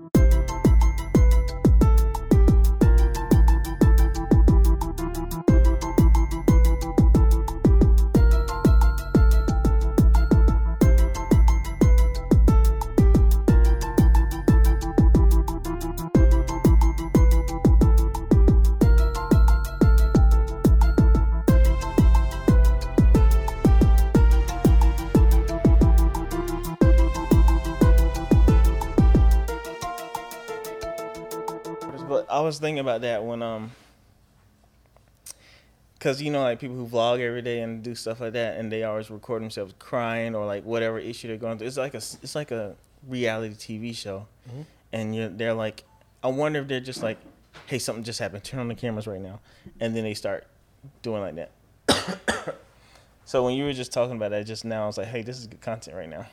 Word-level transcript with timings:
But 0.00 0.50
I 0.50 0.69
was 32.50 32.58
thinking 32.58 32.80
about 32.80 33.00
that 33.02 33.24
when 33.24 33.42
um, 33.42 33.70
cause 36.00 36.20
you 36.20 36.30
know 36.30 36.42
like 36.42 36.58
people 36.58 36.76
who 36.76 36.86
vlog 36.86 37.20
every 37.20 37.42
day 37.42 37.60
and 37.60 37.82
do 37.82 37.94
stuff 37.94 38.20
like 38.20 38.32
that, 38.32 38.56
and 38.58 38.70
they 38.72 38.84
always 38.84 39.10
record 39.10 39.42
themselves 39.42 39.74
crying 39.78 40.34
or 40.34 40.46
like 40.46 40.64
whatever 40.64 40.98
issue 40.98 41.28
they're 41.28 41.36
going 41.36 41.58
through. 41.58 41.66
It's 41.68 41.76
like 41.76 41.94
a 41.94 41.98
it's 41.98 42.34
like 42.34 42.50
a 42.50 42.74
reality 43.06 43.54
TV 43.54 43.94
show, 43.96 44.26
Mhm. 44.50 44.64
and 44.92 45.14
you're 45.14 45.28
they're 45.28 45.54
like, 45.54 45.84
I 46.22 46.28
wonder 46.28 46.60
if 46.60 46.68
they're 46.68 46.80
just 46.80 47.02
like, 47.02 47.18
hey, 47.66 47.78
something 47.78 48.04
just 48.04 48.18
happened. 48.18 48.44
Turn 48.44 48.60
on 48.60 48.68
the 48.68 48.74
cameras 48.74 49.06
right 49.06 49.20
now, 49.20 49.40
and 49.80 49.94
then 49.94 50.04
they 50.04 50.14
start 50.14 50.46
doing 51.02 51.20
like 51.20 51.34
that. 51.36 51.50
so 53.24 53.44
when 53.44 53.54
you 53.54 53.64
were 53.64 53.72
just 53.72 53.92
talking 53.92 54.16
about 54.16 54.30
that 54.30 54.44
just 54.46 54.64
now, 54.64 54.84
I 54.84 54.86
was 54.86 54.98
like, 54.98 55.06
hey, 55.08 55.22
this 55.22 55.38
is 55.38 55.46
good 55.46 55.60
content 55.60 55.96
right 55.96 56.08
now. 56.08 56.26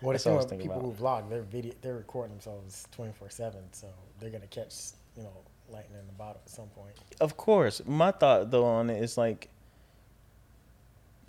Well, 0.00 0.12
That's 0.12 0.24
what 0.24 0.32
I 0.32 0.36
was 0.38 0.46
thinking 0.46 0.68
people 0.68 0.90
about. 0.90 0.96
who 0.98 1.04
vlog, 1.04 1.30
they're 1.30 1.42
video, 1.42 1.74
they're 1.80 1.94
recording 1.94 2.32
themselves 2.34 2.88
twenty 2.90 3.12
four 3.12 3.30
seven, 3.30 3.60
so 3.72 3.86
they're 4.18 4.30
gonna 4.30 4.48
catch 4.48 4.74
you 5.16 5.22
know 5.22 5.30
lightning 5.72 5.98
in 6.00 6.06
the 6.06 6.12
bottle 6.12 6.40
at 6.44 6.50
some 6.50 6.68
point. 6.68 6.94
Of 7.20 7.36
course. 7.36 7.80
My 7.86 8.10
thought 8.12 8.50
though 8.50 8.64
on 8.64 8.90
it 8.90 9.02
is 9.02 9.16
like 9.16 9.48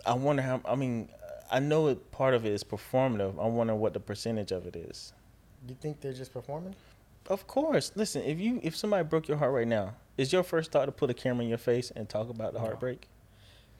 I 0.06 0.14
wonder 0.14 0.42
how 0.42 0.60
I 0.64 0.74
mean 0.74 1.08
I 1.50 1.60
know 1.60 1.88
it 1.88 2.10
part 2.10 2.34
of 2.34 2.44
it 2.46 2.52
is 2.52 2.64
performative. 2.64 3.42
I 3.42 3.46
wonder 3.46 3.74
what 3.74 3.92
the 3.94 4.00
percentage 4.00 4.52
of 4.52 4.66
it 4.66 4.76
is. 4.76 5.12
You 5.68 5.74
think 5.80 6.00
they're 6.00 6.12
just 6.12 6.32
performing? 6.32 6.74
Of 7.26 7.46
course. 7.46 7.92
Listen, 7.94 8.22
if 8.22 8.38
you 8.38 8.60
if 8.62 8.76
somebody 8.76 9.04
broke 9.04 9.28
your 9.28 9.38
heart 9.38 9.52
right 9.52 9.68
now, 9.68 9.94
is 10.18 10.32
your 10.32 10.42
first 10.42 10.72
thought 10.72 10.86
to 10.86 10.92
put 10.92 11.10
a 11.10 11.14
camera 11.14 11.42
in 11.44 11.48
your 11.48 11.58
face 11.58 11.90
and 11.90 12.08
talk 12.08 12.28
about 12.28 12.52
the 12.52 12.58
No. 12.58 12.66
heartbreak? 12.66 13.08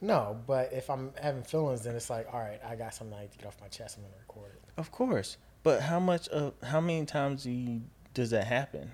No, 0.00 0.38
but 0.46 0.72
if 0.72 0.90
I'm 0.90 1.12
having 1.22 1.42
feelings, 1.42 1.82
then 1.82 1.94
it's 1.94 2.10
like, 2.10 2.26
all 2.32 2.40
right, 2.40 2.60
I 2.66 2.74
got 2.74 2.92
something 2.94 3.16
I 3.16 3.22
need 3.22 3.32
to 3.32 3.38
get 3.38 3.46
off 3.46 3.58
my 3.60 3.68
chest. 3.68 3.96
I'm 3.96 4.02
gonna 4.04 4.14
record 4.20 4.52
it. 4.54 4.60
Of 4.76 4.90
course. 4.90 5.36
But 5.62 5.80
how 5.82 5.98
much 6.00 6.28
of 6.28 6.52
how 6.62 6.80
many 6.80 7.06
times 7.06 7.44
do 7.44 7.50
you, 7.50 7.82
does 8.12 8.30
that 8.30 8.46
happen? 8.46 8.90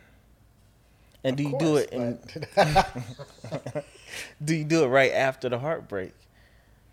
And 1.23 1.37
do 1.37 1.45
Of 1.47 1.53
you 1.53 1.59
do 1.59 1.77
it 1.77 1.91
in, 1.91 2.19
do 4.45 4.55
you 4.55 4.65
do 4.65 4.85
it 4.85 4.89
right 4.89 5.13
after 5.13 5.49
the 5.49 5.59
heartbreak? 5.59 6.13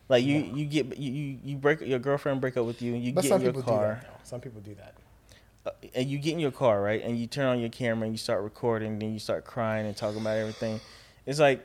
Like 0.10 0.24
you, 0.24 0.40
No. 0.44 0.56
you 0.56 0.66
get 0.66 0.98
you, 0.98 1.38
you 1.44 1.56
break 1.58 1.82
your 1.82 2.00
girlfriend 2.00 2.40
break 2.42 2.58
up 2.58 2.66
with 2.66 2.82
you 2.82 2.94
and 2.94 3.04
you 3.04 3.14
but 3.14 3.24
get 3.24 3.32
in 3.34 3.42
your 3.42 3.52
do 3.54 3.62
car 3.62 4.00
that. 4.02 4.28
Some 4.28 4.40
people 4.42 4.62
do 4.62 4.76
that. 4.76 4.94
uh, 5.66 5.72
and 5.96 6.10
you 6.10 6.18
get 6.18 6.34
in 6.34 6.40
your 6.40 6.52
car 6.52 6.82
right 6.82 7.02
and 7.04 7.18
you 7.18 7.28
turn 7.28 7.46
on 7.48 7.60
your 7.60 7.70
camera 7.70 8.06
and 8.06 8.14
you 8.14 8.18
start 8.18 8.44
recording 8.44 9.00
then 9.00 9.14
you 9.14 9.20
start 9.20 9.44
crying 9.46 9.86
and 9.86 9.96
talking 9.96 10.20
about 10.22 10.38
everything. 10.38 10.80
It's 11.26 11.40
like 11.40 11.60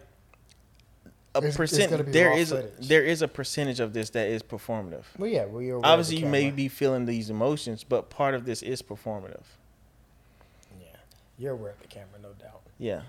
a 1.34 1.38
It's- 1.38 1.48
it's 1.50 1.56
percent. 1.56 2.06
be 2.06 2.12
there 2.12 2.32
is 2.36 2.52
a, 2.52 2.68
there 2.80 3.02
is 3.04 3.22
a 3.22 3.28
percentage 3.28 3.80
of 3.80 3.92
this 3.92 4.10
that 4.10 4.26
is 4.28 4.42
performative. 4.42 5.04
Well, 5.18 5.30
yeah, 5.30 5.44
well, 5.46 5.62
you're 5.62 5.76
aware 5.76 5.78
of 5.78 5.82
the 5.82 5.88
Obviously, 5.88 6.16
you 6.18 6.26
may 6.26 6.50
be 6.50 6.68
feeling 6.68 7.06
these 7.06 7.30
emotions, 7.30 7.84
but 7.84 8.10
part 8.10 8.34
of 8.34 8.44
this 8.44 8.60
is 8.62 8.82
performative. 8.82 9.44
Yeah, 11.38 11.44
you're 11.44 11.52
aware 11.52 11.72
of 11.72 11.80
the 11.80 11.88
camera, 11.88 12.18
no 12.22 12.32
doubt. 12.38 12.62
Yeah. 12.78 13.02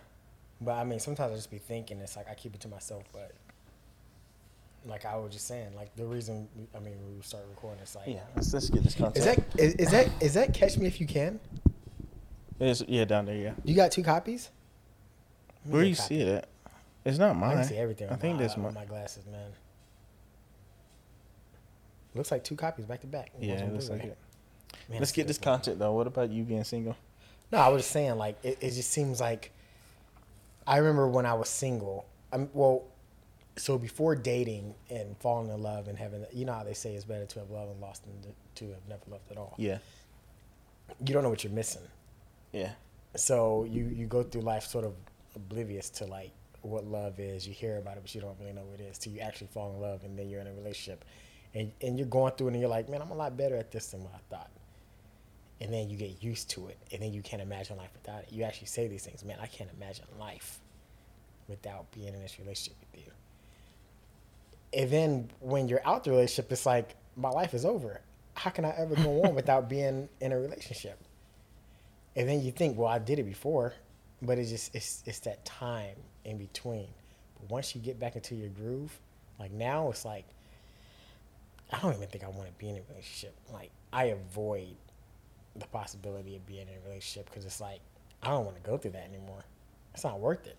But 0.61 0.73
I 0.73 0.83
mean, 0.83 0.99
sometimes 0.99 1.31
I 1.31 1.35
just 1.35 1.51
be 1.51 1.57
thinking 1.57 1.99
it's 1.99 2.15
like 2.15 2.29
I 2.29 2.33
keep 2.35 2.55
it 2.55 2.61
to 2.61 2.67
myself, 2.67 3.03
but 3.11 3.33
like 4.85 5.05
I 5.05 5.15
was 5.17 5.31
just 5.33 5.47
saying, 5.47 5.75
like 5.75 5.95
the 5.95 6.05
reason 6.05 6.47
we, 6.55 6.63
I 6.75 6.79
mean 6.79 6.95
when 7.03 7.15
we 7.15 7.21
started 7.21 7.47
recording, 7.49 7.81
it's 7.81 7.95
like 7.95 8.07
Yeah. 8.07 8.19
Let's, 8.35 8.53
let's 8.53 8.69
get 8.69 8.83
this 8.83 8.95
content. 8.95 9.17
is 9.17 9.25
that 9.25 9.59
is, 9.59 9.75
is 9.75 9.91
that 9.91 10.09
is 10.21 10.33
that 10.35 10.53
Catch 10.53 10.77
Me 10.77 10.87
If 10.87 10.99
You 11.01 11.07
Can? 11.07 11.39
It's, 12.59 12.83
yeah, 12.87 13.03
down 13.05 13.25
there. 13.25 13.35
Yeah. 13.35 13.53
You 13.63 13.75
got 13.75 13.91
two 13.91 14.03
copies? 14.03 14.49
Where 15.65 15.81
do 15.83 15.87
you 15.87 15.93
a 15.93 15.97
see 15.97 16.21
it 16.21 16.27
at? 16.27 16.47
It's 17.05 17.17
not 17.17 17.31
I 17.31 17.39
mine. 17.39 17.57
can 17.57 17.65
see 17.65 17.75
everything. 17.77 18.09
I 18.09 18.15
think 18.15 18.35
my, 18.37 18.41
that's 18.43 18.53
on 18.55 18.63
mine. 18.63 18.73
my 18.73 18.85
glasses, 18.85 19.25
man. 19.25 19.51
Looks 22.15 22.31
like 22.31 22.43
two 22.43 22.55
copies 22.55 22.85
back 22.85 23.01
to 23.01 23.07
back. 23.07 23.31
Yeah, 23.39 23.55
it 23.55 23.73
looks 23.73 23.89
like 23.89 24.03
it. 24.03 24.17
Man, 24.89 24.99
Let's 24.99 25.11
get 25.11 25.27
this 25.27 25.39
man. 25.39 25.55
content 25.55 25.79
though. 25.79 25.93
What 25.93 26.07
about 26.07 26.29
you 26.29 26.43
being 26.43 26.63
single? 26.63 26.95
No, 27.53 27.59
I 27.59 27.67
was 27.67 27.83
just 27.83 27.91
saying, 27.91 28.17
like, 28.17 28.35
it, 28.43 28.57
it 28.61 28.71
just 28.71 28.89
seems 28.89 29.21
like 29.21 29.51
I 30.65 30.77
remember 30.77 31.07
when 31.07 31.27
I 31.27 31.35
was 31.35 31.49
single. 31.49 32.07
I'm 32.31 32.49
well, 32.51 32.85
so 33.57 33.77
before 33.77 34.15
dating 34.15 34.73
and 34.89 35.15
falling 35.19 35.51
in 35.51 35.61
love 35.61 35.87
and 35.87 35.95
having, 35.95 36.25
you 36.33 36.45
know 36.45 36.53
how 36.53 36.63
they 36.63 36.73
say 36.73 36.95
it's 36.95 37.05
better 37.05 37.27
to 37.27 37.39
have 37.39 37.51
loved 37.51 37.71
and 37.71 37.79
lost 37.79 38.05
than 38.05 38.33
to 38.55 38.69
have 38.71 38.81
never 38.89 39.03
loved 39.07 39.29
at 39.29 39.37
all. 39.37 39.53
Yeah. 39.59 39.77
You 41.05 41.13
don't 41.13 41.21
know 41.21 41.29
what 41.29 41.43
you're 41.43 41.53
missing, 41.53 41.83
Yeah. 42.53 42.71
so 43.15 43.65
you 43.69 43.85
you 43.85 44.07
go 44.07 44.23
through 44.23 44.41
life 44.41 44.63
sort 44.63 44.83
of 44.85 44.95
oblivious 45.35 45.91
to 45.91 46.05
like 46.05 46.31
what 46.63 46.85
love 46.85 47.19
is. 47.19 47.47
You 47.47 47.53
hear 47.53 47.77
about 47.77 47.97
it, 47.97 47.99
but 48.01 48.15
you 48.15 48.21
don't 48.21 48.35
really 48.39 48.53
know 48.53 48.63
what 48.63 48.79
it 48.79 48.89
is. 48.89 48.97
Till 48.97 49.13
you 49.13 49.19
actually 49.19 49.47
fall 49.53 49.75
in 49.75 49.79
love, 49.79 50.03
and 50.03 50.17
then 50.17 50.27
you're 50.27 50.41
in 50.41 50.47
a 50.47 50.53
relationship, 50.53 51.05
and 51.53 51.71
and 51.81 51.99
you're 51.99 52.07
going 52.07 52.33
through 52.33 52.47
it, 52.47 52.53
and 52.53 52.61
you're 52.61 52.69
like, 52.69 52.89
man, 52.89 52.99
I'm 53.03 53.11
a 53.11 53.15
lot 53.15 53.37
better 53.37 53.55
at 53.57 53.71
this 53.71 53.91
than 53.91 54.01
what 54.03 54.13
I 54.15 54.35
thought. 54.35 54.49
And 55.63 55.73
then 55.73 55.89
you 55.89 55.97
get 55.97 56.21
used 56.21 56.49
to 56.51 56.67
it, 56.67 56.77
and 56.91 57.01
then 57.01 57.13
you 57.13 57.21
can't 57.21 57.41
imagine 57.41 57.77
life 57.77 57.89
without 57.93 58.23
it. 58.23 58.27
You 58.31 58.43
actually 58.43 58.67
say 58.67 58.87
these 58.87 59.05
things, 59.05 59.23
man, 59.23 59.37
I 59.41 59.47
can't 59.47 59.69
imagine 59.79 60.05
life 60.19 60.59
without 61.47 61.89
being 61.91 62.13
in 62.13 62.21
this 62.21 62.37
relationship 62.37 62.75
with 62.81 63.05
you. 63.05 63.11
And 64.77 64.91
then 64.91 65.29
when 65.39 65.67
you're 65.69 65.85
out 65.85 66.03
the 66.03 66.11
relationship, 66.11 66.51
it's 66.51 66.65
like 66.65 66.95
my 67.15 67.29
life 67.29 67.53
is 67.53 67.63
over. 67.63 68.01
How 68.35 68.49
can 68.49 68.65
I 68.65 68.73
ever 68.77 68.95
go 68.95 69.23
on 69.23 69.35
without 69.41 69.69
being 69.69 70.09
in 70.19 70.31
a 70.31 70.37
relationship? 70.37 70.99
And 72.15 72.27
then 72.27 72.41
you 72.43 72.51
think, 72.51 72.77
well, 72.77 72.89
I 72.89 72.99
did 72.99 73.19
it 73.19 73.23
before, 73.23 73.73
but 74.21 74.37
it's 74.37 74.49
just 74.49 74.75
it's 74.75 75.03
it's 75.05 75.19
that 75.19 75.45
time 75.45 75.95
in 76.25 76.37
between. 76.37 76.87
But 77.39 77.49
once 77.49 77.75
you 77.75 77.81
get 77.81 77.99
back 77.99 78.15
into 78.15 78.35
your 78.35 78.49
groove, 78.49 78.99
like 79.39 79.51
now 79.51 79.89
it's 79.89 80.05
like 80.05 80.25
I 81.71 81.79
don't 81.79 81.95
even 81.95 82.07
think 82.07 82.23
I 82.23 82.27
want 82.27 82.47
to 82.47 82.53
be 82.53 82.69
in 82.69 82.77
a 82.77 82.81
relationship. 82.89 83.35
Like 83.51 83.71
I 83.91 84.05
avoid 84.05 84.75
the 85.55 85.67
possibility 85.67 86.35
of 86.35 86.45
being 86.45 86.67
in 86.67 86.75
a 86.75 86.87
relationship 86.87 87.29
because 87.29 87.45
it's 87.45 87.61
like 87.61 87.79
I 88.21 88.29
don't 88.29 88.45
want 88.45 88.61
to 88.61 88.69
go 88.69 88.77
through 88.77 88.91
that 88.91 89.05
anymore. 89.07 89.43
It's 89.93 90.03
not 90.03 90.19
worth 90.19 90.47
it. 90.47 90.57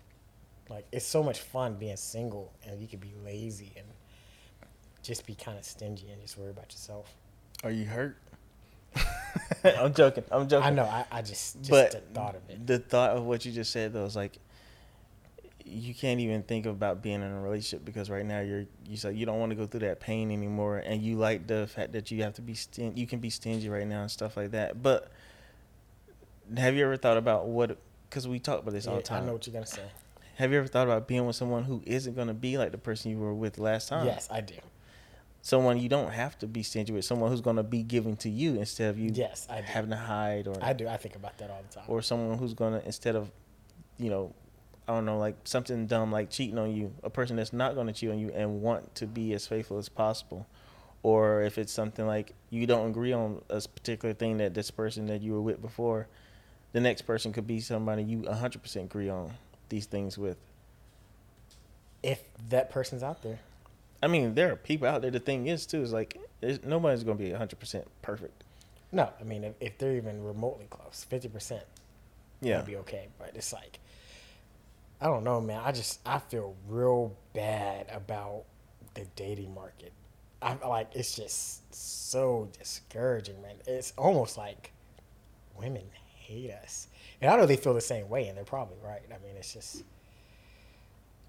Like 0.69 0.85
it's 0.91 1.05
so 1.05 1.21
much 1.21 1.39
fun 1.39 1.75
being 1.75 1.97
single 1.97 2.53
and 2.67 2.81
you 2.81 2.87
can 2.87 2.99
be 2.99 3.13
lazy 3.23 3.73
and 3.77 3.85
just 5.03 5.25
be 5.25 5.35
kind 5.35 5.57
of 5.57 5.63
stingy 5.63 6.09
and 6.11 6.21
just 6.21 6.37
worry 6.37 6.51
about 6.51 6.71
yourself. 6.71 7.13
Are 7.63 7.71
you 7.71 7.85
hurt? 7.85 8.17
I'm 9.63 9.93
joking. 9.93 10.23
I'm 10.31 10.47
joking. 10.47 10.67
I 10.67 10.69
know. 10.69 10.85
I, 10.85 11.05
I 11.11 11.21
just 11.21 11.57
just 11.57 11.69
but 11.69 11.91
the 11.91 11.99
thought 12.13 12.35
of 12.35 12.49
it. 12.49 12.65
the 12.65 12.79
thought 12.79 13.11
of 13.11 13.23
what 13.23 13.45
you 13.45 13.51
just 13.51 13.71
said 13.71 13.93
though 13.93 14.05
is 14.05 14.15
like 14.15 14.37
you 15.67 15.95
can't 15.95 16.19
even 16.19 16.43
think 16.43 16.65
about 16.67 17.01
being 17.01 17.15
in 17.23 17.31
a 17.31 17.41
relationship 17.41 17.83
because 17.83 18.07
right 18.09 18.25
now 18.25 18.39
you're 18.39 18.65
you 18.87 18.95
said 18.95 19.15
you 19.17 19.25
don't 19.25 19.39
want 19.39 19.49
to 19.49 19.55
go 19.55 19.65
through 19.65 19.79
that 19.79 19.99
pain 19.99 20.29
anymore 20.31 20.77
and 20.77 21.01
you 21.01 21.17
like 21.17 21.47
the 21.47 21.65
fact 21.67 21.91
that 21.93 22.11
you 22.11 22.21
have 22.21 22.33
to 22.35 22.41
be 22.41 22.53
sting 22.53 22.95
you 22.95 23.07
can 23.07 23.19
be 23.19 23.31
stingy 23.31 23.67
right 23.67 23.87
now 23.87 24.01
and 24.01 24.11
stuff 24.11 24.37
like 24.37 24.51
that 24.51 24.83
but 24.83 25.11
have 26.57 26.75
you 26.75 26.83
ever 26.85 26.97
thought 26.97 27.17
about 27.17 27.47
what 27.47 27.77
because 28.09 28.27
we 28.27 28.39
talk 28.39 28.59
about 28.61 28.73
this 28.73 28.87
all 28.87 28.97
the 28.97 29.01
time 29.01 29.23
I 29.23 29.25
know 29.25 29.33
what 29.33 29.47
you're 29.47 29.53
gonna 29.53 29.65
say. 29.65 29.81
have 30.35 30.51
you 30.51 30.57
ever 30.59 30.67
thought 30.67 30.85
about 30.87 31.07
being 31.07 31.25
with 31.25 31.35
someone 31.35 31.63
who 31.63 31.81
isn't 31.85 32.13
going 32.15 32.27
to 32.27 32.33
be 32.33 32.57
like 32.57 32.71
the 32.71 32.77
person 32.77 33.11
you 33.11 33.17
were 33.17 33.33
with 33.33 33.57
last 33.57 33.89
time 33.89 34.05
Yes, 34.05 34.27
I 34.29 34.41
do. 34.41 34.55
someone 35.41 35.79
you 35.79 35.89
don't 35.89 36.11
have 36.11 36.37
to 36.39 36.47
be 36.47 36.61
stingy 36.61 36.93
with 36.93 37.05
someone 37.05 37.31
who's 37.31 37.41
going 37.41 37.55
to 37.55 37.63
be 37.63 37.81
giving 37.81 38.15
to 38.17 38.29
you 38.29 38.55
instead 38.59 38.89
of 38.91 38.99
you 38.99 39.09
Yes, 39.13 39.47
I 39.49 39.61
do. 39.61 39.63
having 39.67 39.89
to 39.89 39.97
hide 39.97 40.47
or 40.47 40.55
I 40.61 40.73
do. 40.73 40.87
I 40.87 40.97
think 40.97 41.15
about 41.15 41.37
that 41.39 41.49
all 41.49 41.61
the 41.67 41.73
time. 41.73 41.85
or 41.87 42.01
someone 42.03 42.37
who's 42.37 42.53
gonna 42.53 42.81
instead 42.85 43.15
of 43.15 43.31
you 43.97 44.11
know 44.11 44.33
i 44.87 44.93
don't 44.93 45.05
know 45.05 45.17
like 45.17 45.35
something 45.43 45.87
dumb 45.87 46.11
like 46.11 46.29
cheating 46.29 46.57
on 46.57 46.75
you 46.75 46.93
a 47.03 47.09
person 47.09 47.35
that's 47.35 47.53
not 47.53 47.75
gonna 47.75 47.93
cheat 47.93 48.09
on 48.09 48.19
you 48.19 48.31
and 48.33 48.61
want 48.61 48.95
to 48.95 49.05
be 49.07 49.33
as 49.33 49.47
faithful 49.47 49.77
as 49.77 49.89
possible. 49.89 50.45
Or 51.03 51.43
if 51.43 51.59
it's 51.59 51.71
something 51.71 52.07
like 52.07 52.33
you 52.49 52.65
don't 52.65 52.89
agree 52.89 53.13
on 53.13 53.43
a 53.49 53.61
particular 53.61 54.15
thing 54.15 54.37
that 54.37 54.55
this 54.55 54.71
person 54.71 55.05
that 55.05 55.21
you 55.21 55.33
were 55.33 55.41
with 55.41 55.61
before 55.61 56.07
the 56.73 56.81
next 56.81 57.03
person 57.03 57.31
could 57.31 57.45
be 57.45 57.59
somebody 57.59 58.03
you 58.03 58.23
100% 58.23 58.75
agree 58.83 59.07
on 59.07 59.31
these 59.69 59.85
things 59.85 60.17
with. 60.17 60.35
If 62.01 62.23
that 62.49 62.69
person's 62.71 63.03
out 63.03 63.21
there, 63.21 63.39
i 64.01 64.07
mean 64.07 64.33
there 64.33 64.51
are 64.51 64.55
people 64.55 64.87
out 64.87 65.01
there. 65.01 65.11
The 65.11 65.19
thing 65.19 65.47
is 65.47 65.65
too 65.65 65.81
is 65.83 65.93
like 65.93 66.17
nobody's 66.63 67.03
gonna 67.03 67.19
be 67.19 67.29
100% 67.29 67.83
perfect. 68.01 68.43
No, 68.91 69.09
I 69.19 69.23
mean 69.23 69.43
if, 69.43 69.53
if 69.59 69.77
they're 69.77 69.95
even 69.95 70.23
remotely 70.23 70.65
close, 70.69 71.05
fifty 71.07 71.27
percent, 71.27 71.63
yeah. 72.41 72.57
would 72.57 72.65
be 72.65 72.77
okay. 72.77 73.09
But 73.19 73.31
it's 73.35 73.53
like, 73.53 73.79
I 75.01 75.07
don't 75.07 75.23
know, 75.23 75.41
man. 75.41 75.61
I 75.63 75.71
just 75.71 75.99
I 76.05 76.19
feel 76.19 76.55
real 76.67 77.15
bad 77.33 77.87
about 77.91 78.43
the 78.93 79.05
dating 79.15 79.53
market. 79.53 79.91
I 80.41 80.55
like 80.65 80.91
it's 80.93 81.15
just 81.15 81.73
so 81.73 82.49
discouraging, 82.57 83.41
man. 83.41 83.55
It's 83.67 83.93
almost 83.97 84.37
like 84.37 84.71
women 85.57 85.83
hate 86.25 86.51
us. 86.51 86.87
And 87.21 87.31
I 87.31 87.37
know 87.37 87.45
they 87.45 87.55
feel 87.55 87.73
the 87.73 87.81
same 87.81 88.09
way, 88.09 88.27
and 88.27 88.37
they're 88.37 88.43
probably 88.43 88.77
right. 88.83 89.01
I 89.09 89.25
mean, 89.25 89.35
it's 89.37 89.53
just, 89.53 89.83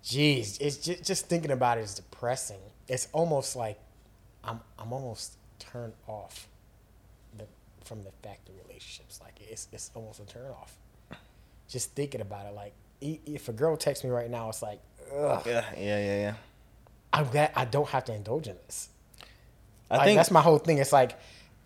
geez, 0.02 0.58
it's 0.58 0.76
just, 0.76 1.04
just 1.04 1.28
thinking 1.28 1.50
about 1.50 1.78
it 1.78 1.82
is 1.82 1.94
depressing. 1.94 2.60
It's 2.88 3.08
almost 3.12 3.56
like 3.56 3.78
I'm 4.44 4.60
I'm 4.78 4.92
almost 4.92 5.34
turned 5.58 5.94
off 6.06 6.48
the 7.36 7.46
from 7.84 8.04
the 8.04 8.12
fact 8.22 8.48
of 8.48 8.54
relationships. 8.66 9.20
Like 9.22 9.38
it's 9.40 9.68
it's 9.72 9.90
almost 9.94 10.20
a 10.20 10.24
turn 10.24 10.50
off. 10.50 10.76
Just 11.68 11.94
thinking 11.94 12.20
about 12.20 12.46
it, 12.46 12.54
like 12.54 12.74
if 13.00 13.48
a 13.48 13.52
girl 13.52 13.76
texts 13.76 14.04
me 14.04 14.10
right 14.10 14.30
now, 14.30 14.48
it's 14.48 14.62
like, 14.62 14.80
ugh. 15.14 15.42
Yeah, 15.46 15.64
yeah, 15.76 15.98
yeah, 15.98 16.20
yeah. 16.20 16.34
I'm 17.12 17.28
glad 17.28 17.52
I 17.54 17.64
don't 17.64 17.88
have 17.88 18.04
to 18.06 18.14
indulge 18.14 18.46
in 18.46 18.56
this. 18.66 18.88
I 19.90 19.98
like, 19.98 20.06
think 20.06 20.16
that's 20.18 20.30
my 20.30 20.40
whole 20.40 20.58
thing. 20.58 20.78
It's 20.78 20.92
like 20.92 21.18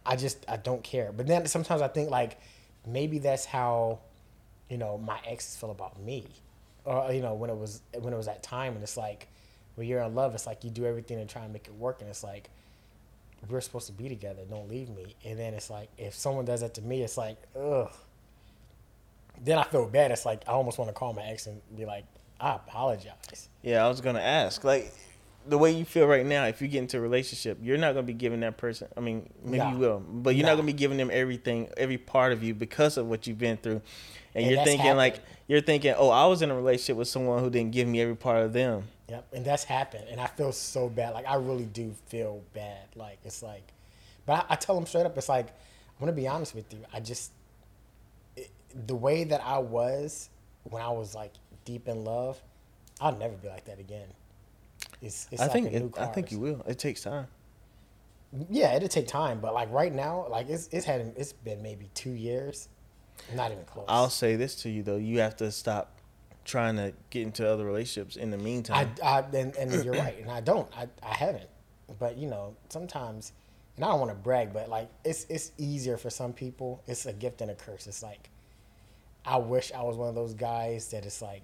I 0.05 0.17
just 0.17 0.45
I 0.49 0.57
don't 0.57 0.83
care. 0.83 1.13
But 1.13 1.27
then 1.27 1.47
sometimes 1.47 1.83
I 1.83 1.89
think 1.89 2.11
like 2.11 2.39
maybe 2.87 3.19
that's 3.19 3.45
how 3.45 4.01
you 4.69 4.79
know 4.79 4.99
my 4.99 5.19
exes 5.27 5.57
feel 5.57 5.71
about 5.71 6.01
me, 6.01 6.27
or 6.85 7.05
uh, 7.05 7.11
you 7.11 7.23
know 7.23 7.35
when 7.35 7.51
it 7.51 7.57
was 7.57 7.83
when 7.99 8.13
it 8.13 8.17
was 8.17 8.27
that 8.27 8.43
time 8.43 8.75
and 8.75 8.83
it's 8.83 8.97
like 8.97 9.29
when 9.75 9.89
you're 9.89 10.03
in 10.03 10.15
love, 10.15 10.35
it's 10.35 10.47
like 10.47 10.63
you 10.65 10.71
do 10.71 10.85
everything 10.85 11.19
to 11.19 11.27
try 11.27 11.43
and 11.43 11.53
make 11.53 11.67
it 11.67 11.75
work, 11.75 12.01
and 12.01 12.11
it's 12.11 12.23
like 12.23 12.51
we're 13.49 13.61
supposed 13.61 13.87
to 13.87 13.93
be 13.93 14.09
together. 14.09 14.43
Don't 14.49 14.69
leave 14.69 14.91
me. 14.91 15.17
And 15.25 15.39
then 15.39 15.55
it's 15.55 15.71
like 15.71 15.89
if 15.97 16.15
someone 16.15 16.45
does 16.45 16.61
that 16.61 16.75
to 16.75 16.83
me, 16.83 17.03
it's 17.03 17.17
like 17.17 17.39
ugh. 17.59 17.91
Then 19.43 19.59
I 19.59 19.65
feel 19.65 19.87
bad. 19.89 20.11
It's 20.11 20.27
like 20.27 20.43
I 20.47 20.53
almost 20.53 20.79
want 20.79 20.89
to 20.89 20.93
call 20.95 21.13
my 21.13 21.23
ex 21.23 21.47
and 21.47 21.61
be 21.77 21.85
like, 21.87 22.05
I 22.41 22.55
apologize. 22.57 23.49
Yeah, 23.63 23.85
I 23.85 23.89
was 23.89 24.01
gonna 24.01 24.21
ask, 24.21 24.65
like, 24.65 24.93
the 25.47 25.57
way 25.59 25.71
you 25.73 25.85
feel 25.85 26.07
right 26.07 26.25
now. 26.25 26.45
If 26.47 26.61
you 26.63 26.69
get 26.69 26.79
into 26.81 26.99
a 26.99 27.01
relationship, 27.01 27.59
you're 27.63 27.79
not 27.79 27.93
gonna 27.95 28.07
be 28.07 28.13
giving 28.15 28.41
that 28.41 28.57
person. 28.57 28.89
I 28.97 29.01
mean, 29.01 29.29
maybe 29.43 29.59
Nah. 29.59 29.73
you 29.73 29.79
will, 29.79 30.01
but 30.01 30.35
you're 30.37 30.45
Nah. 30.45 30.51
not 30.53 30.57
gonna 30.57 30.67
be 30.67 30.73
giving 30.75 30.97
them 30.99 31.11
everything, 31.13 31.69
every 31.77 31.99
part 31.99 32.33
of 32.33 32.43
you 32.43 32.55
because 32.55 32.97
of 32.97 33.09
what 33.09 33.27
you've 33.27 33.39
been 33.39 33.57
through. 33.57 33.83
And, 34.35 34.45
And 34.45 34.51
you're 34.51 34.65
thinking 34.65 34.97
like, 34.97 35.21
you're 35.49 35.61
thinking, 35.61 35.95
oh, 35.97 36.11
I 36.11 36.27
was 36.27 36.41
in 36.43 36.51
a 36.51 36.55
relationship 36.55 36.97
with 36.97 37.09
someone 37.09 37.43
who 37.43 37.51
didn't 37.51 37.73
give 37.73 37.89
me 37.89 38.01
every 38.01 38.17
part 38.17 38.43
of 38.45 38.53
them. 38.53 38.85
Yep, 39.09 39.27
and 39.35 39.45
that's 39.45 39.65
happened, 39.65 40.05
and 40.09 40.21
I 40.21 40.29
feel 40.29 40.53
so 40.53 40.89
bad. 40.89 41.15
Like 41.15 41.27
I 41.27 41.35
really 41.35 41.65
do 41.67 41.95
feel 42.07 42.43
bad. 42.55 42.87
Like 42.95 43.19
it's 43.25 43.43
like, 43.43 43.73
but 44.25 44.47
I, 44.49 44.53
I 44.55 44.57
tell 44.57 44.77
them 44.77 44.87
straight 44.87 45.05
up. 45.07 45.19
It's 45.19 45.29
like 45.29 45.49
I'm 45.49 45.99
gonna 46.01 46.13
be 46.13 46.29
honest 46.29 46.55
with 46.55 46.73
you. 46.73 46.81
I 46.93 47.01
just 47.01 47.33
the 48.87 48.95
way 48.95 49.25
that 49.25 49.43
I 49.45 49.59
was 49.59 50.31
when 50.65 50.83
I 50.83 50.91
was 50.91 51.15
like 51.15 51.33
deep 51.65 51.89
in 51.89 52.05
love, 52.05 52.41
I'll 53.01 53.17
never 53.17 53.35
be 53.35 53.49
like 53.49 53.65
that 53.67 53.79
again. 53.79 54.09
It's, 55.03 55.29
it's 55.31 55.41
I 55.41 55.45
like 55.45 55.53
think, 55.53 55.67
a 55.69 55.81
new 55.81 55.87
it, 55.87 55.99
I 55.99 56.07
think 56.07 56.31
you 56.31 56.39
will. 56.39 56.63
It 56.67 56.79
takes 56.79 57.03
time. 57.03 57.27
Yeah, 58.49 58.75
it'll 58.75 58.89
take 58.89 59.09
time, 59.09 59.41
but 59.41 59.55
like 59.55 59.73
right 59.73 59.93
now, 59.93 60.27
like 60.31 60.49
it's 60.49 60.69
it's 60.71 60.87
had 60.87 61.13
it's 61.17 61.33
been 61.33 61.63
maybe 61.63 61.91
two 61.95 62.13
years, 62.13 62.69
not 63.35 63.51
even 63.51 63.65
close. 63.65 63.87
I'll 63.89 64.11
say 64.11 64.37
this 64.37 64.55
to 64.63 64.71
you 64.71 64.83
though: 64.83 64.97
you 64.97 65.19
have 65.21 65.37
to 65.37 65.51
stop 65.51 66.01
trying 66.45 66.77
to 66.77 66.93
get 67.11 67.23
into 67.23 67.49
other 67.49 67.65
relationships 67.65 68.17
in 68.17 68.31
the 68.31 68.37
I, 68.37 68.41
meantime. 68.41 68.91
I 69.03 69.21
and, 69.21 69.55
and 69.57 69.85
you're 69.85 69.95
right, 69.95 70.17
and 70.21 70.31
I 70.31 70.41
don't. 70.41 70.69
I, 70.77 70.89
I 71.03 71.15
haven't. 71.15 71.49
But 71.99 72.17
you 72.17 72.29
know, 72.29 72.55
sometimes, 72.69 73.33
and 73.77 73.85
I 73.85 73.89
don't 73.89 73.99
want 73.99 74.13
to 74.13 74.17
brag, 74.17 74.53
but 74.53 74.69
like 74.69 74.89
it's 75.05 75.27
it's 75.29 75.51
easier 75.59 75.97
for 75.97 76.11
some 76.11 76.33
people. 76.33 76.83
It's 76.87 77.07
a 77.07 77.13
gift 77.13 77.41
and 77.41 77.51
a 77.51 77.55
curse. 77.55 77.87
It's 77.89 78.03
like 78.03 78.31
I 79.31 79.37
wish 79.39 79.71
I 79.73 79.83
was 79.83 79.97
one 79.97 80.09
of 80.09 80.15
those 80.15 80.35
guys 80.35 80.89
that 80.89 81.05
it's 81.07 81.23
like 81.23 81.43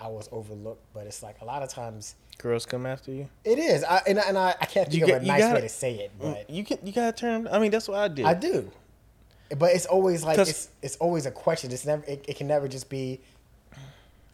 I 0.00 0.08
was 0.08 0.28
overlooked, 0.32 0.82
but 0.94 1.06
it's 1.06 1.22
like 1.22 1.40
a 1.42 1.44
lot 1.44 1.62
of 1.62 1.68
times 1.68 2.14
Girls 2.38 2.64
come 2.66 2.86
after 2.86 3.12
you. 3.12 3.28
it 3.44 3.58
is. 3.58 3.84
I 3.84 4.00
and 4.06 4.18
I, 4.18 4.22
and 4.28 4.38
I, 4.38 4.54
I 4.60 4.66
can't 4.66 4.88
think 4.88 4.94
You 4.98 5.02
of 5.04 5.08
get- 5.08 5.22
a 5.22 5.26
nice 5.26 5.40
gotta- 5.40 5.54
way 5.56 5.60
to 5.60 5.68
say 5.68 5.94
it, 5.94 6.10
mm, 6.18 6.32
but 6.34 6.48
You 6.50 6.64
can, 6.64 6.78
you 6.84 6.92
gotta 6.92 7.12
turn. 7.16 7.46
I 7.52 7.58
mean, 7.58 7.70
that's 7.70 7.86
what 7.88 7.98
I 7.98 8.08
do. 8.08 8.24
I 8.24 8.34
do. 8.34 8.70
But 9.56 9.74
it's 9.76 9.84
always 9.86 10.24
like 10.24 10.38
it's 10.38 10.70
it's 10.80 10.96
always 10.96 11.26
a 11.26 11.30
question. 11.30 11.70
It's 11.70 11.84
never 11.84 12.02
it, 12.06 12.24
it 12.26 12.36
can 12.36 12.46
never 12.46 12.66
just 12.68 12.88
be 12.88 13.20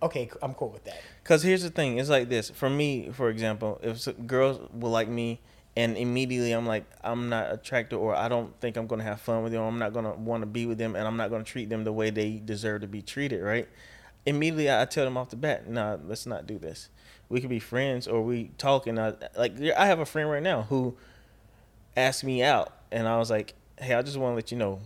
okay. 0.03 0.31
I'm 0.41 0.55
cool 0.55 0.69
with 0.71 0.85
that. 0.85 1.01
Because 1.23 1.43
here's 1.43 1.63
the 1.63 1.71
thing, 1.71 1.99
it's 1.99 2.09
like 2.09 2.29
this. 2.29 2.51
For 2.51 2.71
me, 2.71 3.11
for 3.13 3.29
example, 3.29 3.81
if 3.83 4.07
girls 4.27 4.61
will 4.73 4.91
like 4.91 5.09
me, 5.09 5.41
and 5.79 5.97
immediately 5.97 6.51
I'm 6.51 6.67
like, 6.67 6.85
I'm 7.05 7.29
not 7.29 7.53
attracted, 7.53 7.97
or 7.97 8.13
I 8.13 8.29
don't 8.29 8.53
think 8.61 8.77
I'm 8.77 8.89
gonna 8.89 9.05
have 9.05 9.21
fun 9.21 9.45
with 9.45 9.53
them, 9.53 9.63
or 9.63 9.69
I'm 9.69 9.79
not 9.79 9.93
gonna 9.93 10.13
want 10.13 10.43
to 10.43 10.47
be 10.47 10.67
with 10.67 10.77
them, 10.77 10.97
and 10.97 11.07
I'm 11.07 11.17
not 11.17 11.31
gonna 11.31 11.45
treat 11.45 11.69
them 11.69 11.85
the 11.85 11.93
way 11.93 12.11
they 12.11 12.43
deserve 12.45 12.81
to 12.81 12.89
be 12.89 13.01
treated, 13.01 13.45
right? 13.45 13.69
Immediately, 14.27 14.73
I 14.73 14.85
tell 14.87 15.05
them 15.05 15.17
off 15.17 15.31
the 15.31 15.37
bat, 15.37 15.71
nah, 15.71 15.97
let's 16.05 16.27
not 16.27 16.49
do 16.49 16.59
this. 16.59 16.89
We 17.29 17.41
could 17.41 17.49
be 17.49 17.61
friends, 17.61 18.09
or 18.09 18.23
we 18.23 18.51
talk, 18.59 18.89
and 18.89 18.99
I, 18.99 19.15
like 19.37 19.55
I 19.77 19.87
have 19.87 20.01
a 20.01 20.05
friend 20.05 20.29
right 20.29 20.43
now 20.43 20.63
who 20.63 20.97
asked 21.97 22.25
me 22.25 22.43
out, 22.43 22.73
and 22.91 23.07
I 23.07 23.17
was 23.19 23.31
like, 23.31 23.55
hey, 23.81 23.95
I 23.95 24.03
just 24.03 24.17
want 24.17 24.33
to 24.33 24.35
let 24.35 24.51
you 24.51 24.59
know, 24.59 24.81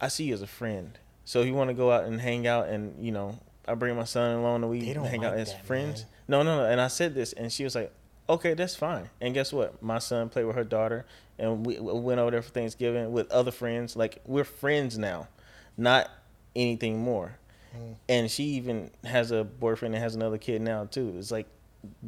I 0.00 0.06
see 0.06 0.22
you 0.22 0.34
as 0.34 0.42
a 0.42 0.46
friend. 0.46 0.96
So 1.24 1.40
if 1.40 1.48
you 1.48 1.54
want 1.54 1.70
to 1.70 1.74
go 1.74 1.90
out 1.90 2.04
and 2.04 2.20
hang 2.20 2.46
out, 2.46 2.68
and 2.68 3.04
you 3.04 3.10
know, 3.10 3.40
I 3.66 3.74
bring 3.74 3.96
my 3.96 4.04
son-in-law 4.04 4.54
and 4.54 4.70
we 4.70 4.84
hang 4.84 5.24
out 5.24 5.34
as 5.34 5.52
that, 5.52 5.66
friends. 5.66 6.02
man. 6.02 6.08
No, 6.28 6.42
no, 6.44 6.62
no. 6.62 6.70
And 6.70 6.80
I 6.80 6.86
said 6.86 7.16
this, 7.16 7.32
and 7.32 7.52
she 7.52 7.64
was 7.64 7.74
like, 7.74 7.92
"Okay, 8.28 8.54
that's 8.54 8.76
fine." 8.76 9.10
And 9.20 9.34
guess 9.34 9.52
what? 9.52 9.82
My 9.82 9.98
son 9.98 10.28
played 10.28 10.44
with 10.44 10.56
her 10.56 10.64
daughter, 10.64 11.06
and 11.38 11.64
we, 11.64 11.78
we 11.78 12.00
went 12.00 12.20
over 12.20 12.30
there 12.30 12.42
for 12.42 12.50
Thanksgiving 12.50 13.12
with 13.12 13.30
other 13.30 13.50
friends. 13.50 13.96
Like 13.96 14.18
we're 14.24 14.44
friends 14.44 14.98
now, 14.98 15.28
not 15.76 16.10
anything 16.56 17.00
more. 17.00 17.36
Mm. 17.76 17.96
And 18.08 18.30
she 18.30 18.44
even 18.44 18.90
has 19.04 19.30
a 19.30 19.44
boyfriend 19.44 19.94
and 19.94 20.02
has 20.02 20.14
another 20.14 20.38
kid 20.38 20.62
now 20.62 20.84
too. 20.84 21.14
It's 21.18 21.30
like 21.30 21.46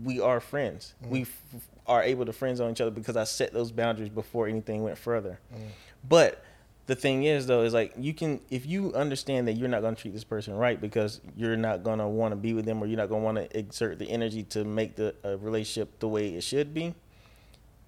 we 0.04 0.20
are 0.20 0.40
friends. 0.40 0.94
Mm. 1.04 1.08
We 1.08 1.22
f- 1.22 1.42
are 1.86 2.02
able 2.02 2.24
to 2.26 2.32
friends 2.32 2.60
on 2.60 2.70
each 2.70 2.80
other 2.80 2.90
because 2.90 3.16
I 3.16 3.24
set 3.24 3.52
those 3.52 3.72
boundaries 3.72 4.08
before 4.08 4.46
anything 4.46 4.82
went 4.82 4.98
further. 4.98 5.38
Mm. 5.54 5.68
But 6.08 6.42
the 6.86 6.94
thing 6.94 7.24
is 7.24 7.46
though 7.46 7.62
is 7.62 7.74
like 7.74 7.92
you 7.98 8.14
can 8.14 8.40
if 8.50 8.64
you 8.64 8.92
understand 8.94 9.48
that 9.48 9.54
you're 9.54 9.68
not 9.68 9.82
going 9.82 9.94
to 9.94 10.00
treat 10.00 10.14
this 10.14 10.24
person 10.24 10.54
right 10.54 10.80
because 10.80 11.20
you're 11.36 11.56
not 11.56 11.82
going 11.82 11.98
to 11.98 12.06
want 12.06 12.32
to 12.32 12.36
be 12.36 12.54
with 12.54 12.64
them 12.64 12.82
or 12.82 12.86
you're 12.86 12.96
not 12.96 13.08
going 13.08 13.20
to 13.20 13.24
want 13.24 13.36
to 13.38 13.58
exert 13.58 13.98
the 13.98 14.08
energy 14.10 14.42
to 14.44 14.64
make 14.64 14.96
the 14.96 15.14
uh, 15.24 15.36
relationship 15.38 15.98
the 15.98 16.08
way 16.08 16.28
it 16.28 16.42
should 16.42 16.72
be 16.72 16.94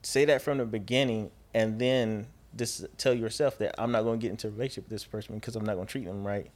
say 0.02 0.24
that 0.24 0.42
from 0.42 0.58
the 0.58 0.64
beginning 0.64 1.30
and 1.54 1.78
then 1.78 2.26
just 2.56 2.86
tell 2.96 3.14
yourself 3.14 3.58
that 3.58 3.74
I'm 3.78 3.92
not 3.92 4.02
going 4.02 4.18
to 4.18 4.22
get 4.22 4.30
into 4.30 4.48
a 4.48 4.50
relationship 4.50 4.84
with 4.84 4.90
this 4.90 5.04
person 5.04 5.36
because 5.36 5.56
I'm 5.56 5.64
not 5.64 5.74
going 5.74 5.86
to 5.86 5.90
treat 5.90 6.04
them 6.04 6.26
right. 6.26 6.50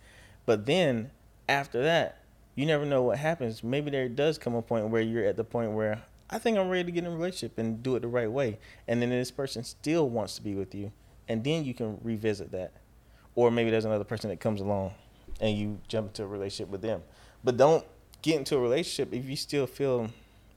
But 0.46 0.66
then 0.66 1.10
after 1.48 1.82
that 1.82 2.18
you 2.54 2.66
never 2.66 2.84
know 2.84 3.02
what 3.02 3.18
happens. 3.18 3.64
Maybe 3.64 3.90
there 3.90 4.08
does 4.08 4.36
come 4.36 4.54
a 4.54 4.60
point 4.60 4.88
where 4.88 5.00
you're 5.00 5.24
at 5.24 5.36
the 5.36 5.44
point 5.44 5.72
where 5.72 6.02
I 6.28 6.38
think 6.38 6.58
I'm 6.58 6.68
ready 6.68 6.84
to 6.84 6.92
get 6.92 7.04
in 7.04 7.12
a 7.12 7.14
relationship 7.14 7.58
and 7.58 7.82
do 7.82 7.96
it 7.96 8.00
the 8.00 8.08
right 8.08 8.30
way 8.30 8.58
and 8.88 9.00
then 9.00 9.10
this 9.10 9.30
person 9.30 9.64
still 9.64 10.08
wants 10.08 10.36
to 10.36 10.42
be 10.42 10.54
with 10.54 10.74
you 10.74 10.92
and 11.28 11.42
then 11.44 11.64
you 11.64 11.74
can 11.74 11.98
revisit 12.02 12.52
that. 12.52 12.72
Or 13.34 13.50
maybe 13.50 13.70
there's 13.70 13.84
another 13.84 14.04
person 14.04 14.30
that 14.30 14.40
comes 14.40 14.60
along 14.60 14.92
and 15.40 15.56
you 15.56 15.80
jump 15.88 16.08
into 16.08 16.24
a 16.24 16.26
relationship 16.26 16.70
with 16.70 16.82
them. 16.82 17.02
But 17.42 17.56
don't 17.56 17.84
get 18.20 18.36
into 18.36 18.56
a 18.56 18.60
relationship 18.60 19.12
if 19.12 19.24
you 19.28 19.36
still 19.36 19.66
feel, 19.66 20.10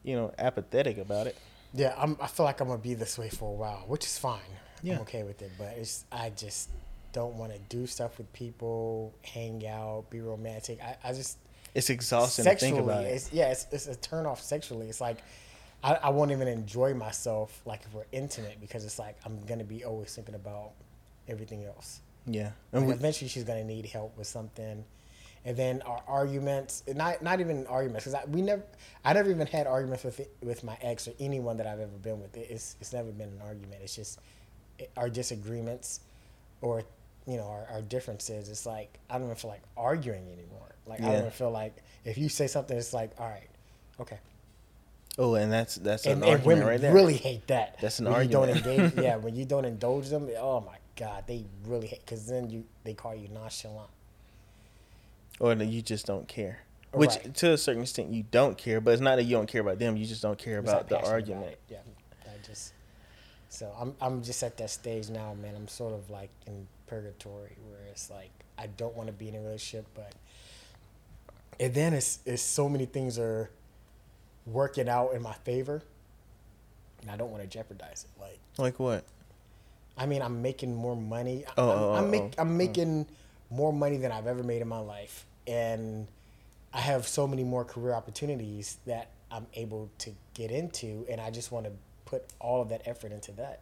you 0.03 0.15
know, 0.15 0.34
apathetic 0.38 0.98
about 0.98 1.27
it. 1.27 1.38
Yeah, 1.74 1.93
I'm, 1.98 2.17
I 2.22 2.27
feel 2.27 2.45
like 2.45 2.60
I'm 2.62 2.67
gonna 2.67 2.79
be 2.79 2.93
this 2.93 3.17
way 3.17 3.29
for 3.29 3.50
a 3.50 3.53
while, 3.55 3.84
which 3.88 4.05
is 4.05 4.17
fine. 4.17 4.39
Yeah. 4.84 4.95
I'm 4.95 5.01
okay 5.01 5.24
with 5.24 5.41
it, 5.41 5.51
but 5.57 5.74
it's 5.77 6.05
I 6.12 6.29
just 6.29 6.69
don't 7.12 7.36
want 7.36 7.53
to 7.53 7.60
do 7.69 7.88
stuff 7.88 8.17
with 8.17 8.31
people, 8.34 9.13
hang 9.22 9.65
out, 9.67 10.10
be 10.10 10.19
romantic. 10.22 10.79
I, 10.81 10.98
I 11.03 11.13
just 11.13 11.38
It's 11.74 11.89
exhausting 11.89 12.43
to 12.43 12.50
sexually, 12.51 12.72
think 12.74 12.84
about 12.84 13.05
it. 13.05 13.07
it's 13.07 13.31
yeah, 13.34 13.51
it's, 13.51 13.67
it's 13.72 13.88
a 13.88 13.95
turn 13.95 14.25
off 14.25 14.41
sexually. 14.41 14.88
It's 14.89 15.01
like 15.01 15.17
I, 15.86 16.00
I 16.01 16.10
won't 16.10 16.32
even 16.32 16.48
enjoy 16.48 16.96
myself 16.96 17.62
like 17.65 17.82
if 17.86 17.94
we're 17.94 18.06
intimate 18.12 18.60
because 18.60 18.84
it's 18.86 18.98
like 18.98 19.18
I'm 19.24 19.46
gonna 19.46 19.63
be 19.63 19.86
always 19.86 20.13
thinking 20.15 20.34
about 20.34 20.72
everything 21.27 21.63
else. 21.63 22.01
Yeah. 22.25 22.51
And 22.74 22.88
we, 22.88 22.94
eventually, 22.94 23.30
she's 23.30 23.44
gonna 23.44 23.63
need 23.63 23.86
help 23.86 24.18
with 24.18 24.25
something, 24.25 24.84
and 25.46 25.56
then 25.56 25.84
our 25.84 26.01
arguments, 26.08 26.84
not 26.96 27.22
not 27.22 27.39
even 27.39 27.68
arguments, 27.68 28.06
because 28.06 28.27
we 28.30 28.42
never, 28.42 28.63
I 29.06 29.13
never 29.13 29.30
even 29.30 29.46
had 29.46 29.68
arguments 29.68 30.04
with 30.04 30.27
with 30.42 30.63
my 30.63 30.75
ex 30.82 31.08
or 31.08 31.13
anyone 31.20 31.58
that 31.58 31.68
I've 31.68 31.80
ever 31.80 31.98
been 32.01 32.20
with. 32.20 32.36
It's 32.36 32.77
it's 32.82 32.92
never 32.92 33.12
been 33.12 33.30
an 33.30 33.42
argument. 33.46 33.82
It's 33.84 33.96
just 33.96 34.20
our 34.98 35.08
disagreements, 35.08 36.00
or 36.62 36.82
you 37.27 37.38
know 37.38 37.46
our, 37.48 37.68
our 37.72 37.82
differences. 37.84 38.50
It's 38.50 38.65
like 38.65 38.98
I 39.08 39.20
don't 39.20 39.25
even 39.27 39.36
feel 39.36 39.51
like 39.51 39.63
arguing 39.77 40.32
anymore. 40.32 40.74
Like 40.88 41.01
I 41.01 41.06
don't 41.12 41.20
even 41.20 41.32
feel 41.32 41.51
like 41.51 41.75
if 42.06 42.18
you 42.18 42.27
say 42.27 42.48
something, 42.48 42.75
it's 42.75 42.92
like 42.92 43.12
all 43.20 43.30
right, 43.30 43.50
okay. 44.00 44.18
Oh, 45.17 45.36
and 45.36 45.51
that's 45.51 45.75
that's 45.75 46.05
And, 46.05 46.17
an 46.17 46.24
and 46.24 46.31
argument 46.31 46.45
women 46.60 46.67
right 46.67 46.81
there. 46.81 46.93
really 46.93 47.17
hate 47.17 47.48
that. 47.48 47.77
That's 47.81 48.00
an 48.00 48.05
when 48.10 48.24
You 48.24 48.29
don't 48.29 48.50
argument. 48.50 48.84
engage, 48.95 49.03
yeah, 49.03 49.15
when 49.15 49.36
you 49.36 49.45
don't 49.45 49.65
indulge 49.65 50.10
them, 50.10 50.29
oh 50.38 50.62
my 50.62 50.77
god, 50.95 51.25
they 51.27 51.45
really 51.65 51.88
hate 51.88 52.05
because 52.05 52.27
then 52.27 52.50
you 52.50 52.65
they 52.84 52.93
call 52.93 53.15
you 53.15 53.27
nonchalant. 53.29 53.89
Or 55.39 55.53
you 55.53 55.81
just 55.81 56.05
don't 56.05 56.27
care. 56.27 56.60
Which 56.93 57.10
Right. 57.15 57.34
to 57.36 57.51
a 57.51 57.57
certain 57.57 57.81
extent 57.81 58.12
you 58.13 58.24
don't 58.31 58.57
care, 58.57 58.79
but 58.79 58.91
it's 58.91 59.01
not 59.01 59.17
that 59.17 59.24
you 59.24 59.36
don't 59.36 59.48
care 59.48 59.60
about 59.62 59.79
them, 59.79 59.98
you 59.98 60.05
just 60.05 60.22
don't 60.22 60.38
care 60.38 60.60
about 60.60 60.88
the 60.88 60.98
argument. 61.05 61.48
about. 61.48 61.57
Yeah, 61.69 61.77
I 62.31 62.45
just 62.45 62.72
so 63.50 63.74
I'm 63.77 63.95
I'm 64.00 64.24
just 64.24 64.41
at 64.43 64.55
that 64.57 64.69
stage 64.69 65.10
now, 65.10 65.34
man. 65.34 65.55
I'm 65.55 65.67
sort 65.67 65.93
of 65.93 66.10
like 66.10 66.29
in 66.48 66.67
purgatory 66.88 67.57
where 67.69 67.81
it's 67.91 68.10
like 68.10 68.31
I 68.57 68.67
don't 68.67 68.95
want 68.95 69.07
to 69.07 69.13
be 69.13 69.27
in 69.27 69.36
a 69.36 69.41
relationship, 69.41 69.86
but 69.93 70.13
and 71.60 71.74
then 71.74 71.93
it's 71.93 72.19
it's 72.25 72.41
so 72.41 72.69
many 72.69 72.86
things 72.86 73.19
are 73.19 73.50
working 74.45 74.89
out 74.89 75.13
in 75.13 75.21
my 75.21 75.33
favor, 75.33 75.81
and 77.01 77.11
I 77.11 77.17
don't 77.17 77.31
want 77.31 77.43
to 77.43 77.49
jeopardize 77.49 78.05
it. 78.05 78.21
Like 78.21 78.39
Like 78.57 78.79
what? 78.79 79.05
I 79.97 80.05
mean, 80.05 80.21
I'm 80.21 80.41
making 80.41 80.75
more 80.75 80.95
money. 80.95 81.45
Oh, 81.57 81.69
I'm, 81.69 81.79
oh, 81.79 81.93
I'm, 81.93 82.03
oh, 82.03 82.07
make, 82.07 82.23
oh. 82.23 82.41
I'm 82.41 82.49
oh. 82.49 82.53
making 82.53 83.07
more 83.49 83.71
money 83.71 83.97
than 83.97 84.11
I've 84.11 84.27
ever 84.27 84.43
made 84.43 84.61
in 84.61 84.67
my 84.67 84.79
life, 84.79 85.25
and 85.47 86.07
I 86.73 86.79
have 86.79 87.07
so 87.07 87.27
many 87.27 87.43
more 87.43 87.63
career 87.63 87.93
opportunities 87.93 88.77
that 88.85 89.11
I'm 89.31 89.47
able 89.53 89.89
to 89.99 90.11
get 90.33 90.51
into, 90.51 91.05
and 91.09 91.21
I 91.21 91.31
just 91.31 91.51
want 91.51 91.65
to 91.65 91.71
put 92.05 92.23
all 92.39 92.61
of 92.61 92.69
that 92.69 92.81
effort 92.85 93.11
into 93.11 93.31
that. 93.33 93.61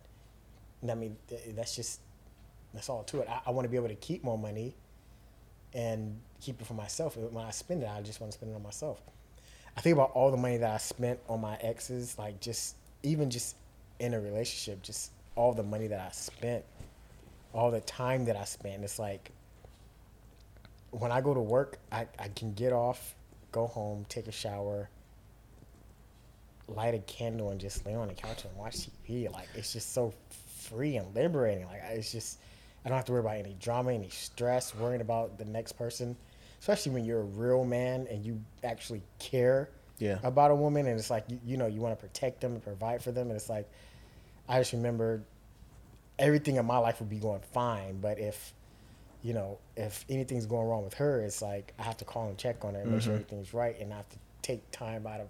And 0.82 0.92
I 0.92 0.96
mean, 0.96 1.16
th- 1.28 1.42
that's 1.56 1.76
just 1.76 2.00
that's 2.74 2.90
all 2.90 3.04
to 3.04 3.22
it. 3.22 3.30
I, 3.30 3.42
I 3.48 3.52
want 3.52 3.66
to 3.66 3.70
be 3.70 3.78
able 3.78 3.90
to 3.90 3.96
keep 3.96 4.24
more 4.24 4.38
money 4.38 4.76
and 5.74 6.20
keep 6.42 6.60
it 6.60 6.68
for 6.68 6.74
myself. 6.74 7.18
When 7.18 7.46
I 7.46 7.52
spend 7.52 7.84
it, 7.84 7.90
I 7.90 8.02
just 8.02 8.20
want 8.20 8.32
to 8.32 8.38
spend 8.38 8.52
it 8.52 8.56
on 8.56 8.64
myself. 8.64 9.02
I 9.76 9.82
think 9.82 9.94
about 9.94 10.12
all 10.14 10.32
the 10.32 10.38
money 10.38 10.58
that 10.58 10.72
I 10.72 10.78
spent 10.78 11.20
on 11.28 11.42
my 11.42 11.56
exes, 11.58 12.18
like 12.18 12.40
just 12.40 12.76
even 13.02 13.30
just 13.30 13.56
in 14.00 14.14
a 14.14 14.20
relationship, 14.20 14.82
just 14.82 15.12
all 15.36 15.54
the 15.54 15.64
money 15.64 15.88
that 15.88 16.00
I 16.00 16.12
spent, 16.12 16.64
all 17.54 17.72
the 17.72 17.82
time 17.82 18.26
that 18.26 18.36
I 18.36 18.44
spent. 18.44 18.84
It's 18.84 19.00
like 19.00 19.32
when 20.92 21.12
I 21.12 21.22
go 21.22 21.34
to 21.34 21.42
work, 21.42 21.80
I, 21.92 22.08
I 22.20 22.28
can 22.30 22.54
get 22.54 22.72
off, 22.72 23.16
go 23.52 23.66
home, 23.68 24.06
take 24.10 24.28
a 24.28 24.32
shower, 24.32 24.90
light 26.68 26.94
a 26.94 27.00
candle, 27.00 27.50
and 27.50 27.60
just 27.60 27.86
lay 27.86 27.96
on 27.96 28.08
the 28.08 28.14
couch 28.14 28.46
and 28.46 28.56
watch 28.56 28.88
TV. 29.08 29.32
Like 29.32 29.48
it's 29.56 29.74
just 29.74 29.94
so 29.94 30.14
free 30.70 30.98
and 30.98 31.16
liberating. 31.16 31.66
Like 31.66 31.82
it's 31.90 32.12
just 32.12 32.40
I 32.86 32.90
don't 32.90 32.98
have 32.98 33.06
to 33.06 33.12
worry 33.12 33.22
about 33.22 33.38
any 33.38 33.56
drama, 33.60 33.94
any 33.94 34.10
stress, 34.10 34.76
worrying 34.76 35.02
about 35.02 35.38
the 35.38 35.46
next 35.46 35.74
person. 35.74 36.16
Especially 36.64 36.94
when 36.94 37.04
you're 37.04 37.20
a 37.20 37.26
real 37.26 37.66
man 37.66 38.08
and 38.10 38.26
you 38.26 38.40
actually 38.64 39.02
care 39.20 39.70
Yeah. 40.00 40.20
about 40.24 40.50
a 40.50 40.56
woman, 40.56 40.88
and 40.88 40.98
it's 40.98 41.10
like 41.10 41.26
you, 41.28 41.38
you 41.44 41.58
know 41.58 41.66
you 41.68 41.82
want 41.82 41.94
to 42.00 42.02
protect 42.02 42.40
them 42.40 42.54
and 42.54 42.64
provide 42.64 43.04
for 43.04 43.12
them, 43.12 43.28
and 43.28 43.36
it's 43.36 43.50
like 43.50 43.70
I 44.48 44.60
just 44.60 44.72
remember 44.72 45.24
everything 46.18 46.56
in 46.56 46.66
my 46.66 46.78
life 46.78 47.02
would 47.02 47.10
be 47.10 47.18
going 47.20 47.42
fine, 47.52 48.00
but 48.00 48.18
if 48.18 48.54
you 49.24 49.34
know 49.34 49.58
if 49.76 50.06
anything's 50.08 50.46
going 50.46 50.66
wrong 50.70 50.86
with 50.86 50.94
her, 50.94 51.20
it's 51.20 51.42
like 51.42 51.74
I 51.78 51.84
have 51.84 51.98
to 51.98 52.06
call 52.06 52.30
and 52.30 52.38
check 52.38 52.64
on 52.64 52.76
her 52.76 52.80
and 52.80 52.92
make 52.94 53.02
sure 53.02 53.12
Mhm. 53.12 53.16
everything's 53.16 53.54
right, 53.54 53.78
and 53.82 53.92
I 53.92 53.98
have 53.98 54.10
to 54.12 54.18
take 54.42 54.72
time 54.72 55.06
out 55.06 55.20
of 55.20 55.28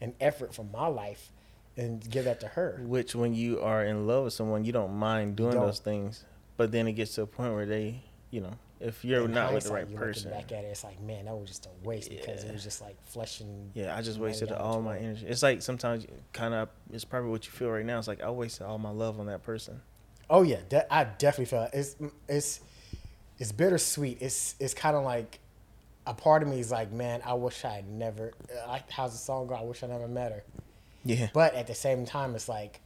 an 0.00 0.14
effort 0.20 0.54
from 0.54 0.70
my 0.70 0.86
life 0.86 1.32
and 1.76 2.08
give 2.08 2.24
that 2.26 2.38
to 2.38 2.46
her. 2.46 2.80
Which, 2.84 3.16
when 3.16 3.34
you 3.34 3.60
are 3.60 3.84
in 3.84 4.06
love 4.06 4.22
with 4.26 4.32
someone, 4.32 4.64
you 4.64 4.70
don't 4.70 4.94
mind 4.94 5.34
doing 5.34 5.54
Don't. 5.54 5.66
those 5.66 5.80
things. 5.80 6.24
But 6.56 6.70
then 6.70 6.86
it 6.86 6.92
gets 6.92 7.16
to 7.16 7.22
a 7.22 7.26
point 7.26 7.52
where 7.54 7.66
they, 7.66 8.04
you 8.30 8.40
know, 8.40 8.52
if 8.80 9.04
you're 9.04 9.24
In 9.24 9.32
not 9.32 9.52
with 9.52 9.64
the 9.64 9.72
right 9.72 9.92
person, 9.94 10.30
Back 10.30 10.52
at 10.52 10.64
it, 10.64 10.68
it's 10.68 10.84
like, 10.84 11.00
man, 11.02 11.24
that 11.24 11.34
was 11.36 11.48
just 11.48 11.66
a 11.66 11.86
waste 11.86 12.10
because 12.10 12.44
it 12.44 12.52
was 12.52 12.62
just 12.62 12.80
like 12.80 12.96
flushing. 13.06 13.70
yeah, 13.74 13.96
I 13.96 14.02
just 14.02 14.18
wasted 14.18 14.52
all 14.52 14.80
my 14.80 14.98
energy. 14.98 15.26
It's 15.26 15.42
like 15.42 15.62
sometimes, 15.62 16.06
kind 16.32 16.54
of, 16.54 16.68
it's 16.92 17.04
probably 17.04 17.30
what 17.30 17.44
you 17.46 17.52
feel 17.52 17.70
right 17.70 17.84
now. 17.84 17.98
It's 17.98 18.06
like 18.08 18.22
I 18.22 18.30
wasted 18.30 18.66
all 18.66 18.78
my 18.78 18.90
love 18.90 19.18
on 19.18 19.26
that 19.26 19.42
person. 19.42 19.80
Oh 20.30 20.42
yeah, 20.42 20.60
de- 20.68 20.94
I 20.94 21.04
definitely 21.04 21.46
feel 21.46 21.62
it. 21.62 21.70
it's 21.72 21.96
it's 22.28 22.60
it's 23.38 23.50
bittersweet. 23.52 24.18
It's 24.20 24.54
it's 24.60 24.74
kind 24.74 24.94
of 24.94 25.02
like 25.02 25.38
a 26.06 26.12
part 26.14 26.42
of 26.42 26.48
me 26.48 26.60
is 26.60 26.70
like, 26.70 26.92
man, 26.92 27.20
I 27.24 27.34
wish 27.34 27.64
I 27.64 27.70
had 27.70 27.88
never. 27.88 28.32
Uh, 28.50 28.68
like 28.68 28.90
how's 28.90 29.12
the 29.12 29.18
song 29.18 29.46
go? 29.46 29.54
I 29.54 29.62
wish 29.62 29.82
I 29.82 29.86
never 29.86 30.06
met 30.06 30.32
her. 30.32 30.44
Yeah, 31.04 31.28
But 31.32 31.54
at 31.54 31.66
the 31.66 31.74
same 31.74 32.04
time, 32.04 32.34
it's 32.34 32.48
like 32.48 32.80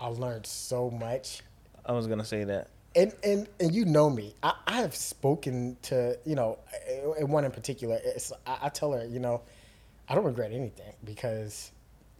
I 0.00 0.06
learned 0.06 0.46
so 0.46 0.90
much. 0.90 1.42
I 1.84 1.92
was 1.92 2.06
gonna 2.06 2.24
say 2.24 2.44
that. 2.44 2.68
And 2.96 3.12
and 3.24 3.48
and 3.60 3.74
you 3.74 3.84
know 3.84 4.08
me. 4.08 4.34
I, 4.42 4.54
I 4.66 4.76
have 4.80 4.94
spoken 4.94 5.76
to 5.82 6.18
you 6.24 6.34
know, 6.34 6.58
one 7.20 7.44
in 7.44 7.50
particular. 7.50 7.98
It's 8.04 8.32
I, 8.46 8.58
I 8.62 8.68
tell 8.68 8.92
her, 8.92 9.04
you 9.04 9.18
know, 9.18 9.42
I 10.08 10.14
don't 10.14 10.24
regret 10.24 10.52
anything 10.52 10.92
because 11.04 11.72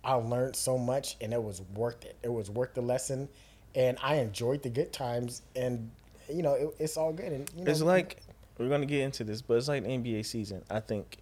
I 0.03 0.15
learned 0.15 0.57
so 0.57 0.77
much 0.77 1.17
and 1.21 1.33
it 1.33 1.43
was 1.43 1.63
worth 1.75 2.05
it. 2.05 2.17
It 2.23 2.33
was 2.33 2.51
worth 2.51 2.75
the 2.75 2.83
lesson, 2.83 3.29
and 3.75 3.99
I 4.03 4.17
enjoyed 4.17 4.63
the 4.63 4.71
good 4.71 4.93
times. 4.93 5.43
And 5.57 5.91
you 6.29 6.43
know, 6.43 6.55
it, 6.55 6.75
it's 6.79 6.97
all 6.97 7.13
good. 7.13 7.33
And 7.33 7.51
you 7.57 7.65
know, 7.65 7.71
It's 7.71 7.81
like 7.81 8.21
we're 8.59 8.69
gonna 8.69 8.87
get 8.87 9.01
into 9.01 9.25
this, 9.25 9.43
but 9.43 9.55
it's 9.55 9.69
like 9.69 9.85
NBA 9.85 10.27
season. 10.27 10.63
I 10.71 10.81
think 10.81 11.19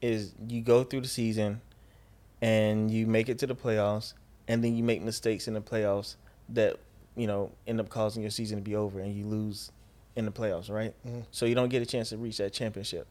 is 0.00 0.32
you 0.46 0.62
go 0.62 0.84
through 0.84 1.00
the 1.00 1.08
season 1.08 1.60
and 2.40 2.90
you 2.90 3.06
make 3.06 3.28
it 3.28 3.38
to 3.40 3.46
the 3.46 3.54
playoffs, 3.54 4.14
and 4.46 4.62
then 4.62 4.76
you 4.76 4.82
make 4.82 5.02
mistakes 5.02 5.48
in 5.48 5.54
the 5.54 5.60
playoffs 5.60 6.16
that 6.50 6.78
you 7.18 7.26
know 7.26 7.50
end 7.66 7.80
up 7.80 7.88
causing 7.90 8.22
your 8.22 8.30
season 8.30 8.56
to 8.56 8.62
be 8.62 8.74
over, 8.76 9.00
and 9.00 9.14
you 9.14 9.26
lose 9.26 9.70
in 10.16 10.24
the 10.24 10.30
playoffs, 10.32 10.70
right? 10.70 10.94
Mhm. 11.06 11.24
So 11.30 11.44
you 11.46 11.54
don't 11.54 11.68
get 11.68 11.82
a 11.82 11.86
chance 11.86 12.08
to 12.10 12.16
reach 12.16 12.38
that 12.38 12.52
championship. 12.52 13.06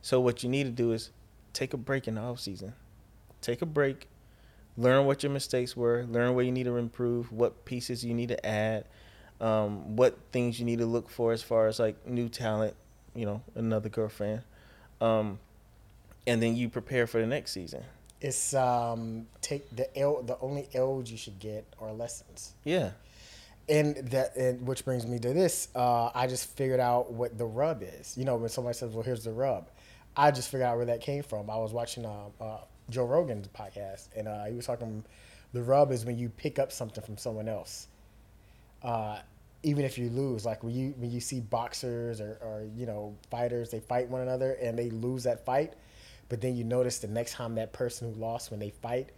So 0.00 0.20
what 0.20 0.42
you 0.42 0.48
need 0.48 0.64
to 0.64 0.70
do 0.70 0.92
is 0.92 1.10
take 1.52 1.74
a 1.74 1.76
break 1.76 2.08
in 2.08 2.14
the 2.14 2.20
off 2.22 2.40
season. 2.40 2.72
Take 3.40 3.60
a 3.62 3.66
break, 3.66 4.08
learn 4.76 5.04
what 5.06 5.22
your 5.22 5.30
mistakes 5.30 5.76
were, 5.76 6.04
learn 6.08 6.34
where 6.34 6.44
you 6.44 6.52
need 6.52 6.64
to 6.64 6.76
improve, 6.76 7.30
what 7.30 7.64
pieces 7.64 8.04
you 8.04 8.14
need 8.14 8.28
to 8.28 8.46
add, 8.46 8.86
um, 9.40 9.96
what 9.96 10.16
things 10.32 10.58
you 10.58 10.64
need 10.64 10.78
to 10.78 10.86
look 10.86 11.08
for 11.10 11.32
as 11.32 11.42
far 11.42 11.66
as 11.66 11.78
like 11.78 12.06
new 12.06 12.28
talent, 12.28 12.74
you 13.14 13.26
know, 13.26 13.42
another 13.54 13.88
girlfriend, 13.88 14.42
um, 15.00 15.38
and 16.26 16.40
then 16.42 16.56
you 16.56 16.68
prepare 16.68 17.06
for 17.06 17.20
the 17.20 17.26
next 17.26 17.52
season. 17.52 17.82
it's 18.20 18.54
um 18.54 19.26
take 19.40 19.68
the 19.74 19.86
L. 19.98 20.22
The 20.22 20.38
only 20.40 20.68
L's 20.74 21.10
you 21.10 21.16
should 21.18 21.38
get 21.40 21.64
are 21.80 21.92
lessons. 21.92 22.52
Yeah, 22.64 22.92
And 23.68 23.96
that, 24.08 24.36
and 24.36 24.66
which 24.66 24.84
brings 24.84 25.06
me 25.06 25.18
to 25.20 25.32
this. 25.32 25.68
Uh, 25.74 26.10
I 26.14 26.26
just 26.26 26.56
figured 26.56 26.80
out 26.80 27.12
what 27.12 27.38
the 27.38 27.46
rub 27.46 27.82
is. 27.82 28.16
You 28.18 28.24
know, 28.24 28.36
when 28.36 28.48
somebody 28.48 28.74
says, 28.74 28.92
"Well, 28.92 29.04
here's 29.04 29.22
the 29.24 29.32
rub," 29.32 29.70
I 30.16 30.30
just 30.32 30.50
figured 30.50 30.68
out 30.68 30.76
where 30.76 30.86
that 30.86 31.00
came 31.00 31.22
from. 31.22 31.48
I 31.48 31.56
was 31.56 31.72
watching 31.72 32.04
uh, 32.04 32.24
uh, 32.40 32.58
Joe 32.90 33.06
Rogan's 33.06 33.48
podcast, 33.48 34.08
and 34.16 34.26
uh, 34.26 34.44
he 34.46 34.54
was 34.56 34.66
talking. 34.66 35.04
The 35.52 35.62
rub 35.62 35.92
is 35.92 36.04
when 36.04 36.18
you 36.18 36.28
pick 36.28 36.58
up 36.58 36.72
something 36.72 37.04
from 37.04 37.16
someone 37.16 37.48
else, 37.48 37.86
uh, 38.82 39.18
even 39.62 39.84
if 39.84 39.98
you 39.98 40.10
lose. 40.10 40.44
Like 40.44 40.62
when 40.62 40.74
you 40.74 40.94
when 40.98 41.10
you 41.10 41.20
see 41.20 41.40
boxers 41.40 42.20
or, 42.20 42.38
or 42.42 42.66
you 42.76 42.86
know 42.86 43.14
fighters, 43.30 43.70
they 43.70 43.80
fight 43.80 44.08
one 44.08 44.22
another 44.22 44.54
and 44.54 44.78
they 44.78 44.90
lose 44.90 45.24
that 45.24 45.44
fight, 45.44 45.74
but 46.28 46.40
then 46.40 46.56
you 46.56 46.64
notice 46.64 46.98
the 46.98 47.08
next 47.08 47.34
time 47.34 47.54
that 47.56 47.72
person 47.72 48.12
who 48.12 48.20
lost 48.20 48.50
when 48.50 48.60
they 48.60 48.70
fight, 48.70 49.10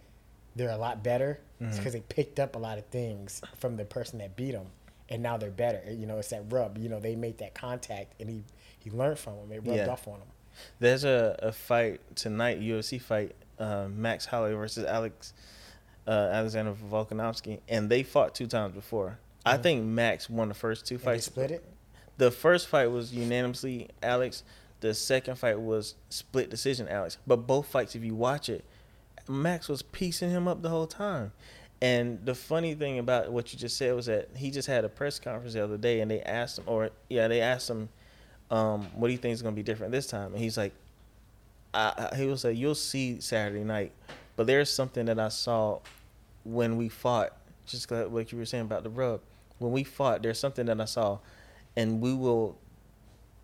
they're 0.55 0.69
a 0.71 0.77
lot 0.77 1.03
better. 1.03 1.39
Because 1.59 1.93
they 1.93 2.01
picked 2.01 2.39
up 2.39 2.55
a 2.55 2.59
lot 2.59 2.77
of 2.77 2.85
things 2.87 3.41
from 3.57 3.77
the 3.77 3.85
person 3.85 4.19
that 4.19 4.35
beat 4.35 4.51
them, 4.51 4.65
and 5.09 5.23
now 5.23 5.37
they're 5.37 5.49
better. 5.49 5.81
You 5.89 6.05
know, 6.05 6.17
it's 6.19 6.27
that 6.29 6.43
rub. 6.51 6.77
You 6.77 6.89
know, 6.89 6.99
they 6.99 7.15
made 7.15 7.37
that 7.37 7.53
contact, 7.55 8.13
and 8.19 8.29
he 8.29 8.43
he 8.79 8.91
learned 8.91 9.17
from 9.19 9.35
them. 9.37 9.51
It 9.51 9.55
rubbed 9.65 9.77
Yeah. 9.77 9.87
off 9.89 10.05
on 10.07 10.15
him. 10.15 10.27
there's 10.79 11.03
a, 11.05 11.37
a 11.41 11.51
fight 11.53 12.01
tonight, 12.15 12.59
UFC 12.61 12.99
fight, 13.01 13.35
uh, 13.57 13.87
Max 13.89 14.25
Holloway 14.25 14.53
versus 14.53 14.85
Alex 14.85 15.33
uh, 16.07 16.11
Alexander 16.11 16.73
Volkanovski, 16.73 17.61
and 17.69 17.89
they 17.89 18.03
fought 18.03 18.35
two 18.35 18.47
times 18.47 18.73
before. 18.75 19.17
I 19.45 19.57
Mhm. 19.57 19.63
think 19.63 19.83
Max 19.85 20.29
won 20.29 20.49
the 20.49 20.53
first 20.53 20.85
two 20.85 20.97
fights. 20.97 21.25
split 21.25 21.51
it. 21.51 21.63
The 22.17 22.31
first 22.31 22.67
fight 22.67 22.87
was 22.87 23.13
unanimously 23.13 23.89
Alex. 24.03 24.43
The 24.81 24.93
second 24.93 25.35
fight 25.37 25.59
was 25.59 25.95
split 26.09 26.49
decision 26.49 26.87
Alex. 26.89 27.17
But 27.25 27.47
both 27.47 27.65
fights, 27.67 27.95
if 27.95 28.03
you 28.03 28.13
watch 28.13 28.49
it, 28.49 28.63
Max 29.27 29.67
was 29.67 29.81
piecing 29.81 30.29
him 30.29 30.47
up 30.47 30.61
the 30.61 30.69
whole 30.69 30.87
time. 30.87 31.31
And 31.81 32.25
the 32.25 32.35
funny 32.35 32.73
thing 32.73 32.99
about 32.99 33.31
what 33.31 33.51
you 33.51 33.59
just 33.59 33.77
said 33.77 33.93
was 33.95 34.05
that 34.05 34.29
he 34.35 34.49
just 34.49 34.67
had 34.67 34.85
a 34.85 34.89
press 34.89 35.19
conference 35.19 35.53
the 35.53 35.63
other 35.63 35.77
day, 35.77 35.99
and 35.99 36.09
they 36.09 36.21
asked 36.21 36.57
him, 36.57 36.63
or 36.67 36.89
yeah, 37.09 37.27
they 37.27 37.41
asked 37.41 37.69
him, 37.69 37.89
um, 38.49 38.87
"What 38.95 39.07
do 39.07 39.11
you 39.11 39.17
think 39.17 39.33
is 39.33 39.41
going 39.41 39.53
to 39.53 39.59
be 39.59 39.63
different 39.63 39.91
this 39.91 40.07
time?" 40.07 40.33
And 40.33 40.39
he's 40.39 40.57
like, 40.57 40.73
I, 41.73 42.13
"He 42.15 42.27
was 42.27 42.43
like, 42.43 42.57
you'll 42.57 42.75
see 42.75 43.19
Saturday 43.19 43.63
night, 43.63 43.91
but 44.35 44.47
there's 44.47 44.69
something 44.69 45.05
that 45.07 45.19
I 45.19 45.29
saw 45.29 45.79
when 46.45 46.77
we 46.77 46.87
fought, 46.87 47.33
just 47.65 47.91
like 47.91 48.09
what 48.09 48.31
you 48.31 48.37
were 48.37 48.45
saying 48.45 48.63
about 48.63 48.83
the 48.83 48.89
rub. 48.89 49.19
When 49.59 49.71
we 49.71 49.83
fought, 49.83 50.21
there's 50.21 50.39
something 50.39 50.65
that 50.67 50.79
I 50.79 50.85
saw, 50.85 51.19
and 51.75 51.99
we 52.01 52.13
will 52.13 52.57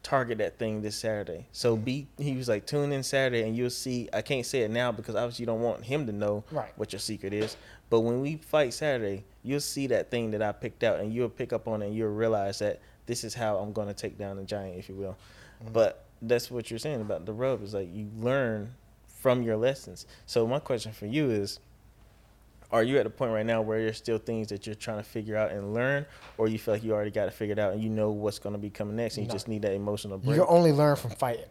target 0.03 0.39
that 0.39 0.57
thing 0.57 0.81
this 0.81 0.95
Saturday. 0.95 1.45
So 1.51 1.75
be 1.75 2.07
he 2.17 2.35
was 2.35 2.47
like 2.49 2.65
tune 2.65 2.91
in 2.91 3.03
Saturday 3.03 3.43
and 3.43 3.55
you'll 3.55 3.69
see 3.69 4.09
I 4.11 4.21
can't 4.21 4.45
say 4.45 4.61
it 4.61 4.71
now 4.71 4.91
because 4.91 5.15
obviously 5.15 5.43
you 5.43 5.47
don't 5.47 5.61
want 5.61 5.83
him 5.85 6.05
to 6.07 6.11
know 6.11 6.43
Right. 6.51 6.71
what 6.75 6.91
your 6.91 6.99
secret 6.99 7.33
is. 7.33 7.55
But 7.89 7.99
when 8.01 8.21
we 8.21 8.37
fight 8.37 8.73
Saturday, 8.73 9.25
you'll 9.43 9.59
see 9.59 9.87
that 9.87 10.09
thing 10.09 10.31
that 10.31 10.41
I 10.41 10.51
picked 10.53 10.83
out 10.83 10.99
and 10.99 11.13
you'll 11.13 11.29
pick 11.29 11.53
up 11.53 11.67
on 11.67 11.81
it 11.81 11.87
and 11.87 11.95
you'll 11.95 12.09
realize 12.13 12.59
that 12.59 12.79
this 13.05 13.23
is 13.23 13.33
how 13.33 13.57
I'm 13.57 13.73
gonna 13.73 13.93
take 13.93 14.17
down 14.17 14.37
the 14.37 14.43
giant, 14.43 14.77
if 14.77 14.89
you 14.89 14.95
will. 14.95 15.17
Mhm. 15.63 15.73
But 15.73 16.05
that's 16.21 16.49
what 16.49 16.69
you're 16.71 16.79
saying 16.79 17.01
about 17.01 17.25
the 17.25 17.33
rub 17.33 17.63
is 17.63 17.73
like 17.73 17.89
you 17.93 18.07
learn 18.19 18.73
from 19.07 19.43
your 19.43 19.57
lessons. 19.57 20.05
So 20.25 20.47
my 20.47 20.59
question 20.59 20.93
for 20.93 21.05
you 21.05 21.29
is 21.29 21.59
are 22.71 22.83
you 22.83 22.97
at 22.97 23.05
a 23.05 23.09
point 23.09 23.31
right 23.31 23.45
now 23.45 23.61
where 23.61 23.79
there's 23.81 23.97
still 23.97 24.17
things 24.17 24.47
that 24.49 24.65
you're 24.65 24.75
trying 24.75 24.97
to 24.97 25.03
figure 25.03 25.35
out 25.35 25.51
and 25.51 25.73
learn, 25.73 26.05
or 26.37 26.47
you 26.47 26.57
feel 26.57 26.73
like 26.73 26.83
you 26.83 26.93
already 26.93 27.11
got 27.11 27.27
it 27.27 27.33
figured 27.33 27.59
out 27.59 27.73
and 27.73 27.83
you 27.83 27.89
know 27.89 28.11
what's 28.11 28.39
going 28.39 28.53
to 28.53 28.59
be 28.59 28.69
coming 28.69 28.95
next, 28.95 29.17
and 29.17 29.25
you 29.25 29.27
No. 29.27 29.33
just 29.33 29.47
need 29.47 29.61
that 29.63 29.73
emotional 29.73 30.17
You 30.19 30.25
break? 30.25 30.37
can 30.39 30.45
only 30.49 30.71
learn 30.71 30.95
from 30.95 31.11
fighting. 31.11 31.45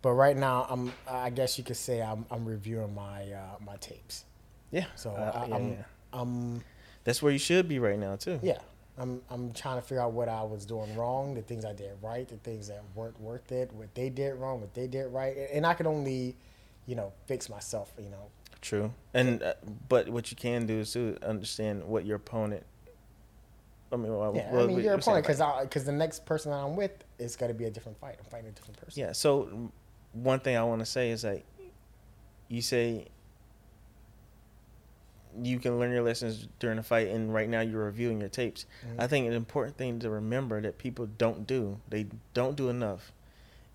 But 0.00 0.12
right 0.14 0.36
now, 0.36 0.66
I'm. 0.68 0.92
I 1.06 1.30
guess 1.30 1.56
you 1.58 1.64
could 1.64 1.76
say 1.76 2.02
I'm. 2.02 2.26
I'm 2.30 2.44
reviewing 2.44 2.92
my 2.94 3.30
uh, 3.32 3.56
my 3.64 3.76
tapes. 3.76 4.24
yeah. 4.72 4.86
So 4.96 5.10
Uh, 5.10 5.32
I, 5.34 5.46
yeah, 5.46 5.54
I'm. 5.54 5.68
yeah. 5.70 5.76
I'm. 6.12 6.64
That's 7.04 7.22
where 7.22 7.32
you 7.32 7.38
should 7.38 7.68
be 7.68 7.78
right 7.78 7.98
now 7.98 8.16
too. 8.16 8.40
Yeah. 8.42 8.58
I'm. 8.98 9.22
I'm 9.30 9.52
trying 9.52 9.76
to 9.76 9.82
figure 9.82 10.02
out 10.02 10.12
what 10.12 10.28
I 10.28 10.42
was 10.42 10.66
doing 10.66 10.94
wrong, 10.96 11.34
the 11.34 11.42
things 11.42 11.64
I 11.64 11.72
did 11.72 11.92
right, 12.02 12.26
the 12.28 12.36
things 12.38 12.66
that 12.68 12.82
weren't 12.96 13.18
worth 13.20 13.52
it, 13.52 13.72
what 13.74 13.94
they 13.94 14.08
did 14.10 14.34
wrong, 14.34 14.60
what 14.60 14.74
they 14.74 14.86
did 14.88 15.06
right, 15.12 15.36
and 15.52 15.64
I 15.64 15.74
could 15.74 15.86
only, 15.86 16.34
you 16.86 16.96
know, 16.96 17.12
fix 17.26 17.48
myself. 17.48 17.92
You 17.96 18.10
know. 18.10 18.26
True. 18.62 18.94
And 19.12 19.42
uh, 19.42 19.54
but 19.88 20.08
what 20.08 20.30
you 20.30 20.36
can 20.36 20.66
do 20.66 20.78
is 20.78 20.92
to 20.94 21.18
understand 21.22 21.84
what 21.84 22.06
your 22.06 22.16
opponent 22.16 22.64
I 23.92 23.96
mean, 23.96 24.16
well, 24.16 24.32
Yeah, 24.34 24.50
well, 24.50 24.64
I 24.64 24.66
mean, 24.68 24.76
your 24.78 24.94
we're 24.94 24.98
opponent, 25.00 25.28
like- 25.28 25.36
because 25.36 25.62
because 25.64 25.84
the 25.84 25.92
next 25.92 26.24
person 26.24 26.50
that 26.50 26.58
I'm 26.58 26.76
with 26.76 26.92
is 27.18 27.36
going 27.36 27.52
to 27.52 27.54
be 27.58 27.66
a 27.66 27.70
different 27.70 27.98
fight. 27.98 28.16
I'm 28.18 28.24
fighting 28.30 28.48
a 28.48 28.52
different 28.52 28.78
person. 28.80 29.00
Yeah. 29.02 29.12
So 29.12 29.70
one 30.12 30.40
thing 30.40 30.56
I 30.56 30.64
want 30.64 30.80
to 30.80 30.86
say 30.86 31.10
is 31.10 31.24
like, 31.24 31.44
you 32.48 32.62
say 32.62 33.08
you 35.42 35.58
can 35.58 35.78
learn 35.78 35.90
your 35.90 36.02
lessons 36.02 36.46
during 36.58 36.78
a 36.78 36.82
fight, 36.82 37.08
and 37.08 37.32
right 37.32 37.48
now 37.48 37.60
you're 37.60 37.84
reviewing 37.84 38.20
your 38.20 38.28
tapes. 38.28 38.66
Mhm. 38.86 39.00
I 39.00 39.06
think 39.06 39.26
an 39.26 39.32
important 39.32 39.76
thing 39.76 39.98
to 40.00 40.10
remember 40.10 40.60
that 40.60 40.78
people 40.78 41.06
don't 41.06 41.46
do, 41.46 41.80
they 41.88 42.06
don't 42.34 42.54
do 42.56 42.68
enough, 42.68 43.12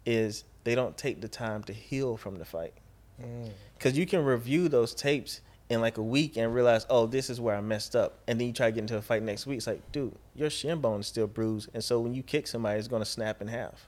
is 0.06 0.46
they 0.64 0.76
don't 0.76 0.98
take 0.98 1.22
the 1.22 1.28
time 1.28 1.64
to 1.64 1.74
heal 1.74 2.16
from 2.18 2.36
the 2.38 2.46
fight. 2.46 2.74
Mm. 3.22 3.52
Because 3.78 3.98
you 3.98 4.06
can 4.06 4.24
review 4.24 4.70
those 4.70 4.94
tapes 4.94 5.42
in 5.70 5.82
like 5.82 5.98
a 5.98 6.04
week 6.04 6.38
and 6.38 6.54
realize, 6.54 6.86
oh, 6.90 7.06
this 7.06 7.30
is 7.30 7.42
where 7.42 7.56
I 7.56 7.62
messed 7.62 7.96
up. 7.96 8.20
And 8.28 8.40
then 8.40 8.48
you 8.48 8.54
try 8.54 8.68
to 8.68 8.72
get 8.72 8.82
into 8.82 8.98
a 8.98 9.02
fight 9.02 9.24
next 9.24 9.46
week. 9.46 9.58
It's 9.58 9.68
like, 9.68 9.92
dude, 9.92 10.16
your 10.36 10.50
shin 10.50 10.80
bone 10.80 11.02
is 11.02 11.08
still 11.08 11.28
bruised. 11.28 11.70
And 11.74 11.84
so 11.84 12.00
when 12.00 12.14
you 12.14 12.24
kick 12.24 12.48
somebody, 12.48 12.80
it's 12.80 12.88
going 12.88 13.02
to 13.02 13.06
snap 13.06 13.42
in 13.42 13.48
half. 13.48 13.88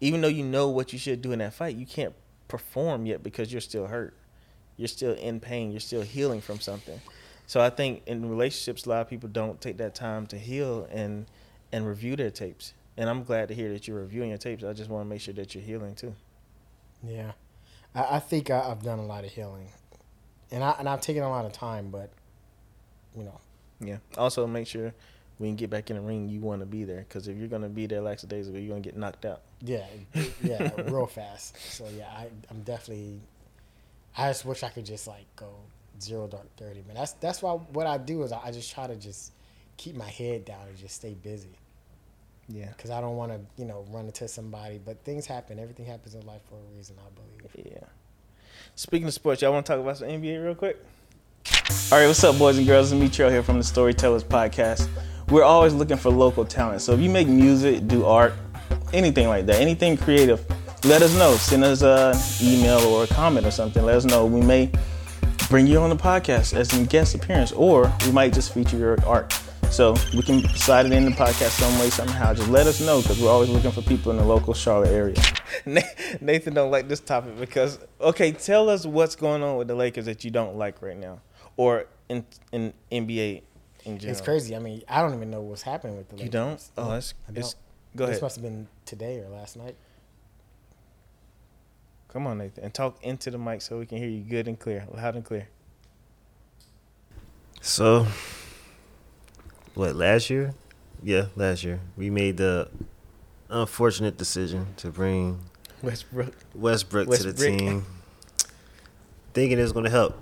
Even 0.00 0.20
though 0.20 0.28
you 0.28 0.44
know 0.44 0.68
what 0.68 0.92
you 0.92 0.98
should 0.98 1.22
do 1.22 1.32
in 1.32 1.40
that 1.40 1.54
fight, 1.54 1.76
you 1.76 1.86
can't 1.86 2.14
perform 2.48 3.06
yet 3.06 3.22
because 3.22 3.52
you're 3.52 3.60
still 3.60 3.86
hurt. 3.86 4.14
You're 4.76 4.88
still 4.88 5.14
in 5.14 5.40
pain. 5.40 5.70
You're 5.70 5.80
still 5.80 6.02
healing 6.02 6.40
from 6.40 6.60
something. 6.60 7.00
So 7.46 7.60
I 7.60 7.70
think 7.70 8.02
in 8.06 8.28
relationships, 8.28 8.86
a 8.86 8.88
lot 8.88 9.00
of 9.02 9.08
people 9.08 9.28
don't 9.28 9.60
take 9.60 9.78
that 9.78 9.94
time 9.94 10.26
to 10.28 10.38
heal 10.38 10.88
and 10.90 11.26
and 11.72 11.86
review 11.86 12.16
their 12.16 12.30
tapes. 12.30 12.74
And 12.96 13.08
I'm 13.08 13.24
glad 13.24 13.48
to 13.48 13.54
hear 13.54 13.72
that 13.72 13.88
you're 13.88 13.98
reviewing 13.98 14.28
your 14.28 14.38
tapes. 14.38 14.64
I 14.64 14.72
just 14.72 14.90
want 14.90 15.04
to 15.06 15.08
make 15.08 15.20
sure 15.20 15.34
that 15.34 15.54
you're 15.54 15.64
healing 15.64 15.94
too. 15.94 16.14
Yeah, 17.02 17.32
I, 17.94 18.16
I 18.16 18.18
think 18.18 18.50
I, 18.50 18.70
I've 18.70 18.82
done 18.82 18.98
a 18.98 19.06
lot 19.06 19.24
of 19.24 19.30
healing, 19.30 19.68
and 20.50 20.62
I 20.62 20.76
and 20.78 20.88
I've 20.88 21.00
taken 21.00 21.22
a 21.22 21.30
lot 21.30 21.44
of 21.44 21.52
time, 21.52 21.90
but 21.90 22.10
you 23.16 23.24
know, 23.24 23.40
Yeah. 23.80 23.98
Also, 24.16 24.46
make 24.46 24.66
sure 24.66 24.94
when 25.38 25.50
you 25.50 25.56
get 25.56 25.70
back 25.70 25.90
in 25.90 25.96
the 25.96 26.02
ring, 26.02 26.28
you 26.28 26.40
want 26.40 26.60
to 26.60 26.66
be 26.66 26.84
there. 26.84 27.04
Because 27.06 27.28
if 27.28 27.36
you're 27.36 27.48
going 27.48 27.62
to 27.62 27.68
be 27.68 27.86
there 27.86 28.00
lackadaisical, 28.00 28.58
you're 28.58 28.70
going 28.70 28.82
to 28.82 28.88
get 28.88 28.96
knocked 28.98 29.24
out. 29.24 29.42
yeah, 29.60 29.86
yeah, 30.42 30.70
real 30.86 31.06
fast. 31.06 31.56
So 31.72 31.86
yeah, 31.96 32.08
I 32.08 32.28
I'm 32.50 32.62
definitely. 32.62 33.20
I 34.16 34.28
just 34.28 34.44
wish 34.44 34.62
I 34.62 34.68
could 34.68 34.86
just 34.86 35.06
like 35.06 35.24
go 35.36 35.48
zero 36.00 36.26
dark 36.26 36.54
thirty, 36.56 36.82
man. 36.86 36.96
That's 36.96 37.12
that's 37.12 37.42
why 37.42 37.52
what 37.52 37.86
I 37.86 37.98
do 37.98 38.22
is 38.22 38.32
I, 38.32 38.40
I 38.46 38.50
just 38.50 38.72
try 38.72 38.86
to 38.86 38.96
just 38.96 39.32
keep 39.76 39.96
my 39.96 40.08
head 40.08 40.44
down 40.44 40.68
and 40.68 40.76
just 40.76 40.96
stay 40.96 41.14
busy 41.14 41.56
Yeah. 42.52 42.68
because 42.76 42.90
I 42.90 43.00
don't 43.00 43.16
want 43.16 43.32
to 43.32 43.40
you 43.56 43.66
know 43.66 43.84
run 43.90 44.06
into 44.06 44.28
somebody. 44.28 44.78
But 44.84 45.02
things 45.04 45.26
happen. 45.26 45.58
Everything 45.58 45.86
happens 45.86 46.14
in 46.14 46.26
life 46.26 46.42
for 46.48 46.56
a 46.56 46.76
reason. 46.76 46.96
I 46.98 47.10
believe. 47.14 47.72
Yeah. 47.72 47.86
Speaking 48.74 49.06
of 49.08 49.14
sports, 49.14 49.42
y'all 49.42 49.52
want 49.52 49.66
to 49.66 49.72
talk 49.72 49.80
about 49.80 49.98
some 49.98 50.08
NBA 50.08 50.42
real 50.42 50.54
quick? 50.54 50.82
All 51.90 51.98
right, 51.98 52.06
what's 52.06 52.22
up, 52.24 52.38
boys 52.38 52.56
and 52.56 52.66
girls? 52.66 52.92
It's 52.92 53.00
me, 53.00 53.08
Trell, 53.08 53.30
here 53.30 53.42
from 53.42 53.58
the 53.58 53.64
Storytellers 53.64 54.24
Podcast. 54.24 54.88
We're 55.28 55.44
always 55.44 55.74
looking 55.74 55.96
for 55.96 56.10
local 56.10 56.44
talent. 56.44 56.80
So 56.80 56.92
if 56.92 57.00
you 57.00 57.10
make 57.10 57.28
music, 57.28 57.86
do 57.86 58.04
art, 58.04 58.34
anything 58.92 59.28
like 59.28 59.46
that, 59.46 59.60
anything 59.60 59.96
creative, 59.96 60.44
let 60.84 61.02
us 61.02 61.14
know. 61.16 61.34
Send 61.34 61.64
us 61.64 61.82
an 61.82 62.16
email 62.46 62.78
or 62.80 63.04
a 63.04 63.06
comment 63.08 63.46
or 63.46 63.50
something. 63.50 63.84
Let 63.84 63.96
us 63.96 64.04
know. 64.04 64.24
We 64.26 64.40
may 64.40 64.70
bring 65.48 65.66
you 65.66 65.78
on 65.78 65.90
the 65.90 65.96
podcast 65.96 66.54
as 66.54 66.72
a 66.72 66.86
guest 66.86 67.14
appearance, 67.14 67.52
or 67.52 67.92
we 68.06 68.12
might 68.12 68.32
just 68.32 68.54
feature 68.54 68.78
your 68.78 69.04
art. 69.06 69.38
So 69.72 69.94
we 70.14 70.20
can 70.22 70.46
slide 70.50 70.84
it 70.84 70.92
in 70.92 71.06
the 71.06 71.10
podcast 71.12 71.58
some 71.58 71.78
way, 71.78 71.88
somehow. 71.88 72.34
Just 72.34 72.50
let 72.50 72.66
us 72.66 72.78
know 72.82 73.00
because 73.00 73.18
we're 73.18 73.30
always 73.30 73.48
looking 73.48 73.70
for 73.70 73.80
people 73.80 74.10
in 74.12 74.18
the 74.18 74.24
local 74.24 74.52
Charlotte 74.52 74.90
area. 74.90 75.16
Nathan 76.20 76.52
don't 76.52 76.70
like 76.70 76.88
this 76.88 77.00
topic 77.00 77.38
because 77.38 77.78
okay, 77.98 78.32
tell 78.32 78.68
us 78.68 78.84
what's 78.84 79.16
going 79.16 79.42
on 79.42 79.56
with 79.56 79.68
the 79.68 79.74
Lakers 79.74 80.04
that 80.04 80.24
you 80.24 80.30
don't 80.30 80.56
like 80.56 80.82
right 80.82 80.96
now, 80.98 81.20
or 81.56 81.86
in 82.10 82.26
in 82.52 82.74
NBA 82.92 83.40
in 83.86 83.98
general. 83.98 84.10
It's 84.12 84.20
crazy. 84.20 84.54
I 84.54 84.58
mean, 84.58 84.82
I 84.86 85.00
don't 85.00 85.14
even 85.14 85.30
know 85.30 85.40
what's 85.40 85.62
happening 85.62 85.96
with 85.96 86.08
the 86.10 86.16
Lakers. 86.16 86.26
You 86.26 86.30
don't? 86.30 86.70
Oh, 86.76 86.90
that's 86.90 87.14
I 87.26 87.32
it's, 87.34 87.54
don't. 87.54 87.62
go 87.96 88.04
This 88.06 88.10
ahead. 88.16 88.22
must 88.22 88.36
have 88.36 88.42
been 88.42 88.68
today 88.84 89.20
or 89.20 89.30
last 89.30 89.56
night. 89.56 89.76
Come 92.08 92.26
on, 92.26 92.36
Nathan, 92.36 92.64
and 92.64 92.74
talk 92.74 93.02
into 93.02 93.30
the 93.30 93.38
mic 93.38 93.62
so 93.62 93.78
we 93.78 93.86
can 93.86 93.96
hear 93.96 94.08
you 94.10 94.20
good 94.20 94.48
and 94.48 94.58
clear, 94.60 94.84
loud 94.94 95.16
and 95.16 95.24
clear. 95.24 95.48
So, 97.62 98.06
what 99.74 99.94
last 99.96 100.30
year? 100.30 100.54
Yeah, 101.02 101.26
last 101.36 101.64
year 101.64 101.80
we 101.96 102.10
made 102.10 102.36
the 102.36 102.68
unfortunate 103.50 104.16
decision 104.16 104.66
to 104.78 104.88
bring 104.90 105.40
Westbrook. 105.82 106.34
Westbrook, 106.54 107.10
to 107.10 107.32
the 107.32 107.32
team, 107.32 107.84
thinking 109.34 109.58
it 109.58 109.62
was 109.62 109.72
going 109.72 109.84
to 109.84 109.90
help. 109.90 110.20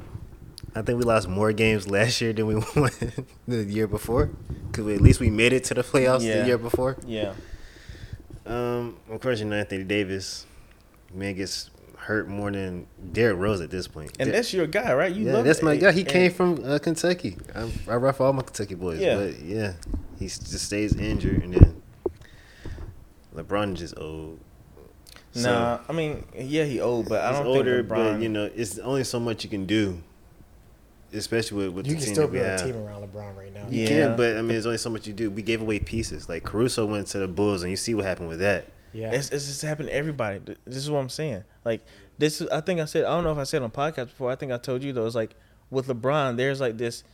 I 0.75 0.83
think 0.83 0.99
we 0.99 1.05
lost 1.05 1.29
more 1.29 1.53
games 1.53 1.89
last 1.91 2.21
year 2.21 2.33
than 2.33 2.47
we 2.47 2.55
won 2.77 2.91
the 3.49 3.65
year 3.65 3.87
before, 3.87 4.31
because 4.71 4.87
at 4.95 5.01
least 5.01 5.21
we 5.21 5.29
made 5.31 5.53
it 5.53 5.65
to 5.65 5.75
the 5.75 5.83
playoffs 5.83 6.23
Yeah. 6.23 6.41
the 6.43 6.47
year 6.47 6.59
before. 6.59 6.97
Yeah. 7.07 7.35
Um, 8.47 8.97
of 9.11 9.21
course, 9.21 9.41
you 9.41 9.47
know 9.47 9.57
Anthony 9.57 9.85
Davis, 9.85 10.47
man 11.13 11.35
gets 11.35 11.71
hurt 12.11 12.29
more 12.29 12.51
than 12.51 12.87
Derrick 13.13 13.39
Rose 13.39 13.61
at 13.61 13.71
this 13.71 13.87
point. 13.87 14.11
And 14.19 14.27
Der- 14.29 14.33
that's 14.37 14.53
your 14.53 14.67
guy, 14.67 14.93
right? 14.95 15.15
You 15.15 15.27
yeah, 15.27 15.33
love 15.35 15.45
that's 15.45 15.63
my 15.63 15.77
guy. 15.77 15.93
He 15.93 16.01
And- 16.01 16.09
came 16.09 16.33
from 16.33 16.61
uh, 16.65 16.79
Kentucky. 16.79 17.37
I, 17.55 17.71
I 17.89 17.95
rough 17.97 18.21
all 18.21 18.33
my 18.33 18.43
Kentucky 18.43 18.75
boys. 18.75 18.99
Yeah. 18.99 19.17
But 19.17 19.39
yeah, 19.41 19.73
he 20.19 20.27
just 20.27 20.59
stays 20.59 20.95
injured, 20.97 21.43
and 21.45 21.55
then 21.55 21.83
LeBron 23.35 23.75
just 23.75 23.97
old. 23.97 24.41
So, 25.33 25.53
Nah, 25.53 25.79
I 25.89 25.93
mean, 25.93 26.25
yeah, 26.37 26.65
he 26.65 26.81
old, 26.81 27.09
but 27.09 27.23
I 27.23 27.31
don't 27.33 27.47
older, 27.47 27.79
think 27.83 27.89
LeBron. 27.93 28.15
but 28.15 28.23
you 28.23 28.29
know, 28.29 28.51
it's 28.55 28.79
only 28.79 29.05
so 29.05 29.21
much 29.21 29.45
you 29.45 29.51
can 29.51 29.65
do, 29.65 30.03
especially 31.13 31.67
with, 31.69 31.75
with 31.77 31.87
You 31.87 31.93
the 31.95 31.99
can 31.99 32.05
team 32.07 32.15
still 32.15 32.27
that 32.27 32.33
we 32.33 32.39
build 32.39 32.47
a 32.49 32.51
have. 32.51 32.63
team 32.63 32.77
around 32.77 33.03
LeBron 33.09 33.37
right 33.37 33.55
now. 33.55 33.67
You 33.71 33.83
Yeah. 33.83 33.89
can, 33.89 34.17
but 34.17 34.33
I 34.37 34.41
mean, 34.41 34.49
there's 34.49 34.67
only 34.67 34.79
so 34.79 34.91
much 34.91 35.07
you 35.07 35.13
do. 35.13 35.31
We 35.31 35.43
gave 35.43 35.61
away 35.63 35.79
pieces. 35.79 36.29
Like 36.29 36.43
Caruso 36.43 36.85
went 36.87 37.07
to 37.09 37.19
the 37.19 37.29
Bulls, 37.29 37.63
and 37.63 37.71
you 37.71 37.77
see 37.77 37.95
what 37.95 38.05
happened 38.05 38.29
with 38.29 38.41
that. 38.41 38.67
Yeah. 38.93 39.13
It's, 39.13 39.31
it's 39.31 39.47
just 39.47 39.63
happened 39.63 39.89
to 39.89 39.95
everybody. 39.95 40.41
This 40.65 40.77
is 40.77 40.91
what 40.91 40.99
I'm 41.01 41.09
saying. 41.09 41.45
Like 41.65 41.83
this 42.19 42.41
is. 42.41 42.49
I 42.49 42.61
think 42.61 42.81
I 42.81 42.85
said. 42.85 43.05
I 43.05 43.11
don't 43.11 43.25
know 43.25 43.33
if 43.33 43.39
I 43.39 43.45
said 43.45 43.63
on 43.63 43.71
podcast 43.71 44.07
before. 44.07 44.31
I 44.31 44.37
think 44.37 44.53
I 44.53 44.59
told 44.59 44.83
you 44.83 44.93
though. 44.93 45.07
It's 45.07 45.15
like 45.15 45.37
with 45.71 45.87
LeBron, 45.87 46.37
there's 46.37 46.61
like 46.61 46.79
this 46.79 47.05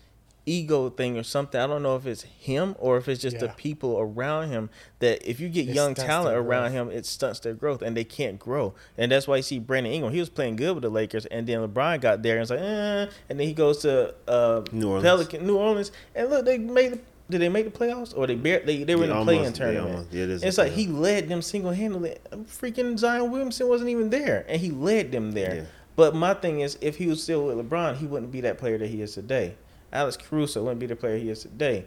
ego 0.46 0.88
thing 0.88 1.18
or 1.18 1.24
something. 1.24 1.60
I 1.60 1.66
don't 1.66 1.82
know 1.82 1.96
if 1.96 2.06
it's 2.06 2.22
him 2.22 2.76
or 2.78 2.96
if 2.96 3.08
it's 3.08 3.20
just 3.20 3.40
the 3.40 3.48
people 3.48 3.98
around 3.98 4.48
him 4.48 4.70
that 5.00 5.28
if 5.28 5.40
you 5.40 5.48
get 5.48 5.68
It 5.68 5.74
young 5.74 5.94
talent 5.94 6.36
around 6.36 6.70
him, 6.70 6.88
it 6.90 7.04
stunts 7.04 7.40
their 7.40 7.52
growth 7.52 7.82
and 7.82 7.96
they 7.96 8.04
can't 8.04 8.38
grow. 8.38 8.72
And 8.96 9.10
that's 9.10 9.26
why 9.26 9.36
you 9.36 9.42
see 9.42 9.58
Brandon 9.58 9.92
Ingram. 9.92 10.12
He 10.12 10.20
was 10.20 10.30
playing 10.30 10.56
good 10.56 10.74
with 10.74 10.82
the 10.82 10.88
Lakers, 10.88 11.26
and 11.26 11.46
then 11.46 11.66
LeBron 11.66 12.00
got 12.00 12.22
there 12.22 12.36
and 12.36 12.42
it's 12.42 12.50
like, 12.50 12.60
eh, 12.60 13.06
and 13.28 13.40
then 13.40 13.46
he 13.46 13.52
goes 13.52 13.78
to 13.78 14.14
uh, 14.28 14.62
New 14.70 14.88
Orleans. 14.88 15.04
Pelican, 15.04 15.46
New 15.46 15.56
Orleans, 15.58 15.90
and 16.14 16.30
look, 16.30 16.44
they 16.44 16.58
made. 16.58 17.00
The, 17.28 17.32
did 17.32 17.40
they 17.40 17.48
make 17.48 17.64
the 17.72 17.76
playoffs 17.76 18.16
or 18.16 18.26
they 18.26 18.34
bar- 18.36 18.60
they 18.64 18.84
they 18.84 18.94
were 18.94 19.04
in 19.04 19.10
the 19.10 19.22
playing 19.24 19.40
almost- 19.40 19.54
they 19.54 19.64
tournament? 19.64 19.90
almost- 19.90 20.12
yeah, 20.12 20.22
it 20.24 20.30
is 20.30 20.42
it's 20.44 20.58
a 20.58 20.62
like 20.64 20.72
he 20.72 20.86
led 20.86 21.28
them 21.28 21.42
single 21.42 21.72
handedly. 21.72 22.16
Freaking 22.44 22.96
Zion 22.98 23.30
Williamson 23.30 23.68
wasn't 23.68 23.90
even 23.90 24.10
there, 24.10 24.44
and 24.48 24.60
he 24.60 24.70
led 24.70 25.12
them 25.12 25.32
there. 25.32 25.54
Yeah. 25.56 25.62
But 25.96 26.14
my 26.14 26.34
thing 26.34 26.60
is, 26.60 26.76
if 26.80 26.96
he 26.96 27.06
was 27.06 27.22
still 27.22 27.46
with 27.46 27.56
LeBron, 27.56 27.96
he 27.96 28.06
wouldn't 28.06 28.30
be 28.30 28.42
that 28.42 28.58
player 28.58 28.76
that 28.78 28.88
he 28.88 29.00
is 29.02 29.14
today. 29.14 29.54
Alex 29.92 30.16
Caruso 30.16 30.62
wouldn't 30.62 30.78
be 30.80 30.86
the 30.86 30.94
player 30.96 31.16
he 31.16 31.30
is 31.30 31.40
today. 31.42 31.84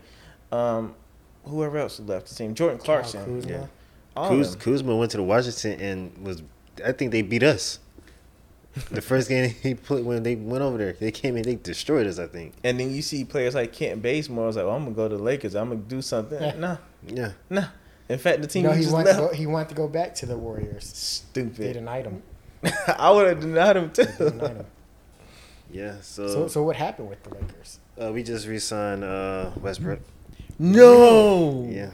Um, 0.52 0.95
whoever 1.45 1.78
else 1.78 1.99
left 1.99 2.28
the 2.28 2.36
team, 2.36 2.56
Jordan 2.56 2.80
Clarkson, 2.80 3.23
Kuzma. 3.23 3.52
Yeah. 3.52 3.65
Kuz. 4.17 4.60
Kuzma 4.60 4.95
went 4.95 5.12
to 5.12 5.17
the 5.17 5.23
Washington 5.23 5.80
and 5.80 6.17
was. 6.25 6.41
I 6.84 6.91
think 6.91 7.12
they 7.12 7.21
beat 7.21 7.43
us. 7.43 7.80
The 8.92 9.02
first 9.02 9.30
game 9.30 9.50
he 9.64 9.74
put 9.76 10.04
when 10.04 10.24
they 10.24 10.36
went 10.36 10.64
over 10.64 10.78
there, 10.78 10.94
they 10.94 11.12
came 11.12 11.36
in, 11.38 11.44
they 11.44 11.56
destroyed 11.56 12.08
us. 12.08 12.20
I 12.20 12.28
think. 12.28 12.54
And 12.64 12.80
then 12.80 12.92
you 12.94 13.02
see 13.02 13.26
players 13.26 13.56
like 13.56 13.74
Kent 13.74 14.02
Bazemore. 14.02 14.44
I 14.44 14.48
was 14.48 14.56
like, 14.56 14.66
well, 14.66 14.76
I'm 14.76 14.84
gonna 14.84 14.96
go 14.96 15.08
to 15.10 15.18
the 15.18 15.24
Lakers. 15.24 15.56
I'm 15.56 15.70
gonna 15.70 15.82
do 15.82 16.02
something. 16.02 16.60
nah, 16.60 16.78
Yeah. 17.08 17.32
nah. 17.50 17.66
In 18.08 18.18
fact, 18.18 18.42
the 18.42 18.48
team 18.48 18.64
You 18.64 18.70
know, 18.70 18.74
he 18.74 18.80
he 18.80 18.84
just 18.86 18.94
wanted, 18.94 19.14
to 19.14 19.22
left. 19.22 19.32
go, 19.34 19.38
he 19.38 19.46
wanted 19.46 19.70
to 19.70 19.76
go 19.76 19.88
back 19.88 20.16
to 20.16 20.26
the 20.26 20.36
Warriors. 20.38 21.24
They 21.34 21.42
Stupid. 21.44 21.74
denied 21.74 22.06
him. 22.06 22.24
I 22.88 23.12
would 23.12 23.28
have 23.28 23.40
denied 23.40 23.78
him 23.78 23.92
They 23.94 24.06
too. 24.06 24.30
denied 24.32 24.58
him. 24.58 24.66
Yeah. 25.72 25.96
So, 26.02 26.28
So, 26.28 26.48
so 26.48 26.64
what 26.64 26.76
happened 26.76 27.10
with 27.10 27.22
the 27.24 27.30
Lakers? 27.36 27.80
uh, 28.02 28.12
we 28.12 28.24
just 28.24 28.48
re-signed 28.48 29.04
uh, 29.04 29.52
Westbrook. 29.62 30.00
No. 30.58 31.68
Yeah. 31.70 31.92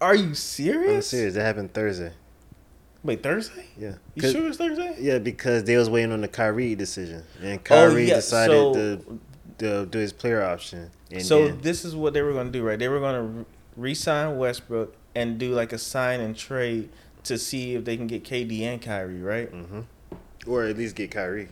Are 0.00 0.14
you 0.16 0.34
serious? 0.34 0.76
I'm 0.76 0.84
serious? 0.86 1.06
serious. 1.08 1.34
That 1.34 1.42
happened 1.44 1.72
Thursday. 1.72 2.12
Wait, 3.04 3.22
Thursday? 3.22 3.66
Yeah. 3.78 3.94
You 4.14 4.30
sure 4.32 4.48
it's 4.48 4.56
Thursday? 4.56 4.96
Yeah, 4.98 5.18
because 5.18 5.64
they 5.64 5.76
was 5.76 5.90
waiting 5.90 6.10
on 6.12 6.22
the 6.22 6.28
Kyrie 6.28 6.74
decision, 6.74 7.22
and 7.42 7.62
Kyrie 7.62 8.04
Oh, 8.04 8.06
yeah, 8.06 8.14
decided 8.16 8.54
so- 8.54 8.72
to, 8.74 9.20
to 9.58 9.86
do 9.86 9.98
his 9.98 10.12
player 10.12 10.42
option. 10.42 10.90
And 11.10 11.22
so 11.22 11.48
then- 11.48 11.60
this 11.60 11.84
is 11.84 11.94
what 11.94 12.14
they 12.14 12.22
were 12.22 12.32
going 12.32 12.46
to 12.46 12.52
do, 12.52 12.64
right? 12.64 12.78
They 12.78 12.88
were 12.88 13.00
going 13.00 13.14
to 13.44 13.46
re-sign 13.76 14.38
Westbrook 14.38 14.96
and 15.14 15.38
do 15.38 15.52
like 15.54 15.72
a 15.72 15.78
sign 15.78 16.20
and 16.20 16.34
trade 16.36 16.88
to 17.24 17.36
see 17.38 17.74
if 17.74 17.84
they 17.84 17.96
can 17.96 18.06
get 18.06 18.24
KD 18.24 18.62
and 18.62 18.80
Kyrie, 18.82 19.20
right? 19.22 19.48
hmm 19.50 19.80
or 20.46 20.64
at 20.64 20.76
least 20.76 20.94
get 20.94 21.10
Kyrie. 21.10 21.48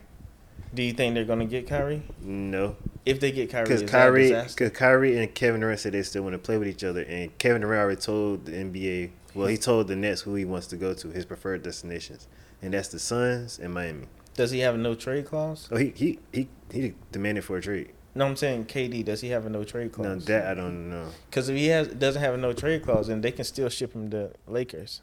Do 0.74 0.82
you 0.82 0.92
think 0.92 1.14
they're 1.14 1.24
going 1.24 1.38
to 1.38 1.44
get 1.46 1.66
Kyrie? 1.66 2.02
No, 2.22 2.76
If 3.06 3.20
they 3.20 3.32
get 3.32 3.50
Kyrie, 3.50 3.64
because 3.64 3.82
Kyrie, 3.90 4.28
that 4.28 4.34
a 4.34 4.42
disaster? 4.42 4.64
because 4.66 4.78
Kyrie 4.78 5.16
and 5.18 5.34
Kevin 5.34 5.60
Durant 5.62 5.80
said 5.80 5.92
they 5.92 6.02
still 6.02 6.22
want 6.24 6.34
to 6.34 6.38
play 6.38 6.58
with 6.58 6.68
each 6.68 6.84
other, 6.84 7.00
and 7.02 7.36
Kevin 7.38 7.62
Durant 7.62 7.80
already 7.82 8.00
told 8.00 8.44
the 8.46 8.52
NBA. 8.52 9.10
Well, 9.34 9.46
he 9.48 9.56
told 9.56 9.88
the 9.88 9.96
Nets 9.96 10.22
who 10.22 10.34
he 10.34 10.44
wants 10.44 10.66
to 10.68 10.76
go 10.76 10.94
to, 10.94 11.08
his 11.08 11.24
preferred 11.24 11.62
destinations, 11.62 12.28
and 12.60 12.74
that's 12.74 12.88
the 12.88 12.98
Suns 12.98 13.58
and 13.58 13.72
Miami. 13.72 14.06
Does 14.34 14.50
he 14.50 14.60
have 14.60 14.74
a 14.74 14.78
no 14.78 14.94
trade 14.94 15.26
clause? 15.26 15.68
Oh, 15.70 15.76
he 15.76 15.92
he 15.94 16.18
he 16.32 16.48
he 16.70 16.94
demanded 17.10 17.44
for 17.44 17.56
a 17.58 17.62
trade. 17.62 17.92
No, 18.14 18.26
I'm 18.26 18.36
saying 18.36 18.66
KD. 18.66 19.04
Does 19.04 19.22
he 19.22 19.28
have 19.28 19.46
a 19.46 19.50
no 19.50 19.64
trade 19.64 19.92
clause? 19.92 20.06
No, 20.06 20.12
clause? 20.14 20.24
that 20.26 20.46
I 20.46 20.54
don't 20.54 20.90
know. 20.90 21.08
Because 21.30 21.48
if 21.48 21.56
he 21.56 21.66
has 21.68 21.88
doesn't 21.88 22.20
have 22.20 22.34
a 22.34 22.36
no 22.36 22.52
trade 22.52 22.82
clause, 22.82 23.08
then 23.08 23.20
they 23.20 23.32
can 23.32 23.44
still 23.44 23.68
ship 23.68 23.94
him 23.94 24.10
to 24.10 24.32
Lakers. 24.46 25.02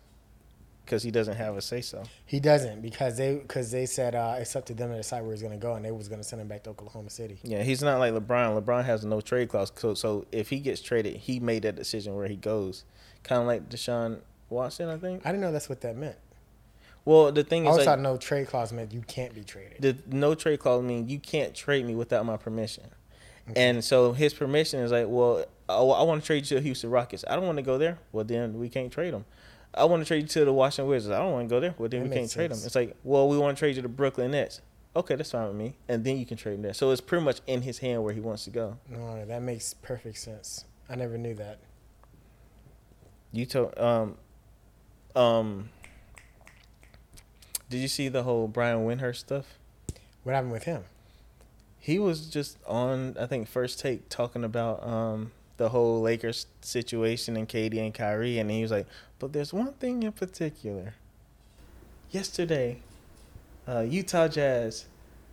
Because 0.86 1.04
he 1.04 1.12
doesn't 1.12 1.36
have 1.36 1.56
a 1.56 1.62
say 1.62 1.82
so. 1.82 2.04
He 2.26 2.40
doesn't 2.40 2.82
because 2.82 3.18
they 3.18 3.36
because 3.36 3.70
they 3.72 3.86
said 3.86 4.16
uh, 4.16 4.36
it's 4.40 4.56
up 4.56 4.66
to 4.66 4.74
them 4.74 4.90
to 4.90 4.98
decide 4.98 5.22
where 5.22 5.32
he's 5.32 5.42
going 5.42 5.54
to 5.54 5.60
go, 5.60 5.76
and 5.76 5.86
they 5.86 5.92
was 5.92 6.08
going 6.08 6.20
to 6.20 6.28
send 6.28 6.42
him 6.42 6.48
back 6.48 6.64
to 6.64 6.72
Oklahoma 6.72 7.12
City. 7.12 7.38
Yeah, 7.44 7.62
he's 7.62 7.84
not 7.84 8.00
like 8.00 8.14
LeBron. 8.14 8.60
LeBron 8.60 8.86
has 8.86 9.04
a 9.04 9.08
no 9.08 9.22
trade 9.22 9.50
clause. 9.50 9.72
So, 9.76 9.94
so 9.94 10.26
if 10.32 10.50
he 10.50 10.60
gets 10.60 10.82
traded, 10.82 11.18
he 11.18 11.40
made 11.40 11.62
that 11.64 11.76
decision 11.76 12.16
where 12.16 12.28
he 12.28 12.36
goes. 12.36 12.86
Kind 13.24 13.42
of 13.42 13.48
like 13.48 13.70
Deshaun 13.70 14.20
Watson, 14.50 14.90
I 14.90 14.98
think. 14.98 15.26
I 15.26 15.30
didn't 15.30 15.42
know 15.42 15.52
that's 15.52 15.70
what 15.70 15.82
that 15.82 15.96
meant. 15.96 16.18
Well, 17.06 17.32
the 17.32 17.44
thing 17.44 17.66
I 17.66 17.70
is, 17.70 17.72
always 17.74 17.88
like, 17.88 18.00
no 18.00 18.18
trade 18.18 18.48
clause 18.48 18.72
meant 18.72 18.94
you 18.94 19.02
can't 19.02 19.34
be 19.34 19.44
traded. 19.44 19.82
the 19.82 20.16
no 20.16 20.36
trade 20.36 20.60
clause 20.60 20.84
means 20.84 21.10
you 21.12 21.20
can't 21.20 21.56
trade 21.56 21.86
me 21.86 21.96
without 21.96 22.26
my 22.26 22.38
permission. 22.38 22.84
And 23.56 23.84
so 23.84 24.14
his 24.14 24.32
permission 24.34 24.82
is 24.82 24.92
like, 24.92 25.08
well, 25.10 25.44
I, 25.68 25.78
I 25.78 26.04
want 26.04 26.22
to 26.22 26.28
trade 26.28 26.44
you 26.44 26.46
to 26.50 26.56
the 26.56 26.62
Houston 26.62 26.92
Rockets. 26.92 27.26
I 27.28 27.36
don't 27.36 27.48
want 27.48 27.58
to 27.58 27.64
go 27.64 27.80
there. 27.80 27.98
Well, 28.12 28.24
then 28.24 28.60
we 28.60 28.70
can't 28.70 28.92
trade 28.92 29.12
him. 29.14 29.26
I 29.74 29.86
want 29.86 30.04
to 30.04 30.08
trade 30.08 30.22
you 30.24 30.28
to 30.28 30.46
the 30.46 30.54
Washington 30.54 30.88
Wizards. 30.90 31.12
I 31.12 31.18
don't 31.18 31.32
want 31.32 31.50
to 31.50 31.56
go 31.56 31.60
there. 31.60 31.74
Well, 31.78 31.90
then 31.90 32.02
That 32.02 32.10
we 32.10 32.16
can't 32.16 32.24
makes 32.24 32.34
trade 32.34 32.52
him. 32.52 32.60
It's 32.64 32.76
like, 32.76 32.96
well, 33.04 33.28
we 33.28 33.40
want 33.40 33.58
to 33.58 33.60
trade 33.60 33.70
you 33.70 33.76
to 33.76 33.82
the 33.84 33.88
Brooklyn 33.88 34.32
Nets. 34.32 34.62
Okay, 34.96 35.16
that's 35.16 35.32
fine 35.32 35.48
with 35.48 35.56
me. 35.56 35.76
And 35.88 36.04
then 36.04 36.18
you 36.18 36.26
can 36.28 36.38
trade 36.38 36.56
him 36.56 36.62
there. 36.62 36.74
So 36.74 36.92
it's 36.92 37.02
pretty 37.02 37.24
much 37.24 37.42
in 37.48 37.62
his 37.64 37.80
hand 37.80 38.04
where 38.04 38.14
he 38.14 38.20
wants 38.20 38.44
to 38.44 38.50
go. 38.52 38.78
No, 38.88 39.26
that 39.26 39.42
makes 39.42 39.74
perfect 39.74 40.18
sense. 40.18 40.66
I 40.88 40.96
never 40.96 41.18
knew 41.18 41.34
that. 41.36 41.60
You 43.32 43.46
told 43.46 43.78
um 43.78 44.18
um 45.16 45.70
did 47.70 47.78
you 47.78 47.88
see 47.88 48.08
the 48.08 48.24
whole 48.24 48.48
Brian 48.48 48.80
Windhorst 48.80 49.18
stuff? 49.18 49.46
What 50.24 50.34
happened 50.34 50.52
with 50.52 50.64
him? 50.64 50.84
He 51.80 52.00
was 52.00 52.28
just 52.28 52.58
on 52.68 53.16
I 53.20 53.26
think 53.28 53.48
first 53.48 53.80
take 53.80 54.10
talking 54.10 54.44
about 54.44 54.86
um 54.86 55.32
the 55.58 55.70
whole 55.70 56.02
Lakers 56.02 56.48
situation 56.62 57.36
and 57.36 57.48
KD 57.48 57.78
and 57.80 57.94
Kyrie 57.94 58.40
and 58.40 58.50
he 58.50 58.62
was 58.62 58.72
like, 58.72 58.88
"But 59.20 59.34
there's 59.34 59.54
one 59.54 59.74
thing 59.74 60.04
in 60.04 60.12
particular. 60.12 60.96
Yesterday, 62.10 62.80
uh 63.68 63.82
Utah 63.82 64.28
Jazz 64.28 64.86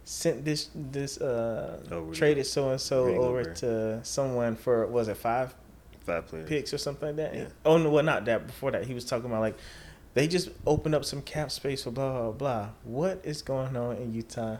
sent 0.04 0.44
this 0.44 0.68
this 0.74 1.18
uh 1.20 1.80
Oh, 1.90 2.12
traded 2.12 2.46
so 2.46 2.70
and 2.70 2.80
so 2.80 3.06
over 3.16 3.44
to 3.44 4.04
someone 4.04 4.54
for 4.56 4.86
was 4.86 5.08
it 5.08 5.16
5 5.16 5.54
Five 6.06 6.26
players. 6.26 6.48
picks 6.48 6.72
or 6.72 6.78
something 6.78 7.08
like 7.08 7.16
that. 7.16 7.34
Yeah. 7.34 7.46
Oh 7.64 7.76
no, 7.78 7.90
well 7.90 8.04
not 8.04 8.24
that. 8.26 8.46
Before 8.46 8.70
that, 8.70 8.84
he 8.86 8.94
was 8.94 9.04
talking 9.04 9.26
about 9.26 9.40
like 9.40 9.56
they 10.14 10.26
just 10.28 10.48
opened 10.66 10.94
up 10.94 11.04
some 11.04 11.20
cap 11.20 11.50
space 11.50 11.82
for 11.82 11.90
blah 11.90 12.12
blah 12.12 12.30
blah. 12.32 12.68
What 12.84 13.20
is 13.24 13.42
going 13.42 13.76
on 13.76 13.96
in 13.96 14.14
Utah? 14.14 14.58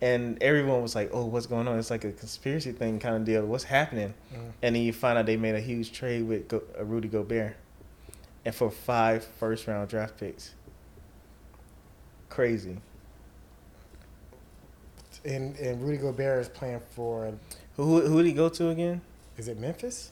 And 0.00 0.42
everyone 0.42 0.82
was 0.82 0.94
like, 0.94 1.10
"Oh, 1.14 1.24
what's 1.26 1.46
going 1.46 1.68
on?" 1.68 1.78
It's 1.78 1.90
like 1.90 2.04
a 2.04 2.12
conspiracy 2.12 2.72
thing 2.72 2.98
kind 2.98 3.14
of 3.16 3.24
deal. 3.24 3.46
What's 3.46 3.64
happening? 3.64 4.12
Mm. 4.34 4.38
And 4.62 4.76
then 4.76 4.82
you 4.82 4.92
find 4.92 5.16
out 5.16 5.24
they 5.26 5.36
made 5.36 5.54
a 5.54 5.60
huge 5.60 5.92
trade 5.92 6.26
with 6.26 6.48
Go- 6.48 6.62
uh, 6.78 6.84
Rudy 6.84 7.08
Gobert, 7.08 7.56
and 8.44 8.54
for 8.54 8.70
five 8.70 9.24
first 9.24 9.66
round 9.68 9.88
draft 9.88 10.18
picks. 10.18 10.54
Crazy. 12.28 12.78
And 15.24 15.56
and 15.56 15.82
Rudy 15.82 15.98
Gobert 15.98 16.40
is 16.42 16.48
playing 16.48 16.80
for 16.94 17.32
Who 17.76 18.00
who 18.02 18.18
did 18.22 18.26
he 18.28 18.34
go 18.34 18.48
to 18.50 18.68
again? 18.70 19.00
is 19.38 19.48
it 19.48 19.58
Memphis? 19.58 20.10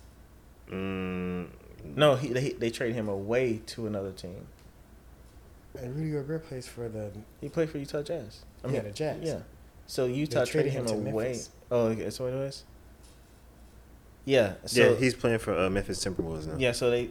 Mm, 0.72 1.48
No, 1.96 2.16
he 2.16 2.28
they, 2.28 2.50
they 2.50 2.70
traded 2.70 2.96
him 2.96 3.08
away 3.08 3.60
to 3.66 3.86
another 3.86 4.12
team. 4.12 4.46
And 5.78 5.96
Rudy 5.96 6.10
Gobert 6.12 6.46
plays 6.46 6.66
for 6.68 6.88
the 6.88 7.10
He 7.40 7.48
played 7.48 7.70
for 7.70 7.78
Utah 7.78 8.02
Jazz. 8.02 8.40
I 8.62 8.66
mean, 8.66 8.76
Yeah, 8.76 8.80
the 8.82 8.90
Jazz. 8.90 9.18
Yeah. 9.22 9.38
So 9.86 10.06
Utah 10.06 10.44
traded 10.44 10.72
traded 10.72 10.90
him, 10.90 11.06
him 11.06 11.12
away. 11.12 11.24
Memphis. 11.24 11.50
Oh, 11.70 11.86
okay, 11.86 12.02
that's 12.04 12.20
what 12.20 12.32
it 12.32 12.36
was. 12.36 12.64
Yeah. 14.24 14.54
So, 14.66 14.90
yeah, 14.90 14.96
he's 14.96 15.14
playing 15.14 15.38
for 15.40 15.56
uh, 15.58 15.68
Memphis 15.70 16.04
Timberwolves 16.04 16.46
now. 16.46 16.54
yeah. 16.58 16.72
So 16.72 16.90
they 16.90 17.10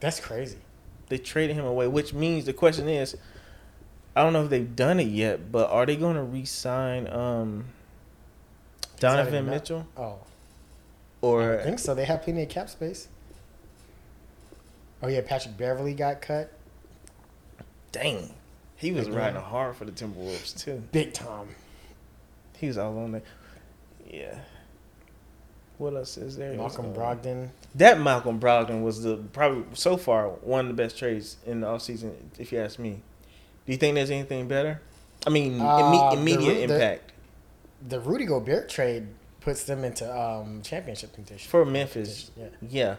that's 0.00 0.20
crazy. 0.20 0.58
they 1.08 1.18
traded 1.18 1.56
him 1.56 1.64
away, 1.64 1.86
which 1.88 2.12
means 2.14 2.44
the 2.46 2.52
question 2.52 2.88
is, 2.88 3.16
I 4.16 4.22
don't 4.22 4.32
know 4.32 4.44
if 4.44 4.50
they've 4.50 4.74
done 4.76 4.98
it 5.00 5.08
yet, 5.08 5.52
but 5.52 5.70
are 5.70 5.86
they 5.86 5.96
going 5.96 6.16
to 6.16 6.22
re-sign 6.22 7.08
um, 7.12 7.66
Donovan 8.98 9.34
even 9.34 9.48
out. 9.48 9.50
Mitchell 9.54 9.86
Oh, 11.22 11.38
I 11.40 11.62
think 11.62 11.78
so. 11.78 11.94
They 11.94 12.04
have 12.04 12.22
plenty 12.22 12.42
of 12.42 12.48
cap 12.48 12.68
space. 12.70 13.08
Oh 15.02 15.08
yeah, 15.08 15.20
Patrick 15.24 15.56
Beverley 15.56 15.94
got 15.94 16.20
cut 16.20 16.52
dang, 17.90 18.34
he 18.76 18.92
was 18.92 19.08
Like, 19.08 19.18
riding 19.18 19.40
hard 19.40 19.74
for 19.76 19.84
the 19.86 19.92
Timberwolves 19.92 20.58
too. 20.62 20.82
big 20.92 21.12
time. 21.14 21.48
He 22.58 22.66
was 22.66 22.76
all 22.78 22.98
on 22.98 23.12
there. 23.12 23.22
Yeah. 24.06 24.38
What 25.78 25.94
else 25.94 26.16
is 26.18 26.36
there? 26.36 26.52
Malcolm 26.54 26.86
Uh, 26.92 26.94
Brogdon. 26.94 27.48
That 27.76 28.00
Malcolm 28.00 28.38
Brogdon 28.40 28.82
was 28.82 29.02
the 29.04 29.16
probably 29.32 29.64
so 29.74 29.96
far 29.96 30.28
one 30.28 30.60
of 30.68 30.68
the 30.76 30.80
best 30.82 30.98
trades 30.98 31.36
in 31.46 31.60
the 31.60 31.66
offseason, 31.68 32.12
if 32.38 32.50
you 32.52 32.58
ask 32.60 32.78
me. 32.78 33.00
Do 33.66 33.72
you 33.72 33.78
think 33.78 33.94
there's 33.94 34.10
anything 34.10 34.48
better? 34.48 34.80
I 35.26 35.30
mean, 35.30 35.60
Uh, 35.60 35.64
imme- 35.64 36.10
the 36.14 36.18
immediate 36.20 36.66
the- 36.68 36.74
impact 36.74 37.12
The 37.88 38.00
Rudy 38.00 38.24
Gobert 38.26 38.68
trade 38.68 39.06
puts 39.40 39.64
them 39.64 39.84
into 39.84 40.04
um, 40.10 40.62
championship 40.62 41.12
contention. 41.14 41.48
for 41.48 41.64
Memphis. 41.64 42.30
Yeah. 42.36 42.46
Yeah, 42.68 42.96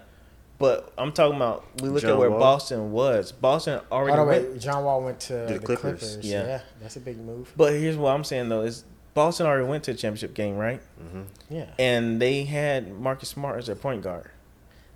but 0.57 0.91
I'm 0.97 1.11
talking 1.11 1.35
about 1.35 1.65
we 1.81 1.89
look 1.89 2.01
John 2.01 2.11
at 2.11 2.17
where 2.17 2.31
Wall? 2.31 2.39
Boston 2.39 2.91
was. 2.91 3.31
Boston 3.31 3.81
Oh 3.91 3.95
already 3.97 4.17
no, 4.17 4.25
went. 4.25 4.61
John 4.61 4.83
Wall 4.83 5.01
went 5.01 5.19
to 5.21 5.33
the, 5.33 5.59
Clippers. 5.59 5.99
Clippers. 5.99 6.17
Yeah. 6.21 6.45
Yeah. 6.45 6.61
that's 6.81 6.95
a 6.95 6.99
big 7.01 7.17
move. 7.17 7.53
But 7.55 7.73
here's 7.73 7.97
what 7.97 8.13
I'm 8.13 8.23
saying 8.23 8.49
though: 8.49 8.61
is 8.61 8.83
Boston 9.13 9.45
already 9.47 9.67
went 9.67 9.83
to 9.85 9.93
the 9.93 9.97
championship 9.97 10.33
game, 10.33 10.55
right? 10.57 10.81
hmm 10.99 11.23
Yeah. 11.49 11.69
And 11.79 12.21
they 12.21 12.43
had 12.43 12.91
Marcus 12.99 13.29
Smart 13.29 13.59
as 13.59 13.67
their 13.67 13.75
point 13.75 14.01
guard. 14.03 14.29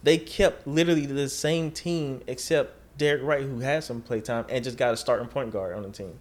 They 0.03 0.17
kept 0.17 0.67
literally 0.67 1.06
the 1.06 1.29
same 1.29 1.71
team 1.71 2.21
except 2.27 2.75
Derek 2.97 3.23
Wright, 3.23 3.41
who 3.43 3.60
had 3.60 3.84
some 3.84 4.01
play 4.01 4.19
time 4.21 4.45
and 4.49 4.63
just 4.63 4.77
got 4.77 4.93
a 4.93 4.97
starting 4.97 5.27
point 5.27 5.51
guard 5.51 5.75
on 5.75 5.84
the 5.84 5.89
team. 5.89 6.19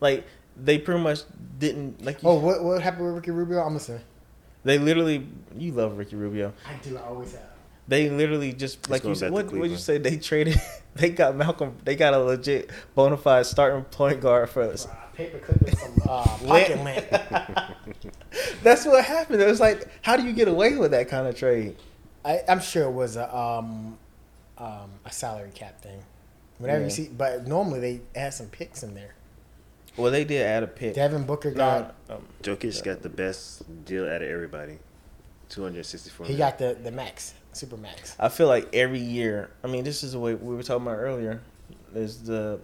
Like 0.00 0.26
they 0.56 0.78
pretty 0.78 1.00
much 1.00 1.20
didn't 1.58 2.04
like. 2.04 2.22
You, 2.22 2.28
Oh, 2.30 2.38
what 2.38 2.62
what 2.64 2.82
happened 2.82 3.06
with 3.06 3.14
Ricky 3.16 3.30
Rubio? 3.30 3.60
I'm 3.60 3.74
listening. 3.74 4.00
They 4.64 4.78
literally, 4.78 5.26
you 5.56 5.72
love 5.72 5.96
Ricky 5.98 6.16
Rubio. 6.16 6.52
I 6.68 6.74
do. 6.82 6.96
I 6.96 7.02
always 7.02 7.32
have. 7.32 7.42
They 7.86 8.08
literally 8.08 8.52
just 8.54 8.88
like 8.88 9.04
you 9.04 9.14
said. 9.14 9.30
What 9.30 9.52
would 9.52 9.70
you 9.70 9.76
say? 9.76 9.98
They 9.98 10.16
traded. 10.16 10.60
They 10.96 11.10
got 11.10 11.34
Malcolm. 11.34 11.76
They 11.82 11.96
got 11.96 12.14
a 12.14 12.18
legit 12.20 12.70
bona 12.94 13.16
fide 13.16 13.46
starting 13.46 13.82
point 13.82 14.20
guard 14.20 14.48
for 14.48 14.62
us. 14.62 14.86
Paper 15.14 15.40
clip 15.40 15.60
and 15.62 15.76
some 15.76 15.92
uh, 16.08 16.22
pocket 16.46 16.84
lint. 16.84 17.10
That's 18.62 18.86
what 18.86 19.04
happened. 19.04 19.42
It 19.42 19.48
was 19.48 19.58
like, 19.58 19.88
how 20.02 20.16
do 20.16 20.22
you 20.22 20.32
get 20.32 20.46
away 20.46 20.76
with 20.76 20.92
that 20.92 21.08
kind 21.08 21.26
of 21.26 21.34
trade? 21.36 21.74
I, 22.24 22.42
I'm 22.48 22.60
sure 22.60 22.84
it 22.84 22.92
was 22.92 23.16
a 23.16 23.36
um, 23.36 23.98
um, 24.56 24.88
a 25.04 25.10
salary 25.10 25.50
cap 25.52 25.80
thing. 25.80 25.98
Whatever 26.58 26.78
Yeah. 26.78 26.84
you 26.84 26.90
see, 26.92 27.08
but 27.08 27.46
normally 27.48 27.80
they 27.80 28.00
add 28.14 28.32
some 28.34 28.46
picks 28.46 28.84
in 28.84 28.94
there. 28.94 29.14
Well, 29.96 30.10
they 30.10 30.24
did 30.24 30.42
add 30.42 30.62
a 30.62 30.66
pick. 30.66 30.94
Devin 30.94 31.24
Booker 31.24 31.50
No, 31.50 31.56
got 31.56 31.94
um, 32.10 32.24
Jokic 32.42 32.82
got 32.82 33.02
the 33.02 33.08
best 33.08 33.62
deal 33.84 34.04
out 34.08 34.22
of 34.22 34.28
everybody. 34.28 34.78
Two 35.48 35.62
hundred 35.62 35.86
sixty-four. 35.86 36.26
he 36.26 36.36
got 36.36 36.58
the 36.58 36.76
the 36.82 36.90
max, 36.90 37.34
super 37.52 37.76
max. 37.76 38.16
I 38.18 38.28
feel 38.28 38.48
like 38.48 38.68
every 38.74 38.98
year. 38.98 39.50
I 39.62 39.68
mean, 39.68 39.84
this 39.84 40.02
is 40.02 40.12
the 40.12 40.18
way 40.18 40.34
we 40.34 40.54
were 40.56 40.62
talking 40.62 40.86
about 40.86 40.98
earlier. 40.98 41.42
Is 41.94 42.22
the 42.24 42.58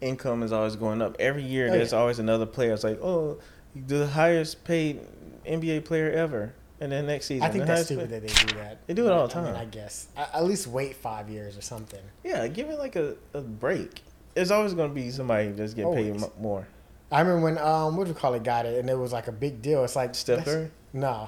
income 0.00 0.42
is 0.44 0.52
always 0.52 0.76
going 0.76 1.02
up 1.02 1.16
every 1.18 1.42
year. 1.42 1.68
Oh, 1.68 1.72
there's 1.72 1.92
yeah. 1.92 1.98
always 1.98 2.18
another 2.20 2.46
player. 2.46 2.72
It's 2.72 2.84
like, 2.84 3.00
oh, 3.02 3.38
the 3.74 4.06
highest 4.06 4.62
paid 4.64 5.00
NBA 5.44 5.84
player 5.86 6.10
ever, 6.12 6.54
and 6.80 6.92
then 6.92 7.06
next 7.06 7.26
season, 7.26 7.44
I 7.46 7.50
think 7.50 7.66
that's 7.66 7.86
stupid 7.86 8.10
paid- 8.10 8.22
that 8.22 8.28
they 8.28 8.46
do 8.46 8.54
that. 8.58 8.86
They 8.86 8.94
do 8.94 9.06
it 9.06 9.12
all 9.12 9.26
the 9.26 9.36
I 9.38 9.42
mean, 9.42 9.52
time. 9.54 9.60
I 9.62 9.64
guess 9.64 10.08
I, 10.16 10.28
at 10.34 10.44
least 10.44 10.68
wait 10.68 10.94
five 10.94 11.28
years 11.28 11.56
or 11.56 11.62
something. 11.62 12.02
Yeah, 12.22 12.46
give 12.46 12.70
it 12.70 12.78
like 12.78 12.94
a, 12.96 13.16
a 13.34 13.40
break. 13.40 14.02
There's 14.38 14.52
always 14.52 14.72
going 14.72 14.88
to 14.90 14.94
be 14.94 15.10
somebody 15.10 15.48
that's 15.48 15.74
getting 15.74 15.92
paid 15.94 16.06
Always. 16.10 16.22
m- 16.22 16.30
more. 16.40 16.68
I 17.10 17.20
remember 17.22 17.42
when 17.42 17.58
um 17.58 17.96
what 17.96 18.04
do 18.04 18.10
you 18.10 18.14
call 18.14 18.34
it 18.34 18.44
got 18.44 18.66
it 18.66 18.78
and 18.78 18.88
it 18.88 18.96
was 18.96 19.12
like 19.12 19.26
a 19.26 19.32
big 19.32 19.60
deal. 19.60 19.82
It's 19.82 19.96
like 19.96 20.14
Steph 20.14 20.38
that's- 20.44 20.54
Curry? 20.54 20.70
Nah, 20.92 21.26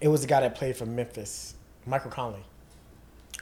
it 0.00 0.08
was 0.08 0.22
the 0.22 0.26
guy 0.26 0.40
that 0.40 0.54
played 0.54 0.74
for 0.74 0.86
Memphis, 0.86 1.54
Michael 1.84 2.10
Conley. 2.10 2.40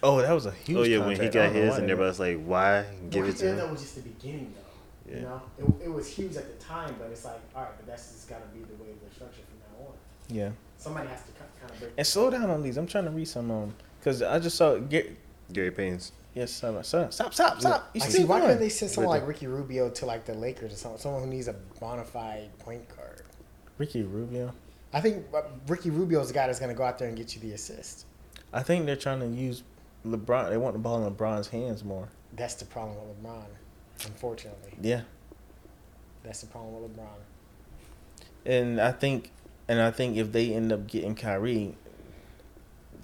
Oh, 0.02 0.20
that 0.20 0.32
was 0.32 0.46
a 0.46 0.50
huge. 0.50 0.78
Oh 0.78 0.82
yeah, 0.82 0.98
when 1.06 1.14
he 1.20 1.28
got 1.28 1.52
his, 1.52 1.76
and 1.76 1.86
they- 1.88 1.92
everybody's 1.92 2.18
like, 2.18 2.42
"Why 2.44 2.84
give 3.08 3.22
Well, 3.22 3.30
it 3.30 3.36
to 3.36 3.46
him?" 3.50 3.56
That 3.56 3.70
was 3.70 3.82
just 3.82 3.94
the 3.94 4.00
beginning, 4.02 4.52
though. 4.56 5.12
Yeah. 5.12 5.20
You 5.20 5.22
know, 5.22 5.42
it, 5.80 5.84
it 5.84 5.92
was 5.92 6.08
huge 6.08 6.34
at 6.36 6.46
the 6.58 6.64
time, 6.64 6.96
but 6.98 7.08
it's 7.12 7.24
like, 7.24 7.38
all 7.54 7.62
right, 7.62 7.70
but 7.76 7.86
that's 7.86 8.10
just 8.12 8.28
got 8.28 8.40
to 8.42 8.48
be 8.58 8.64
the 8.64 8.74
way 8.82 8.90
the 9.08 9.14
structure 9.14 9.42
from 9.48 9.78
now 9.84 9.86
on. 9.86 9.94
Yeah, 10.28 10.50
Somebody 10.78 11.06
has 11.08 11.20
to 11.22 11.30
kind 11.32 11.70
of 11.70 11.78
break. 11.78 11.92
and 11.96 12.04
slow 12.06 12.30
down 12.30 12.50
on 12.50 12.62
these. 12.64 12.76
I'm 12.76 12.88
trying 12.88 13.04
to 13.04 13.10
read 13.10 13.28
some 13.28 13.48
on 13.52 13.72
because 14.00 14.20
I 14.22 14.40
just 14.40 14.56
saw. 14.56 14.76
Get, 14.78 15.16
Gary 15.52 15.70
Payne's. 15.70 16.10
Yes, 16.36 16.52
stop, 16.52 16.84
stop, 16.84 17.12
stop, 17.12 17.34
stop. 17.34 17.60
stop. 17.60 17.90
You 17.94 18.02
I 18.04 18.06
see. 18.06 18.22
Why 18.24 18.36
going. 18.38 18.42
couldn't 18.42 18.62
they 18.62 18.68
send 18.68 18.92
someone 18.92 19.10
like 19.18 19.26
Ricky 19.26 19.48
Rubio 19.48 19.90
to 19.90 20.06
like 20.06 20.24
the 20.24 20.34
Lakers 20.34 20.72
or 20.72 20.76
something? 20.76 21.00
Someone 21.00 21.22
who 21.22 21.28
needs 21.28 21.48
a 21.48 21.54
bona 21.80 22.04
fide 22.04 22.56
point 22.60 22.88
guard. 22.94 23.22
Ricky 23.78 24.04
Rubio. 24.04 24.52
I 24.92 25.00
think 25.00 25.26
uh, 25.34 25.42
Ricky 25.66 25.90
Rubio's 25.90 26.28
the 26.28 26.34
guy 26.34 26.46
that's 26.46 26.60
going 26.60 26.70
to 26.70 26.76
go 26.76 26.84
out 26.84 26.98
there 26.98 27.08
and 27.08 27.16
get 27.16 27.34
you 27.34 27.40
the 27.40 27.52
assist. 27.52 28.06
I 28.52 28.62
think 28.62 28.86
they're 28.86 28.94
trying 28.96 29.20
to 29.20 29.26
use 29.26 29.64
LeBron. 30.06 30.50
They 30.50 30.56
want 30.56 30.74
the 30.74 30.78
ball 30.78 31.04
in 31.04 31.12
LeBron's 31.12 31.48
hands 31.48 31.82
more. 31.82 32.08
That's 32.34 32.54
the 32.54 32.64
problem 32.64 32.96
with 33.08 33.22
LeBron. 33.22 33.44
Unfortunately, 34.06 34.72
Yeah, 34.80 35.02
that's 36.22 36.42
the 36.42 36.46
problem 36.46 36.80
with 36.82 36.96
LeBron. 36.96 37.08
and 38.44 38.80
I 38.80 38.92
think 38.92 39.32
and 39.68 39.80
I 39.80 39.90
think 39.90 40.16
if 40.16 40.32
they 40.32 40.52
end 40.54 40.70
up 40.70 40.86
getting 40.86 41.14
Kyrie, 41.14 41.74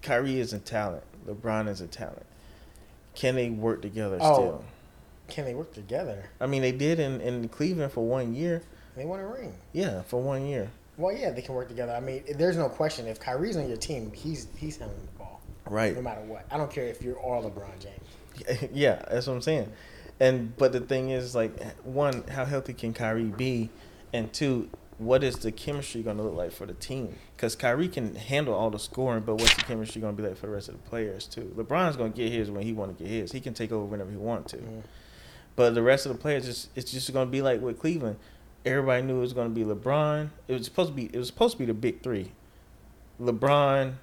Kyrie 0.03 0.39
is 0.39 0.53
a 0.53 0.59
talent. 0.59 1.05
LeBron 1.27 1.69
is 1.69 1.81
a 1.81 1.87
talent. 1.87 2.27
Can 3.15 3.35
they 3.35 3.51
work 3.51 3.83
together 3.83 4.19
Oh. 4.21 4.35
still? 4.35 4.65
Can 5.29 5.45
they 5.45 5.55
work 5.55 5.73
together? 5.73 6.25
I 6.41 6.47
mean, 6.47 6.63
they 6.63 6.73
did 6.73 6.99
in, 7.01 7.21
in 7.21 7.49
Cleveland 7.49 7.93
for 7.93 8.05
one 8.07 8.35
year. 8.35 8.63
They 8.97 9.05
won 9.05 9.21
a 9.21 9.27
ring. 9.27 9.55
Yeah, 9.73 10.03
for 10.03 10.21
one 10.21 10.47
year. 10.47 10.71
Well, 10.99 11.15
yeah, 11.17 11.31
they 11.31 11.41
can 11.41 11.55
work 11.55 11.69
together. 11.69 11.93
I 11.93 12.01
mean, 12.01 12.23
there's 12.37 12.57
no 12.59 12.69
question. 12.69 13.07
If 13.07 13.19
Kyrie's 13.19 13.57
on 13.57 13.67
your 13.69 13.79
team, 13.79 14.13
he's 14.13 14.47
he's 14.57 14.77
handling 14.77 15.01
the 15.07 15.19
ball 15.19 15.41
Right. 15.67 15.95
no 15.95 16.03
matter 16.03 16.21
what. 16.23 16.45
I 16.51 16.59
don't 16.59 16.71
care 16.71 16.85
if 16.85 17.03
you're 17.03 17.19
all 17.19 17.43
LeBron 17.43 17.71
James. 17.81 18.69
yeah, 18.75 19.03
that's 19.11 19.27
what 19.27 19.35
I'm 19.35 19.41
saying. 19.43 19.73
And 20.21 20.55
but 20.59 20.73
the 20.73 20.81
thing 20.81 21.11
is, 21.11 21.35
like, 21.35 21.59
one, 21.85 22.25
how 22.29 22.45
healthy 22.45 22.75
can 22.75 22.93
Kyrie 22.93 23.25
be, 23.25 23.71
and 24.13 24.31
two, 24.33 24.69
what 25.05 25.25
is 25.25 25.37
the 25.37 25.53
chemistry 25.53 26.03
going 26.03 26.17
to 26.17 26.23
look 26.23 26.35
like 26.35 26.53
for 26.53 26.67
the 26.67 26.75
team? 26.75 27.17
Because 27.37 27.55
Kyrie 27.57 27.89
can 27.89 28.15
handle 28.15 28.55
all 28.55 28.71
the 28.71 28.79
scoring, 28.79 29.23
but 29.25 29.37
what's 29.37 29.55
the 29.55 29.63
chemistry 29.63 30.01
going 30.01 30.17
to 30.17 30.23
be 30.23 30.29
like 30.29 30.37
for 30.37 30.47
the 30.47 30.53
rest 30.53 30.69
of 30.69 30.75
the 30.83 30.89
players 30.89 31.27
too? 31.27 31.53
LeBron's 31.57 31.97
going 31.97 32.13
to 32.13 32.17
get 32.17 32.33
his 32.33 32.51
when 32.51 32.63
he 32.63 32.73
want 32.73 32.97
to 32.97 33.03
get 33.03 33.11
his. 33.11 33.33
He 33.33 33.41
can 33.41 33.55
take 33.55 33.73
over 33.73 33.85
whenever 33.85 34.11
he 34.11 34.17
want 34.17 34.49
to. 34.49 34.59
But 35.57 35.75
the 35.75 35.83
rest 35.83 36.07
of 36.07 36.13
the 36.13 36.19
players, 36.19 36.47
just 36.47 36.71
it's 36.77 36.93
just 36.93 37.13
going 37.13 37.29
to 37.29 37.31
be 37.31 37.43
like 37.43 37.61
with 37.61 37.79
Cleveland. 37.79 38.17
Everybody 38.65 39.03
knew 39.03 39.19
it 39.19 39.21
was 39.21 39.33
going 39.33 39.53
to 39.53 39.55
be 39.55 39.65
LeBron. 39.65 40.31
It 40.49 40.53
was 40.55 40.65
supposed 40.65 40.91
to 40.91 40.95
be. 40.95 41.07
It 41.13 41.19
was 41.19 41.27
supposed 41.27 41.53
to 41.55 41.59
be 41.59 41.65
the 41.67 41.75
big 41.75 42.03
three: 42.03 42.33
LeBron, 43.21 43.95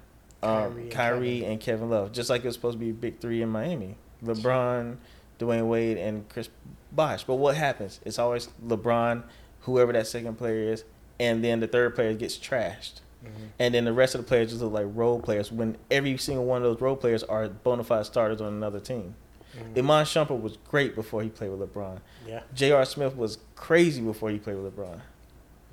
Kyrie, 0.42 0.88
Kyrie, 0.88 1.44
and 1.44 1.50
Kevin. 1.50 1.52
and 1.52 1.60
Kevin 1.60 1.90
Love. 1.90 2.12
Just 2.12 2.30
like 2.30 2.44
it 2.44 2.46
was 2.46 2.54
supposed 2.54 2.78
to 2.78 2.84
be 2.84 2.90
a 2.90 2.94
big 2.94 3.20
three 3.20 3.42
in 3.42 3.48
Miami: 3.48 3.96
LeBron, 4.24 4.96
Dwyane 5.38 5.66
Wade, 5.66 5.96
and 5.96 6.28
Chris 6.28 6.50
Bosh. 6.92 7.24
But 7.24 7.36
what 7.36 7.56
happens? 7.56 8.00
It's 8.04 8.18
always 8.18 8.48
LeBron, 8.64 9.22
whoever 9.60 9.92
that 9.92 10.06
second 10.06 10.36
player 10.36 10.72
is, 10.72 10.84
and 11.18 11.44
then 11.44 11.60
the 11.60 11.66
third 11.66 11.94
player 11.94 12.14
gets 12.14 12.36
trashed. 12.38 13.00
Mm-hmm. 13.24 13.44
And 13.58 13.74
then 13.74 13.84
the 13.84 13.92
rest 13.92 14.14
of 14.14 14.22
the 14.22 14.26
players 14.26 14.50
just 14.50 14.62
look 14.62 14.72
like 14.72 14.86
role 14.94 15.20
players 15.20 15.52
when 15.52 15.76
every 15.90 16.16
single 16.16 16.44
one 16.46 16.58
of 16.58 16.62
those 16.64 16.80
role 16.80 16.96
players 16.96 17.22
are 17.24 17.48
bona 17.48 17.84
fide 17.84 18.06
starters 18.06 18.40
on 18.40 18.48
another 18.54 18.80
team. 18.80 19.14
Mhm. 19.54 19.78
Iman 19.78 20.04
Shumpert 20.06 20.40
was 20.40 20.56
great 20.68 20.94
before 20.94 21.22
he 21.22 21.28
played 21.28 21.50
with 21.50 21.60
LeBron. 21.60 21.98
Yeah, 22.26 22.40
J.R. 22.54 22.84
Smith 22.86 23.16
was 23.16 23.38
crazy 23.56 24.00
before 24.00 24.30
he 24.30 24.38
played 24.38 24.56
with 24.56 24.74
LeBron. 24.76 25.00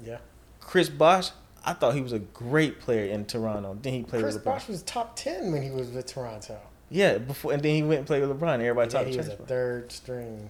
yeah. 0.04 0.18
Chris 0.60 0.90
Bosh, 0.90 1.30
I 1.64 1.72
thought 1.74 1.94
he 1.96 2.02
was 2.02 2.12
a 2.12 2.20
great 2.20 2.82
player 2.82 3.06
in 3.06 3.24
Toronto. 3.26 3.78
Then 3.82 3.94
he 3.94 4.04
played 4.04 4.24
Chris 4.24 4.34
with 4.34 4.44
LeBron. 4.44 4.52
Chris 4.54 4.64
Bosh 4.64 4.68
was 4.70 4.82
top 4.84 5.16
ten 5.16 5.52
when 5.54 5.62
he 5.62 5.70
was 5.72 5.90
with 5.92 6.06
Toronto. 6.08 6.60
Yeah, 6.90 7.18
before 7.20 7.54
and 7.54 7.62
then 7.64 7.76
he 7.76 7.84
went 7.84 8.00
and 8.00 8.08
played 8.08 8.22
with 8.28 8.38
LeBron. 8.38 8.56
Everybody 8.56 8.90
then 8.90 9.00
talked 9.04 9.10
he 9.12 9.18
was 9.18 9.28
a 9.28 9.30
trash. 9.30 9.36
about 9.36 9.44
him. 9.44 9.48
third 9.48 9.92
string, 9.94 10.50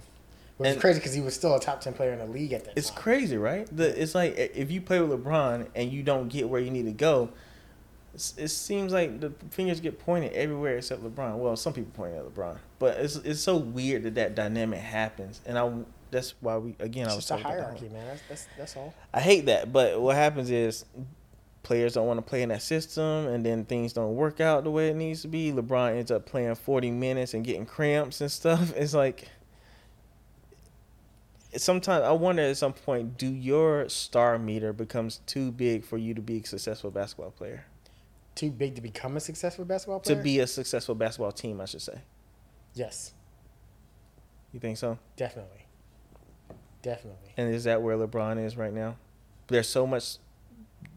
which 0.57 0.69
is 0.71 0.77
crazy 0.77 0.99
because 0.99 1.13
he 1.13 1.21
was 1.21 1.33
still 1.35 1.55
a 1.55 1.59
top 1.59 1.81
ten 1.81 1.93
player 1.93 2.13
in 2.13 2.19
the 2.19 2.25
league 2.25 2.53
at 2.53 2.65
that 2.65 2.77
It's 2.77 2.89
time. 2.89 2.95
It's 2.95 3.03
crazy, 3.03 3.37
right? 3.37 3.67
The, 3.75 4.01
it's 4.01 4.15
like 4.15 4.35
if 4.37 4.71
you 4.71 4.81
play 4.81 4.99
with 4.99 5.23
LeBron 5.23 5.67
and 5.75 5.91
you 5.91 6.03
don't 6.03 6.27
get 6.27 6.49
where 6.49 6.61
you 6.61 6.71
need 6.71 6.85
to 6.85 6.91
go, 6.91 7.29
it 8.13 8.49
seems 8.49 8.91
like 8.91 9.19
the 9.19 9.31
fingers 9.51 9.79
get 9.79 9.99
pointed 9.99 10.33
everywhere 10.33 10.77
except 10.77 11.03
LeBron. 11.03 11.37
Well, 11.37 11.55
some 11.55 11.73
people 11.73 11.91
point 11.91 12.15
at 12.15 12.25
LeBron, 12.25 12.57
but 12.79 12.97
it's 12.97 13.15
it's 13.17 13.41
so 13.41 13.57
weird 13.57 14.03
that 14.03 14.15
that 14.15 14.35
dynamic 14.35 14.79
happens, 14.79 15.41
and 15.45 15.57
I 15.57 15.71
that's 16.09 16.33
why 16.39 16.57
we 16.57 16.75
again 16.79 17.05
It's 17.05 17.13
I 17.13 17.15
was 17.15 17.25
just 17.25 17.31
a 17.31 17.43
talking 17.43 17.45
about 17.45 17.57
that 17.57 17.63
hierarchy, 17.63 17.89
man. 17.89 18.07
That's, 18.07 18.21
that's 18.27 18.47
that's 18.57 18.77
all. 18.77 18.93
I 19.13 19.19
hate 19.19 19.45
that, 19.45 19.71
but 19.71 20.01
what 20.01 20.15
happens 20.15 20.49
is 20.49 20.85
players 21.61 21.93
don't 21.93 22.07
want 22.07 22.17
to 22.17 22.21
play 22.21 22.41
in 22.41 22.49
that 22.49 22.61
system, 22.61 23.27
and 23.27 23.45
then 23.45 23.65
things 23.65 23.93
don't 23.93 24.15
work 24.15 24.39
out 24.39 24.63
the 24.63 24.71
way 24.71 24.89
it 24.89 24.95
needs 24.95 25.21
to 25.21 25.27
be. 25.27 25.51
LeBron 25.51 25.97
ends 25.97 26.09
up 26.09 26.25
playing 26.25 26.55
forty 26.55 26.89
minutes 26.89 27.33
and 27.35 27.45
getting 27.45 27.65
cramps 27.65 28.21
and 28.21 28.31
stuff. 28.31 28.73
It's 28.75 28.93
like 28.95 29.29
sometimes 31.55 32.03
I 32.03 32.11
wonder 32.11 32.43
at 32.43 32.57
some 32.57 32.73
point, 32.73 33.17
do 33.17 33.27
your 33.27 33.87
star 33.89 34.37
meter 34.37 34.73
becomes 34.73 35.21
too 35.25 35.51
big 35.51 35.83
for 35.85 35.97
you 35.97 36.13
to 36.13 36.21
be 36.21 36.39
a 36.39 36.45
successful 36.45 36.91
basketball 36.91 37.31
player? 37.31 37.65
Too 38.35 38.51
big 38.51 38.75
to 38.75 38.81
become 38.81 39.17
a 39.17 39.19
successful 39.19 39.65
basketball 39.65 39.99
player? 39.99 40.17
To 40.17 40.21
be 40.23 40.39
a 40.39 40.47
successful 40.47 40.93
basketball 40.95 41.31
team, 41.31 41.59
I 41.61 41.65
should 41.65 41.81
say. 41.81 42.01
yes, 42.73 43.13
You 44.53 44.59
think 44.59 44.77
so? 44.77 44.99
definitely, 45.15 45.65
definitely. 46.81 47.31
And 47.37 47.53
is 47.53 47.63
that 47.65 47.81
where 47.81 47.97
LeBron 47.97 48.43
is 48.43 48.55
right 48.57 48.73
now? 48.73 48.97
There's 49.47 49.67
so 49.69 49.87
much 49.87 50.17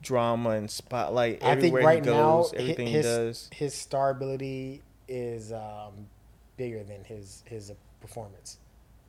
drama 0.02 0.50
and 0.50 0.70
spotlight 0.70 1.42
I 1.42 1.54
think 1.54 1.58
everywhere 1.58 1.82
right 1.84 2.04
he 2.04 2.10
now 2.10 2.38
goes, 2.42 2.50
hi- 2.52 2.56
everything 2.58 2.86
his, 2.88 3.06
he 3.06 3.10
does. 3.12 3.48
his 3.52 3.74
star 3.74 4.10
ability 4.10 4.82
is 5.08 5.52
um, 5.52 6.06
bigger 6.56 6.82
than 6.84 7.04
his 7.04 7.42
his 7.46 7.72
performance, 8.00 8.58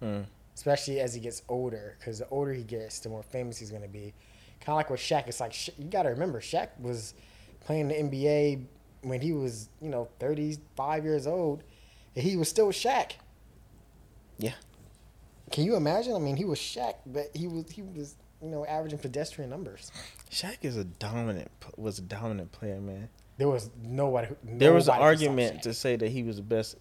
Mm. 0.02 0.26
Especially 0.56 1.00
as 1.00 1.14
he 1.14 1.20
gets 1.22 1.42
older. 1.50 1.96
Because 2.00 2.20
the 2.20 2.28
older 2.30 2.54
he 2.54 2.64
gets, 2.64 3.00
the 3.00 3.10
more 3.10 3.24
famous 3.24 3.58
he's 3.58 3.70
going 3.70 3.82
to 3.84 3.88
be. 3.88 4.14
Kind 4.60 4.70
of 4.70 4.76
like 4.76 4.90
with 4.90 5.00
Shaq. 5.00 5.28
It's 5.28 5.40
like 5.40 5.54
you 5.80 5.86
got 5.86 6.04
to 6.04 6.10
remember, 6.10 6.40
Shaq 6.40 6.70
was 6.80 7.14
playing 7.62 7.88
the 7.88 7.96
NBA 7.96 8.66
when 9.04 9.20
he 9.22 9.32
was 9.34 9.70
you 9.82 9.90
know 9.90 10.08
35 10.20 11.04
years 11.04 11.26
old, 11.26 11.64
and 12.16 12.24
he 12.24 12.36
was 12.38 12.48
still 12.50 12.68
Shaq. 12.68 13.14
Yeah. 14.38 14.54
Can 15.52 15.66
you 15.66 15.76
imagine? 15.76 16.14
I 16.16 16.20
mean, 16.20 16.36
he 16.38 16.46
was 16.46 16.60
Shaq, 16.60 16.96
but 17.06 17.30
he 17.36 17.48
was 17.48 17.70
he 17.72 17.82
was 17.82 18.16
you 18.42 18.50
know 18.50 18.66
averaging 18.66 19.00
pedestrian 19.00 19.50
numbers. 19.50 19.92
Shaq 20.30 20.58
is 20.62 20.78
a 20.78 20.84
dominant 20.84 21.50
was 21.78 22.00
a 22.00 22.04
dominant 22.04 22.52
player, 22.52 22.80
man. 22.80 23.10
There 23.38 23.50
was 23.50 23.72
nobody. 23.84 24.28
who- 24.28 24.38
There 24.44 24.74
was 24.74 24.88
an 24.88 24.96
nobody 24.96 25.04
argument 25.26 25.64
to 25.64 25.74
say 25.74 25.96
that 25.96 26.10
he 26.12 26.22
was 26.22 26.36
the 26.36 26.44
best 26.44 26.78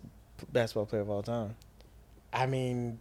basketball 0.52 0.84
player 0.86 1.00
of 1.02 1.08
all 1.10 1.22
time. 1.22 1.56
I 2.32 2.44
mean, 2.46 2.98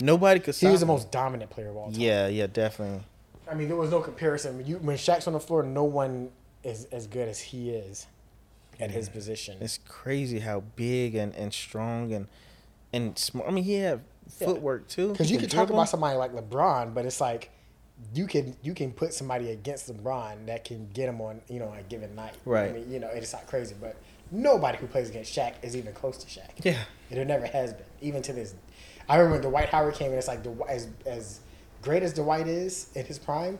Nobody 0.00 0.40
could. 0.40 0.54
he 0.56 0.66
was 0.66 0.80
the 0.80 0.84
him. 0.84 0.88
most 0.88 1.10
dominant 1.10 1.50
player 1.50 1.68
of 1.70 1.76
all 1.76 1.90
time. 1.90 2.00
Yeah, 2.00 2.28
yeah, 2.28 2.46
definitely. 2.46 3.02
I 3.50 3.54
mean, 3.54 3.68
there 3.68 3.76
was 3.76 3.90
no 3.90 4.00
comparison. 4.00 4.56
When, 4.58 4.66
you, 4.66 4.76
when 4.78 4.96
Shaq's 4.96 5.26
on 5.26 5.32
the 5.32 5.40
floor, 5.40 5.62
no 5.62 5.84
one 5.84 6.30
is 6.62 6.84
as 6.86 7.06
good 7.06 7.28
as 7.28 7.40
he 7.40 7.70
is 7.70 8.06
at 8.78 8.90
his 8.90 9.08
position. 9.08 9.58
It's 9.60 9.78
crazy 9.88 10.38
how 10.40 10.60
big 10.76 11.14
and, 11.14 11.34
and 11.34 11.52
strong 11.52 12.12
and 12.12 12.28
and 12.92 13.16
smart. 13.18 13.48
I 13.48 13.52
mean, 13.52 13.64
he 13.64 13.74
had 13.74 14.00
Yeah. 14.40 14.46
footwork 14.46 14.88
too. 14.88 15.12
Because 15.12 15.30
you 15.30 15.38
can 15.38 15.48
talk 15.48 15.70
about 15.70 15.88
somebody 15.88 16.16
like 16.16 16.32
LeBron, 16.32 16.94
but 16.94 17.04
it's 17.06 17.20
like 17.20 17.50
you 18.14 18.26
can 18.26 18.56
you 18.62 18.72
can 18.74 18.90
put 18.92 19.12
somebody 19.12 19.50
against 19.50 19.92
LeBron 19.92 20.46
that 20.46 20.64
can 20.64 20.88
get 20.94 21.08
him 21.08 21.20
on 21.20 21.40
you 21.48 21.58
know 21.58 21.72
a 21.78 21.82
given 21.82 22.14
night. 22.14 22.34
Right. 22.44 22.70
I 22.70 22.72
mean, 22.72 22.90
you 22.90 22.98
know, 23.00 23.08
it's 23.08 23.32
not 23.32 23.46
crazy, 23.46 23.74
but 23.80 23.96
nobody 24.30 24.78
who 24.78 24.86
plays 24.86 25.10
against 25.10 25.36
Shaq 25.36 25.54
is 25.62 25.76
even 25.76 25.92
close 25.92 26.16
to 26.24 26.26
Shaq. 26.40 26.48
Yeah, 26.64 26.78
And 27.10 27.18
it 27.18 27.26
never 27.26 27.46
has 27.46 27.74
been, 27.74 27.84
even 28.00 28.22
to 28.22 28.32
this. 28.32 28.54
I 29.10 29.16
remember 29.16 29.42
when 29.42 29.50
Dwight 29.50 29.68
Howard 29.70 29.94
came 29.94 30.12
in. 30.12 30.18
It's 30.18 30.28
like 30.28 30.46
as 30.68 30.86
as 31.04 31.40
great 31.82 32.04
as 32.04 32.14
Dwight 32.14 32.46
is 32.46 32.90
in 32.94 33.04
his 33.04 33.18
prime, 33.18 33.58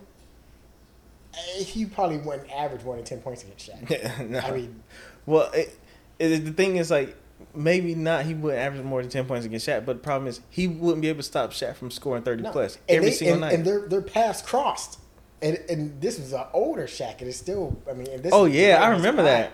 eh, 1.35 1.65
he 1.65 1.85
probably 1.85 2.19
wouldn't 2.19 2.49
average 2.53 2.85
more 2.85 2.95
than 2.95 3.05
ten 3.05 3.19
points 3.21 3.43
against 3.43 3.69
Shaq. 3.69 4.29
no. 4.31 4.39
I 4.39 4.53
mean, 4.53 4.81
well, 5.27 5.51
it, 5.51 5.77
it, 6.21 6.45
the 6.45 6.53
thing 6.53 6.77
is 6.77 6.93
like 6.93 7.17
maybe 7.53 7.97
not. 7.97 8.27
He 8.27 8.35
wouldn't 8.35 8.63
average 8.63 8.85
more 8.85 9.03
than 9.03 9.11
ten 9.11 9.27
points 9.27 9.45
against 9.45 9.67
Shaq, 9.67 9.85
but 9.85 9.95
the 9.95 10.03
problem 10.05 10.29
is 10.29 10.41
he 10.51 10.69
wouldn't 10.69 11.03
be 11.03 11.09
able 11.09 11.19
to 11.19 11.25
stop 11.25 11.51
Shaq 11.51 11.75
from 11.75 11.91
scoring 11.91 12.23
thirty 12.23 12.45
no. 12.45 12.53
plus 12.53 12.79
every 12.89 13.07
they- 13.07 13.17
single 13.17 13.35
and, 13.35 13.41
night. 13.41 13.55
and 13.55 13.65
their 13.65 13.89
their 13.89 14.03
paths 14.03 14.43
crossed. 14.43 15.01
And, 15.43 15.59
and 15.71 16.01
this 16.03 16.19
was 16.19 16.35
an 16.35 16.45
older 16.53 16.85
Shaq, 16.85 17.19
and 17.21 17.29
it's 17.29 17.39
still. 17.39 17.77
I 17.91 17.95
mean, 17.95 18.07
and 18.09 18.23
this 18.23 18.33
oh 18.33 18.45
yeah, 18.45 18.81
I 18.81 18.91
remember 18.91 19.25
that. 19.25 19.53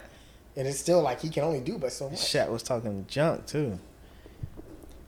And 0.56 0.66
it's 0.66 0.78
still 0.78 1.00
like 1.00 1.20
he 1.20 1.30
can 1.30 1.44
only 1.44 1.60
do 1.60 1.78
but 1.78 1.92
so 1.92 2.10
much. 2.10 2.18
Shaq 2.18 2.50
was 2.50 2.62
talking 2.62 3.06
junk 3.08 3.46
too. 3.46 3.78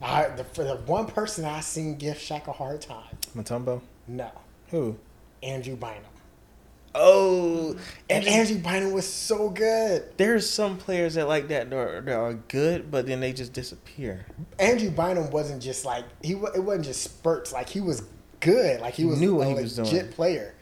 I, 0.00 0.28
the, 0.28 0.44
for 0.44 0.64
the 0.64 0.76
one 0.76 1.06
person 1.06 1.44
I 1.44 1.60
seen 1.60 1.96
give 1.96 2.16
Shaq 2.18 2.46
a 2.46 2.52
hard 2.52 2.80
time, 2.80 3.16
Mutombo. 3.36 3.80
no, 4.06 4.30
Who? 4.70 4.96
Andrew 5.42 5.76
Bynum. 5.76 6.02
Oh, 6.94 7.76
And 8.08 8.24
and 8.24 8.26
Andrew 8.26 8.58
Bynum 8.58 8.92
was 8.92 9.06
so 9.06 9.50
good. 9.50 10.04
there's 10.16 10.48
some 10.48 10.78
players 10.78 11.14
that 11.14 11.28
like 11.28 11.48
that 11.48 11.68
that 11.70 11.76
are, 11.76 12.00
that 12.00 12.16
are 12.16 12.34
good, 12.34 12.90
but 12.90 13.06
then 13.06 13.20
they 13.20 13.32
just 13.32 13.52
disappear. 13.52 14.24
Andrew 14.58 14.90
Bynum 14.90 15.30
wasn't 15.30 15.62
just 15.62 15.84
like 15.84 16.04
he. 16.22 16.32
It 16.32 16.64
wasn't 16.64 16.86
just 16.86 17.02
spurts. 17.02 17.52
Like 17.52 17.68
he 17.68 17.80
was 17.80 18.04
good. 18.40 18.80
Like 18.80 18.94
he, 18.94 19.02
He 19.02 19.08
was 19.08 19.20
knew 19.20 19.40
a 19.42 19.46
he 19.46 19.54
was 19.54 19.78
legit 19.78 20.00
doing. 20.00 20.12
player, 20.12 20.54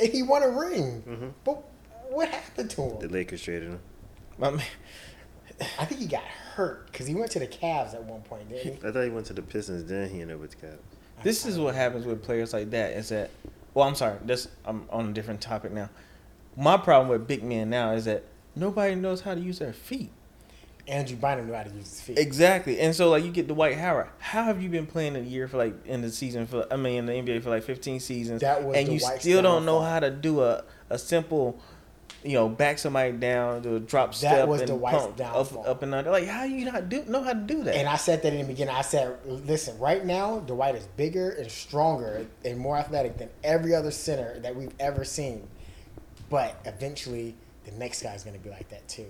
and 0.00 0.08
he 0.10 0.22
won 0.22 0.42
a 0.42 0.48
ring. 0.48 1.02
Mhm. 1.08 1.32
But 1.44 1.62
what 2.10 2.28
happened 2.28 2.70
to 2.70 2.82
him? 2.82 2.98
The? 3.00 3.08
Lakers 3.08 3.42
traded 3.42 3.68
him. 3.70 3.80
I 4.42 4.50
mean, 4.50 4.62
I 5.78 5.84
think 5.84 6.00
he 6.00 6.06
got 6.06 6.24
hurt 6.54 6.86
because 6.90 7.06
he 7.06 7.14
went 7.14 7.30
to 7.32 7.38
the 7.38 7.46
Cavs 7.46 7.94
at 7.94 8.04
one 8.04 8.22
point, 8.22 8.48
didn't 8.48 8.80
he? 8.82 8.88
I 8.88 8.92
thought 8.92 9.02
he 9.04 9.10
went 9.10 9.26
to 9.26 9.32
the 9.32 9.42
Pistons, 9.42 9.84
then 9.84 10.08
he 10.10 10.20
ended 10.20 10.36
up 10.36 10.40
with 10.42 10.50
the 10.58 10.66
Cavs. 10.66 10.78
this 11.22 11.46
is 11.46 11.58
what 11.58 11.74
happens 11.74 12.04
with 12.06 12.22
players 12.22 12.52
like 12.52 12.70
that. 12.70 12.92
Is 12.92 13.08
that? 13.10 13.30
Well, 13.74 13.86
I'm 13.88 13.94
sorry. 13.94 14.18
This 14.24 14.48
I'm 14.64 14.86
on 14.90 15.08
a 15.08 15.12
different 15.12 15.40
topic 15.40 15.72
now. 15.72 15.88
My 16.56 16.76
problem 16.76 17.08
with 17.08 17.26
big 17.26 17.42
men 17.42 17.70
now 17.70 17.92
is 17.92 18.04
that 18.04 18.24
nobody 18.54 18.94
knows 18.94 19.22
how 19.22 19.34
to 19.34 19.40
use 19.40 19.58
their 19.58 19.72
feet. 19.72 20.10
Andrew 20.88 21.16
Bynum 21.16 21.46
knew 21.46 21.52
how 21.54 21.62
to 21.62 21.70
use 21.70 21.88
his 21.88 22.00
feet. 22.00 22.18
Exactly, 22.18 22.80
and 22.80 22.94
so 22.94 23.08
like 23.08 23.24
you 23.24 23.30
get 23.30 23.46
Dwight 23.46 23.76
Howard. 23.78 24.08
How 24.18 24.42
have 24.42 24.60
you 24.60 24.68
been 24.68 24.86
playing 24.86 25.14
a 25.16 25.20
year 25.20 25.46
for 25.46 25.56
like 25.56 25.74
in 25.86 26.02
the 26.02 26.10
season 26.10 26.46
for? 26.46 26.66
I 26.72 26.76
mean, 26.76 26.96
in 26.96 27.06
the 27.06 27.12
NBA 27.12 27.42
for 27.42 27.50
like 27.50 27.62
15 27.62 28.00
seasons, 28.00 28.40
That 28.40 28.64
was 28.64 28.76
and 28.76 28.88
you 28.88 28.98
still 28.98 29.42
don't 29.42 29.64
know 29.64 29.78
downfall. 29.78 29.90
how 29.90 30.00
to 30.00 30.10
do 30.10 30.42
a 30.42 30.64
a 30.90 30.98
simple, 30.98 31.58
you 32.24 32.34
know, 32.34 32.48
back 32.48 32.78
somebody 32.78 33.12
down, 33.12 33.62
do 33.62 33.76
a 33.76 33.80
drop 33.80 34.14
step, 34.14 34.46
was 34.46 34.60
and 34.62 34.70
Dwight's 34.70 35.02
pump 35.02 35.16
downfall. 35.16 35.62
up, 35.62 35.68
up 35.68 35.82
and 35.82 35.94
under. 35.94 36.10
Like, 36.10 36.26
how 36.26 36.44
you 36.44 36.64
not 36.64 36.88
do 36.88 37.04
know 37.06 37.22
how 37.22 37.32
to 37.32 37.40
do 37.40 37.64
that? 37.64 37.74
And 37.74 37.88
I 37.88 37.96
said 37.96 38.22
that 38.22 38.32
in 38.32 38.40
the 38.40 38.46
beginning. 38.46 38.74
I 38.74 38.82
said, 38.82 39.18
listen, 39.26 39.78
right 39.78 40.04
now, 40.04 40.38
Dwight 40.40 40.74
is 40.74 40.86
bigger 40.96 41.30
and 41.30 41.50
stronger 41.50 42.26
and 42.44 42.58
more 42.58 42.76
athletic 42.76 43.18
than 43.18 43.28
every 43.42 43.74
other 43.74 43.90
center 43.90 44.38
that 44.40 44.54
we've 44.54 44.74
ever 44.78 45.04
seen. 45.04 45.48
But 46.30 46.60
eventually, 46.64 47.34
the 47.64 47.72
next 47.72 48.02
guy 48.02 48.14
is 48.14 48.24
going 48.24 48.36
to 48.36 48.42
be 48.42 48.50
like 48.50 48.68
that 48.70 48.86
too, 48.88 49.06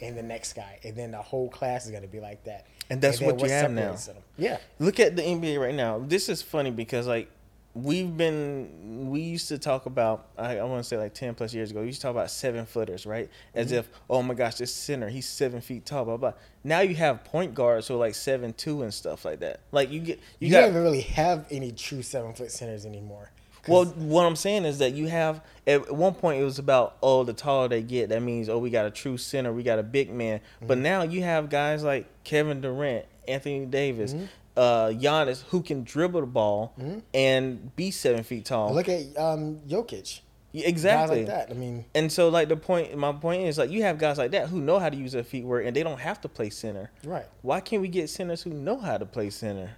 and 0.00 0.16
the 0.16 0.22
next 0.22 0.54
guy, 0.54 0.78
and 0.82 0.96
then 0.96 1.10
the 1.10 1.22
whole 1.22 1.48
class 1.48 1.84
is 1.84 1.90
going 1.90 2.02
to 2.02 2.08
be 2.08 2.20
like 2.20 2.44
that. 2.44 2.66
And 2.90 3.00
that's 3.00 3.18
then 3.18 3.28
what 3.28 3.40
you 3.40 3.48
have 3.50 3.70
now. 3.70 3.92
them? 3.92 4.16
Yeah, 4.36 4.58
Look 4.78 5.00
at 5.00 5.16
the 5.16 5.22
NBA 5.22 5.60
right 5.60 5.74
now. 5.74 5.98
This 5.98 6.28
is 6.28 6.42
funny 6.42 6.70
because 6.70 7.06
like 7.06 7.30
we've 7.74 8.16
been 8.16 9.10
we 9.10 9.20
used 9.20 9.48
to 9.48 9.58
talk 9.58 9.86
about 9.86 10.28
I, 10.38 10.58
I 10.58 10.64
want 10.64 10.82
to 10.82 10.88
say 10.88 10.96
like 10.96 11.14
ten 11.14 11.34
plus 11.34 11.52
years 11.52 11.70
ago. 11.70 11.80
We 11.80 11.86
used 11.86 12.00
to 12.00 12.06
talk 12.06 12.12
about 12.12 12.30
seven 12.30 12.66
footers, 12.66 13.04
right? 13.06 13.28
As 13.54 13.66
Mm-hmm. 13.68 13.76
if 13.76 13.88
oh 14.08 14.22
my 14.22 14.34
gosh, 14.34 14.56
this 14.56 14.72
center 14.72 15.08
he's 15.08 15.28
seven 15.28 15.60
feet 15.60 15.84
tall, 15.86 16.04
blah 16.04 16.16
blah. 16.16 16.32
Now 16.62 16.80
you 16.80 16.94
have 16.94 17.24
point 17.24 17.54
guards 17.54 17.88
who 17.88 17.94
are 17.94 17.98
like 17.98 18.14
seven 18.14 18.52
two 18.52 18.82
and 18.82 18.92
stuff 18.94 19.24
like 19.24 19.40
that. 19.40 19.60
Like 19.72 19.90
you 19.90 20.00
get 20.00 20.18
you, 20.38 20.46
you, 20.48 20.50
got 20.52 20.60
don't 20.60 20.70
even 20.70 20.82
really 20.82 21.00
have 21.02 21.46
any 21.50 21.72
true 21.72 22.02
seven 22.02 22.32
foot 22.34 22.50
centers 22.52 22.86
anymore. 22.86 23.30
Well, 23.66 23.86
what 23.86 24.26
I'm 24.26 24.36
saying 24.36 24.66
is 24.66 24.76
that 24.80 24.92
you 24.92 25.06
have 25.08 25.40
at 25.66 25.90
one 25.90 26.12
point 26.12 26.38
it 26.38 26.44
was 26.44 26.58
about 26.58 26.96
oh 27.02 27.24
the 27.24 27.32
taller 27.32 27.66
they 27.66 27.80
get 27.80 28.10
that 28.10 28.20
means 28.20 28.50
oh 28.50 28.58
we 28.58 28.68
got 28.68 28.84
a 28.84 28.90
true 28.90 29.16
center 29.16 29.54
we 29.54 29.62
got 29.62 29.78
a 29.78 29.82
big 29.82 30.12
man 30.12 30.40
but 30.60 30.74
Mm-hmm. 30.74 30.82
now 30.82 31.02
you 31.02 31.22
have 31.22 31.48
guys 31.48 31.82
like 31.82 32.06
Kevin 32.24 32.60
Durant, 32.60 33.06
Anthony 33.26 33.64
Davis, 33.64 34.12
Mm-hmm. 34.12 34.26
Uh, 34.56 34.88
Giannis 34.90 35.42
who 35.48 35.62
can 35.62 35.82
dribble 35.82 36.20
the 36.20 36.26
ball 36.28 36.74
and 37.12 37.74
be 37.74 37.90
seven 37.90 38.22
feet 38.22 38.44
tall. 38.44 38.72
look 38.72 38.88
at 38.88 39.02
um, 39.18 39.58
Jokic, 39.66 40.20
exactly. 40.54 41.24
guys 41.24 41.28
like 41.28 41.48
that. 41.48 41.50
I 41.50 41.58
mean, 41.58 41.84
And 41.94 42.10
so 42.12 42.28
like 42.28 42.48
the 42.48 42.56
point 42.56 42.96
my 42.96 43.12
point 43.12 43.42
is 43.42 43.58
like 43.58 43.70
you 43.70 43.82
have 43.82 43.98
guys 43.98 44.16
like 44.16 44.30
that 44.30 44.48
who 44.48 44.60
know 44.60 44.78
how 44.78 44.88
to 44.88 44.96
use 44.96 45.10
their 45.12 45.24
feet 45.24 45.44
work 45.44 45.66
and 45.66 45.74
they 45.74 45.82
don't 45.82 45.98
have 45.98 46.20
to 46.20 46.28
play 46.28 46.50
center. 46.50 46.90
right? 47.04 47.26
Why 47.42 47.60
can't 47.60 47.82
we 47.82 47.88
get 47.88 48.08
centers 48.10 48.42
who 48.42 48.50
know 48.50 48.78
how 48.78 48.96
to 48.96 49.04
play 49.06 49.30
center? 49.30 49.70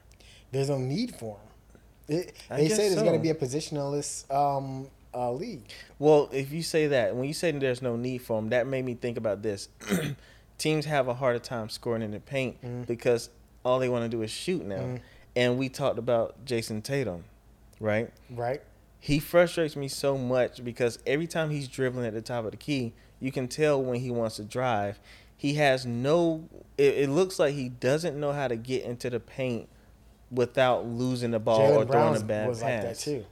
There's 0.53 0.69
no 0.69 0.79
need 0.79 1.15
for 1.17 1.39
them. 1.39 2.19
It, 2.19 2.37
they 2.51 2.69
say 2.69 2.89
there's 2.91 2.95
so. 2.97 3.03
going 3.03 3.17
to 3.17 3.23
be 3.23 3.31
a 3.31 3.35
positionless 3.35 4.31
um, 4.31 4.89
uh, 5.15 5.33
league. 5.33 5.65
Well, 5.99 6.29
if 6.33 6.53
you 6.53 6.63
say 6.63 6.87
that, 6.89 7.17
when 7.17 7.25
you 7.27 7.35
say 7.35 7.51
there's 7.51 7.81
no 7.83 7.97
need 7.97 8.19
for 8.19 8.41
them, 8.41 8.51
that 8.51 8.67
made 8.67 8.85
me 8.85 8.95
think 8.95 9.17
about 9.17 9.43
this. 9.43 9.69
Teams 10.59 10.85
have 10.87 11.09
a 11.09 11.15
harder 11.15 11.39
time 11.39 11.69
scoring 11.69 12.03
in 12.03 12.11
the 12.13 12.21
paint 12.21 12.61
Mm-hmm. 12.63 12.83
because 12.83 13.29
all 13.67 13.81
they 13.81 13.89
want 13.89 14.05
to 14.05 14.09
do 14.09 14.23
is 14.23 14.31
shoot 14.31 14.65
now. 14.65 14.77
Mm-hmm. 14.77 14.97
And 15.35 15.59
we 15.59 15.69
talked 15.69 15.99
about 15.99 16.45
Jayson 16.45 16.83
Tatum, 16.83 17.25
right? 17.81 18.11
Right? 18.31 18.63
He 19.01 19.19
frustrates 19.19 19.77
me 19.77 19.89
so 19.89 20.17
much 20.17 20.65
because 20.65 20.99
every 21.05 21.27
time 21.27 21.51
he's 21.51 21.69
dribbling 21.69 22.07
at 22.07 22.15
the 22.15 22.23
top 22.23 22.45
of 22.45 22.53
the 22.53 22.57
key, 22.57 22.95
you 23.21 23.33
can 23.33 23.49
tell 23.49 23.83
when 23.83 24.01
he 24.01 24.11
wants 24.11 24.37
to 24.37 24.45
drive. 24.45 25.01
He 25.37 25.55
has 25.55 25.85
no. 25.85 26.49
It, 26.79 26.95
it 26.97 27.11
looks 27.11 27.39
like 27.39 27.55
he 27.55 27.69
doesn't 27.69 28.19
know 28.19 28.33
how 28.33 28.49
to 28.49 28.57
get 28.57 28.85
into 28.85 29.11
the 29.11 29.21
paint 29.21 29.69
without 30.31 30.87
losing 30.87 31.33
the 31.33 31.39
ball 31.39 31.61
or 31.61 31.85
Jaylen 31.85 31.91
throwing 31.91 32.23
a 32.23 32.25
bad 32.25 32.49
was 32.49 32.61
pass. 32.61 32.85
like 32.85 32.95
that 32.95 32.99
too. 32.99 33.27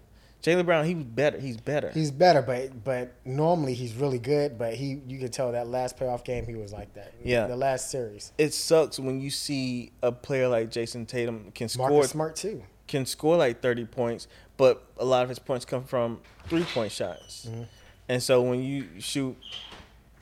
Jaylen 0.45 0.67
Brown, 0.67 0.85
he 0.85 0.95
was 0.95 1.05
better. 1.05 1.41
He's 1.41 1.57
better. 1.57 1.91
He's 1.91 2.11
better, 2.11 2.43
but 2.43 2.85
but 2.85 3.15
normally 3.25 3.73
he's 3.73 3.95
really 3.95 4.19
good. 4.19 4.59
But 4.59 4.75
he, 4.75 5.01
you 5.09 5.19
can 5.19 5.31
tell 5.31 5.53
that 5.53 5.69
last 5.69 5.97
playoff 5.97 6.23
game 6.23 6.47
he 6.47 6.55
was 6.55 6.71
like 6.71 6.93
that. 6.95 7.15
Yeah. 7.25 7.47
the 7.47 7.57
last 7.57 7.91
series. 7.91 8.31
it 8.37 8.53
sucks 8.53 8.99
when 8.99 9.23
you 9.23 9.31
see 9.31 9.93
a 10.03 10.13
player 10.13 10.47
like 10.47 10.71
Jayson 10.71 11.07
Tatum 11.07 11.51
can 11.55 11.71
score 11.71 11.89
Marcus 11.89 12.11
Smart 12.11 12.37
too. 12.37 12.63
can 12.87 13.07
score 13.07 13.39
like 13.39 13.63
30 13.63 13.87
points, 13.87 14.29
but 14.59 14.85
a 14.99 15.05
lot 15.07 15.23
of 15.23 15.31
his 15.31 15.39
points 15.39 15.65
come 15.65 15.85
from 15.85 16.21
three-point 16.49 16.93
shots. 16.93 17.47
Mm-hmm. 17.47 17.63
And 18.11 18.23
so 18.23 18.43
when 18.43 18.63
you 18.63 19.01
shoot 19.01 19.39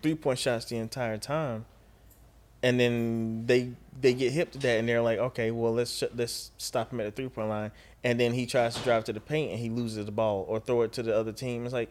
three-point 0.02 0.38
shots 0.38 0.66
the 0.66 0.76
entire 0.76 1.18
time 1.18 1.64
and 2.62 2.78
then 2.78 3.44
they 3.46 3.72
they 4.00 4.14
get 4.14 4.32
hip 4.32 4.50
to 4.52 4.58
that 4.58 4.78
and 4.78 4.88
they're 4.88 5.02
like, 5.02 5.18
"Okay, 5.18 5.50
well, 5.50 5.72
let's 5.72 5.98
sh- 5.98 6.04
let's 6.14 6.50
stop 6.58 6.92
him 6.92 7.00
at 7.00 7.04
the 7.04 7.10
three-point 7.12 7.48
line." 7.48 7.72
And 8.04 8.18
then 8.18 8.32
he 8.32 8.46
tries 8.46 8.74
to 8.74 8.80
drive 8.82 9.04
to 9.04 9.12
the 9.12 9.20
paint 9.20 9.50
and 9.52 9.60
he 9.60 9.68
loses 9.68 10.06
the 10.06 10.12
ball 10.12 10.44
or 10.48 10.58
throw 10.60 10.82
it 10.82 10.92
to 10.92 11.02
the 11.02 11.14
other 11.16 11.32
team. 11.32 11.64
It's 11.64 11.74
like 11.74 11.90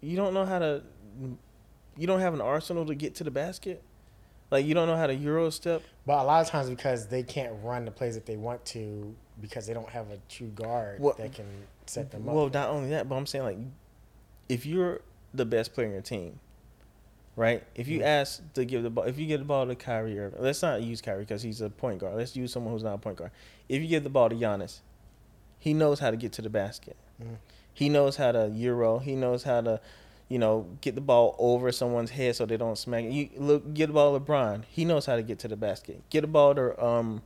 you 0.00 0.16
don't 0.16 0.32
know 0.34 0.44
how 0.46 0.58
to 0.58 0.82
you 1.96 2.06
don't 2.06 2.20
have 2.20 2.34
an 2.34 2.40
arsenal 2.40 2.86
to 2.86 2.94
get 2.94 3.14
to 3.16 3.24
the 3.24 3.30
basket. 3.30 3.82
Like 4.50 4.64
you 4.64 4.72
don't 4.74 4.88
know 4.88 4.96
how 4.96 5.06
to 5.06 5.14
euro 5.14 5.50
step. 5.50 5.82
But 6.06 6.22
a 6.22 6.24
lot 6.24 6.40
of 6.44 6.48
times 6.50 6.70
because 6.70 7.08
they 7.08 7.22
can't 7.22 7.52
run 7.62 7.84
the 7.84 7.90
plays 7.90 8.14
that 8.14 8.24
they 8.24 8.36
want 8.36 8.64
to 8.66 9.14
because 9.40 9.66
they 9.66 9.74
don't 9.74 9.88
have 9.90 10.10
a 10.10 10.18
true 10.28 10.48
guard 10.48 11.00
Well- 11.00 11.14
that 11.18 11.32
can 11.34 11.46
set 11.86 12.10
them 12.10 12.28
up. 12.28 12.34
Well, 12.34 12.48
not 12.48 12.70
only 12.70 12.90
that, 12.90 13.08
but 13.08 13.16
I'm 13.16 13.26
saying 13.26 13.44
like, 13.44 13.58
if 14.48 14.64
you're 14.64 15.00
the 15.34 15.44
best 15.44 15.74
player 15.74 15.86
in 15.86 15.92
your 15.92 16.02
team, 16.02 16.40
right? 17.38 17.62
If 17.76 17.86
you 17.86 18.02
ask 18.02 18.42
to 18.54 18.64
give 18.64 18.82
the 18.82 18.90
ball, 18.90 19.04
if 19.04 19.16
you 19.16 19.26
give 19.26 19.38
the 19.38 19.46
ball 19.46 19.64
to 19.64 19.76
Kyrie 19.76 20.18
Irving, 20.18 20.42
let's 20.42 20.60
not 20.60 20.82
use 20.82 21.00
Kyrie 21.00 21.20
because 21.20 21.40
he's 21.40 21.60
a 21.60 21.70
point 21.70 22.00
guard. 22.00 22.16
Let's 22.16 22.34
use 22.34 22.52
someone 22.52 22.74
who's 22.74 22.82
not 22.82 22.94
a 22.94 22.98
point 22.98 23.16
guard. 23.16 23.30
If 23.68 23.80
you 23.80 23.86
give 23.86 24.02
the 24.02 24.10
ball 24.10 24.28
to 24.28 24.34
Giannis, 24.34 24.80
he 25.60 25.72
knows 25.72 26.00
how 26.00 26.10
to 26.10 26.16
get 26.16 26.32
to 26.32 26.42
the 26.42 26.50
basket. 26.50 26.96
Mhm. 27.22 27.36
He 27.72 27.88
knows 27.88 28.16
how 28.16 28.32
to 28.32 28.48
euro. 28.48 28.98
He 28.98 29.14
knows 29.14 29.44
how 29.44 29.60
to, 29.60 29.80
you 30.28 30.40
know, 30.40 30.66
get 30.80 30.96
the 30.96 31.00
ball 31.00 31.36
over 31.38 31.70
someone's 31.70 32.10
head 32.10 32.34
so 32.34 32.44
they 32.44 32.56
don't 32.56 32.76
smack 32.76 33.04
it. 33.04 33.12
You 33.12 33.28
look, 33.36 33.72
get 33.72 33.86
the 33.86 33.92
ball 33.92 34.18
to 34.18 34.24
LeBron. 34.24 34.64
He 34.68 34.84
knows 34.84 35.06
how 35.06 35.14
to 35.14 35.22
get 35.22 35.38
to 35.40 35.48
the 35.48 35.56
basket. 35.56 36.02
Get 36.10 36.22
the 36.22 36.26
ball 36.26 36.56
to 36.56 36.84
um, 36.84 37.22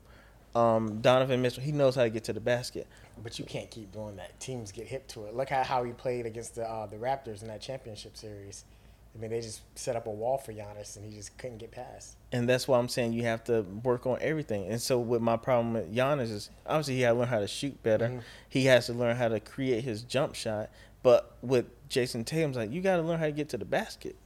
um, 0.54 1.00
Donovan 1.00 1.40
Mitchell. 1.40 1.62
He 1.62 1.72
knows 1.72 1.94
how 1.94 2.02
to 2.02 2.10
get 2.10 2.24
to 2.24 2.34
the 2.34 2.40
basket. 2.40 2.86
But 3.22 3.38
you 3.38 3.46
can't 3.46 3.70
keep 3.70 3.92
doing 3.92 4.16
that. 4.16 4.38
Teams 4.40 4.72
get 4.72 4.88
hip 4.88 5.08
to 5.08 5.24
it. 5.24 5.34
Look 5.34 5.50
at 5.52 5.66
how 5.66 5.84
he 5.84 5.92
played 5.92 6.26
against 6.26 6.54
the 6.54 6.68
uh, 6.68 6.84
the 6.84 6.96
Raptors 6.96 7.40
in 7.40 7.48
that 7.48 7.62
championship 7.62 8.18
series. 8.18 8.66
I 9.14 9.20
mean, 9.20 9.30
they 9.30 9.40
just 9.42 9.60
set 9.78 9.94
up 9.94 10.06
a 10.06 10.10
wall 10.10 10.38
for 10.38 10.52
Giannis, 10.52 10.96
and 10.96 11.04
he 11.04 11.14
just 11.14 11.36
couldn't 11.36 11.58
get 11.58 11.70
past. 11.70 12.16
And 12.32 12.48
that's 12.48 12.66
why 12.66 12.78
I'm 12.78 12.88
saying 12.88 13.12
you 13.12 13.24
have 13.24 13.44
to 13.44 13.62
work 13.84 14.06
on 14.06 14.16
everything. 14.22 14.66
And 14.68 14.80
so, 14.80 14.98
with 14.98 15.20
my 15.20 15.36
problem 15.36 15.74
with 15.74 15.94
Giannis 15.94 16.30
is 16.30 16.50
obviously 16.66 16.94
he 16.94 17.02
had 17.02 17.10
to 17.12 17.18
learn 17.18 17.28
how 17.28 17.40
to 17.40 17.46
shoot 17.48 17.82
better. 17.82 18.08
Mhm. 18.08 18.22
He 18.48 18.64
has 18.66 18.86
to 18.86 18.94
learn 18.94 19.16
how 19.16 19.28
to 19.28 19.38
create 19.38 19.84
his 19.84 20.02
jump 20.02 20.34
shot. 20.34 20.70
But 21.02 21.32
with 21.42 21.66
Jayson 21.88 22.24
Tatum's 22.24 22.56
like, 22.56 22.72
you 22.72 22.80
got 22.80 22.96
to 22.96 23.02
learn 23.02 23.18
how 23.18 23.26
to 23.26 23.32
get 23.32 23.48
to 23.50 23.58
the 23.58 23.64
basket. 23.64 24.16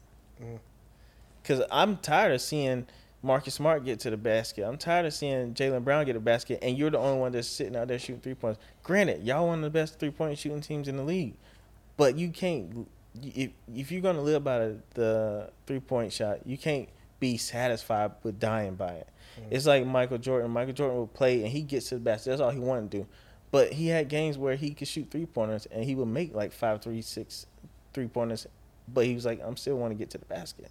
Because 1.42 1.62
I'm 1.70 1.96
tired 1.96 2.32
of 2.32 2.40
seeing 2.40 2.86
Marcus 3.22 3.54
Smart 3.54 3.84
get 3.84 3.98
to 4.00 4.10
the 4.10 4.16
basket. 4.16 4.62
I'm 4.64 4.76
tired 4.76 5.06
of 5.06 5.14
seeing 5.14 5.54
Jaylen 5.54 5.82
Brown 5.82 6.04
get 6.04 6.14
a 6.16 6.20
basket, 6.20 6.58
and 6.62 6.76
you're 6.76 6.90
the 6.90 6.98
only 6.98 7.18
one 7.18 7.32
that's 7.32 7.48
sitting 7.48 7.74
out 7.74 7.88
there 7.88 7.98
shooting 7.98 8.20
three 8.20 8.34
points. 8.34 8.60
Granted, 8.82 9.24
y'all 9.24 9.46
one 9.48 9.58
of 9.58 9.64
the 9.64 9.70
best 9.70 9.98
three 9.98 10.10
point 10.10 10.38
shooting 10.38 10.60
teams 10.60 10.86
in 10.86 10.96
the 10.96 11.02
league, 11.02 11.34
but 11.96 12.16
you 12.16 12.30
can't. 12.30 12.88
If 13.22 13.50
if 13.74 13.92
you're 13.92 14.02
gonna 14.02 14.22
live 14.22 14.44
by 14.44 14.58
the, 14.58 14.76
the 14.94 15.50
three 15.66 15.80
point 15.80 16.12
shot, 16.12 16.46
you 16.46 16.58
can't 16.58 16.88
be 17.20 17.36
satisfied 17.36 18.12
with 18.22 18.38
dying 18.38 18.74
by 18.74 18.92
it. 18.92 19.08
Mm. 19.40 19.44
It's 19.50 19.66
like 19.66 19.86
Michael 19.86 20.18
Jordan. 20.18 20.50
Michael 20.50 20.74
Jordan 20.74 20.98
would 20.98 21.14
play 21.14 21.42
and 21.42 21.48
he 21.48 21.62
gets 21.62 21.88
to 21.90 21.96
the 21.96 22.00
basket. 22.00 22.30
That's 22.30 22.42
all 22.42 22.50
he 22.50 22.58
wanted 22.58 22.90
to 22.90 22.98
do. 22.98 23.06
But 23.50 23.72
he 23.72 23.88
had 23.88 24.08
games 24.08 24.36
where 24.36 24.56
he 24.56 24.70
could 24.70 24.88
shoot 24.88 25.10
three 25.10 25.26
pointers 25.26 25.66
and 25.66 25.84
he 25.84 25.94
would 25.94 26.08
make 26.08 26.34
like 26.34 26.52
five, 26.52 26.82
three, 26.82 27.00
six 27.02 27.46
three 27.94 28.08
pointers. 28.08 28.46
But 28.88 29.06
he 29.06 29.14
was 29.14 29.24
like, 29.24 29.40
I'm 29.42 29.56
still 29.56 29.76
want 29.76 29.92
to 29.92 29.94
get 29.94 30.10
to 30.10 30.18
the 30.18 30.26
basket. 30.26 30.70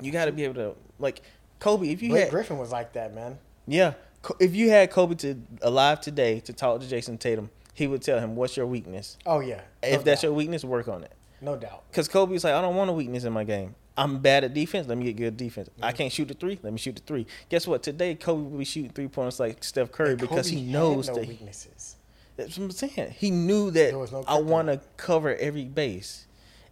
You 0.00 0.12
got 0.12 0.26
to 0.26 0.32
be 0.32 0.44
able 0.44 0.54
to 0.54 0.74
like 0.98 1.22
Kobe. 1.58 1.88
If 1.88 2.02
you 2.02 2.10
Blake 2.10 2.24
had 2.24 2.30
Griffin 2.30 2.58
was 2.58 2.72
like 2.72 2.92
that, 2.94 3.14
man. 3.14 3.38
yeah, 3.66 3.94
if 4.40 4.54
you 4.54 4.70
had 4.70 4.90
Kobe 4.90 5.14
to 5.16 5.40
alive 5.62 6.00
today 6.00 6.40
to 6.40 6.52
talk 6.52 6.80
to 6.80 6.86
Jayson 6.86 7.18
Tatum, 7.18 7.50
he 7.74 7.86
would 7.86 8.02
tell 8.02 8.18
him 8.20 8.36
what's 8.36 8.56
your 8.56 8.66
weakness. 8.66 9.16
Oh 9.26 9.40
yeah. 9.40 9.62
No 9.82 9.88
if 9.88 10.04
that's 10.04 10.20
doubt. 10.22 10.28
your 10.28 10.32
weakness, 10.34 10.64
work 10.64 10.88
on 10.88 11.04
it. 11.04 11.12
no 11.40 11.56
doubt. 11.56 11.84
Because 11.90 12.08
Kobe's 12.08 12.44
like, 12.44 12.54
I 12.54 12.60
don't 12.60 12.76
want 12.76 12.90
a 12.90 12.92
weakness 12.92 13.24
in 13.24 13.32
my 13.32 13.44
game. 13.44 13.74
I'm 13.96 14.18
bad 14.20 14.44
at 14.44 14.54
defense. 14.54 14.88
Let 14.88 14.96
me 14.96 15.04
get 15.04 15.16
good 15.16 15.36
defense. 15.36 15.68
Mm-hmm. 15.68 15.84
I 15.84 15.92
can't 15.92 16.10
shoot 16.12 16.28
the 16.28 16.34
three. 16.34 16.58
Let 16.62 16.72
me 16.72 16.78
shoot 16.78 16.96
the 16.96 17.02
three. 17.02 17.26
Guess 17.50 17.66
what? 17.66 17.82
Today, 17.82 18.14
Kobe 18.14 18.42
will 18.42 18.58
be 18.58 18.64
shooting 18.64 18.90
three 18.90 19.08
pointers 19.08 19.38
like 19.38 19.62
Steph 19.62 19.92
Curry 19.92 20.12
And 20.12 20.20
because 20.20 20.48
Kobe 20.50 20.60
he 20.60 20.70
knows 20.70 21.08
no 21.08 21.14
that. 21.14 21.24
He, 21.24 21.30
weaknesses. 21.30 21.96
that's 22.36 22.56
what 22.56 22.64
I'm 22.64 22.70
saying. 22.70 23.10
He 23.10 23.30
knew 23.30 23.70
that 23.72 23.92
no 23.92 24.24
I 24.26 24.38
want 24.40 24.68
to 24.68 24.80
cover 24.96 25.34
every 25.36 25.66
base, 25.66 26.26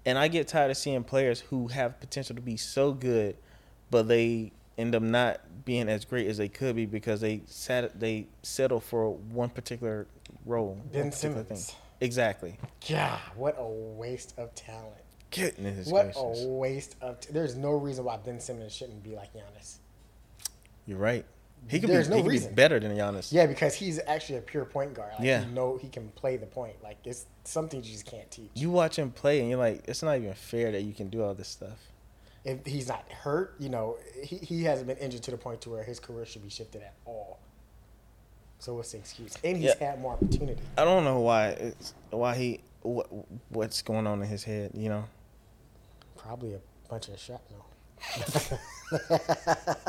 and 0.06 0.16
I 0.18 0.28
get 0.28 0.48
tired 0.48 0.70
of 0.70 0.78
seeing 0.78 1.04
players 1.04 1.40
who 1.40 1.68
have 1.68 2.00
potential 2.00 2.36
to 2.36 2.42
be 2.42 2.56
so 2.56 2.92
good, 2.92 3.36
but 3.90 4.08
they 4.08 4.52
end 4.78 4.94
up 4.94 5.02
not 5.02 5.40
being 5.66 5.90
as 5.90 6.06
great 6.06 6.26
as 6.26 6.38
they 6.38 6.48
could 6.48 6.74
be 6.74 6.86
because 6.86 7.20
they 7.20 7.42
sat 7.44 8.00
they 8.00 8.26
settle 8.42 8.80
for 8.80 9.10
one 9.10 9.50
particular 9.50 10.06
role. 10.44 10.78
Ben 10.92 11.12
Simmons. 11.12 11.74
Exactly. 12.00 12.58
God, 12.88 13.18
what 13.36 13.56
a 13.58 13.66
waste 13.66 14.34
of 14.38 14.54
talent. 14.54 14.94
Goodness 15.30 15.86
What 15.86 16.12
gracious. 16.12 16.44
a 16.44 16.48
waste 16.48 16.96
of. 17.00 17.20
T- 17.20 17.32
There's 17.32 17.56
no 17.56 17.70
reason 17.72 18.04
why 18.04 18.16
Ben 18.16 18.40
Simmons 18.40 18.74
shouldn't 18.74 19.02
be 19.02 19.14
like 19.14 19.32
Giannis. 19.32 19.76
You're 20.86 20.98
right. 20.98 21.24
He 21.68 21.78
could 21.78 21.90
There's 21.90 22.08
be, 22.08 22.10
no 22.12 22.16
he 22.16 22.22
could 22.22 22.28
be 22.30 22.36
reason. 22.36 22.54
better 22.54 22.80
than 22.80 22.96
Giannis. 22.96 23.30
Yeah, 23.32 23.46
because 23.46 23.74
he's 23.74 24.00
actually 24.06 24.38
a 24.38 24.40
pure 24.40 24.64
point 24.64 24.94
guard. 24.94 25.12
Like, 25.18 25.26
Yeah. 25.26 25.44
He 25.44 25.52
know 25.52 25.76
he 25.80 25.88
can 25.88 26.08
play 26.16 26.36
the 26.36 26.46
point. 26.46 26.82
Like 26.82 26.96
it's 27.04 27.26
something 27.44 27.84
you 27.84 27.90
just 27.92 28.06
can't 28.06 28.28
teach. 28.30 28.50
You 28.54 28.70
watch 28.70 28.98
him 28.98 29.10
play, 29.10 29.40
and 29.40 29.48
you're 29.50 29.58
like, 29.58 29.82
it's 29.86 30.02
not 30.02 30.16
even 30.16 30.32
fair 30.34 30.72
that 30.72 30.82
you 30.82 30.94
can 30.94 31.10
do 31.10 31.22
all 31.22 31.34
this 31.34 31.48
stuff. 31.48 31.78
if 32.44 32.64
he's 32.64 32.88
not 32.88 33.04
hurt, 33.12 33.54
you 33.58 33.68
know, 33.68 33.98
he, 34.24 34.38
he 34.38 34.64
hasn't 34.64 34.88
been 34.88 34.96
injured 34.96 35.22
to 35.24 35.30
the 35.30 35.36
point 35.36 35.60
to 35.60 35.70
where 35.70 35.84
his 35.84 36.00
career 36.00 36.24
should 36.24 36.42
be 36.42 36.48
shifted 36.48 36.80
at 36.82 36.94
all. 37.04 37.38
So 38.60 38.74
what's 38.74 38.92
the 38.92 38.98
excuse? 38.98 39.34
And 39.42 39.56
he's 39.56 39.74
Yeah. 39.80 39.90
had 39.90 40.00
more 40.00 40.12
opportunity. 40.12 40.60
I 40.76 40.84
don't 40.84 41.02
know 41.04 41.20
why 41.20 41.48
it's 41.48 41.94
why 42.10 42.34
he 42.36 42.60
what 42.82 43.08
what's 43.48 43.80
going 43.82 44.06
on 44.06 44.22
in 44.22 44.28
his 44.28 44.44
head. 44.44 44.72
You 44.74 44.90
know, 44.90 45.04
Probably 46.16 46.54
a 46.54 46.60
bunch 46.88 47.08
of 47.08 47.18
shrapnel. 47.18 47.64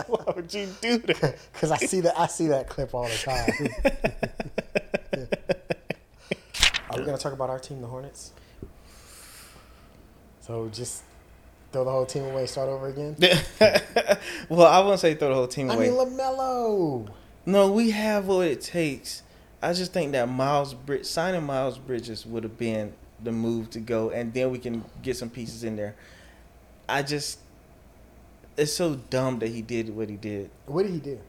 why 0.08 0.24
would 0.36 0.54
you 0.54 0.68
do 0.82 0.98
that? 1.00 1.38
Because 1.54 1.72
I 1.72 1.78
see 1.78 2.00
that 2.02 2.18
I 2.18 2.28
see 2.28 2.48
that 2.48 2.70
clip 2.70 2.94
all 2.94 3.08
the 3.10 3.18
time. 3.18 3.50
Are 6.90 6.98
we 6.98 7.06
gonna 7.06 7.18
talk 7.18 7.34
about 7.34 7.50
our 7.50 7.60
team, 7.60 7.82
the 7.82 7.88
Hornets? 7.88 8.32
So 10.42 10.70
just 10.70 11.04
throw 11.74 11.84
the 11.84 11.92
whole 11.92 12.06
team 12.06 12.24
away, 12.26 12.46
start 12.46 12.70
over 12.70 12.88
again. 12.88 13.16
well, 14.50 14.68
I 14.68 14.80
wouldn't 14.80 15.00
say 15.00 15.16
throw 15.16 15.30
the 15.30 15.36
whole 15.36 15.48
team 15.48 15.70
away. 15.70 15.88
I 15.88 15.90
mean, 15.90 15.98
LaMelo. 15.98 17.10
No, 17.46 17.72
we 17.72 17.92
have 17.92 18.28
what 18.28 18.48
it 18.48 18.62
takes. 18.62 19.24
I 19.62 19.74
just 19.74 19.94
think 19.94 20.12
that 20.14 20.28
Miles 20.30 20.74
Brid- 20.74 21.06
signing 21.06 21.44
Miles 21.44 21.78
Bridges 21.78 22.26
would 22.26 22.44
have 22.44 22.58
been 22.58 22.94
the 23.24 23.32
move 23.32 23.70
to 23.72 23.80
go, 23.80 24.10
and 24.10 24.34
then 24.34 24.50
we 24.52 24.58
can 24.60 24.84
get 25.04 25.16
some 25.18 25.30
pieces 25.30 25.64
in 25.64 25.76
there. 25.76 25.96
I 26.90 27.04
just, 27.04 27.40
it's 28.58 28.74
so 28.74 28.96
dumb 28.96 29.40
that 29.40 29.50
he 29.50 29.62
did 29.62 29.96
what 29.96 30.10
he 30.10 30.18
did. 30.18 30.50
What 30.66 30.84
did 30.84 30.92
he 30.94 31.00
do? 31.00 31.20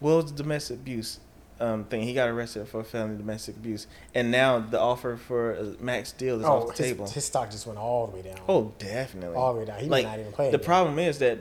Well, 0.00 0.20
it's 0.20 0.30
domestic 0.32 0.76
abuse 0.78 1.20
um, 1.60 1.84
thing. 1.84 2.02
He 2.02 2.14
got 2.14 2.28
arrested 2.28 2.66
for 2.68 2.82
felony 2.84 3.16
domestic 3.18 3.56
abuse, 3.56 3.86
and 4.14 4.30
now 4.30 4.58
the 4.60 4.80
offer 4.80 5.16
for 5.16 5.52
a 5.54 5.62
max 5.80 6.12
deal 6.12 6.38
is 6.40 6.46
Oh, 6.46 6.68
off 6.68 6.76
the 6.76 6.82
his, 6.82 6.92
table. 6.92 7.08
his 7.08 7.24
stock 7.24 7.50
just 7.50 7.66
went 7.66 7.78
all 7.78 8.06
the 8.06 8.16
way 8.16 8.22
down. 8.22 8.38
oh, 8.48 8.72
definitely. 8.78 9.36
all 9.36 9.52
the 9.54 9.60
way 9.60 9.66
down. 9.66 9.80
He 9.80 9.86
like 9.88 10.04
might 10.04 10.10
not 10.12 10.20
even 10.20 10.32
play. 10.32 10.50
the 10.50 10.56
again. 10.56 10.64
problem 10.66 10.98
is 10.98 11.18
that 11.18 11.38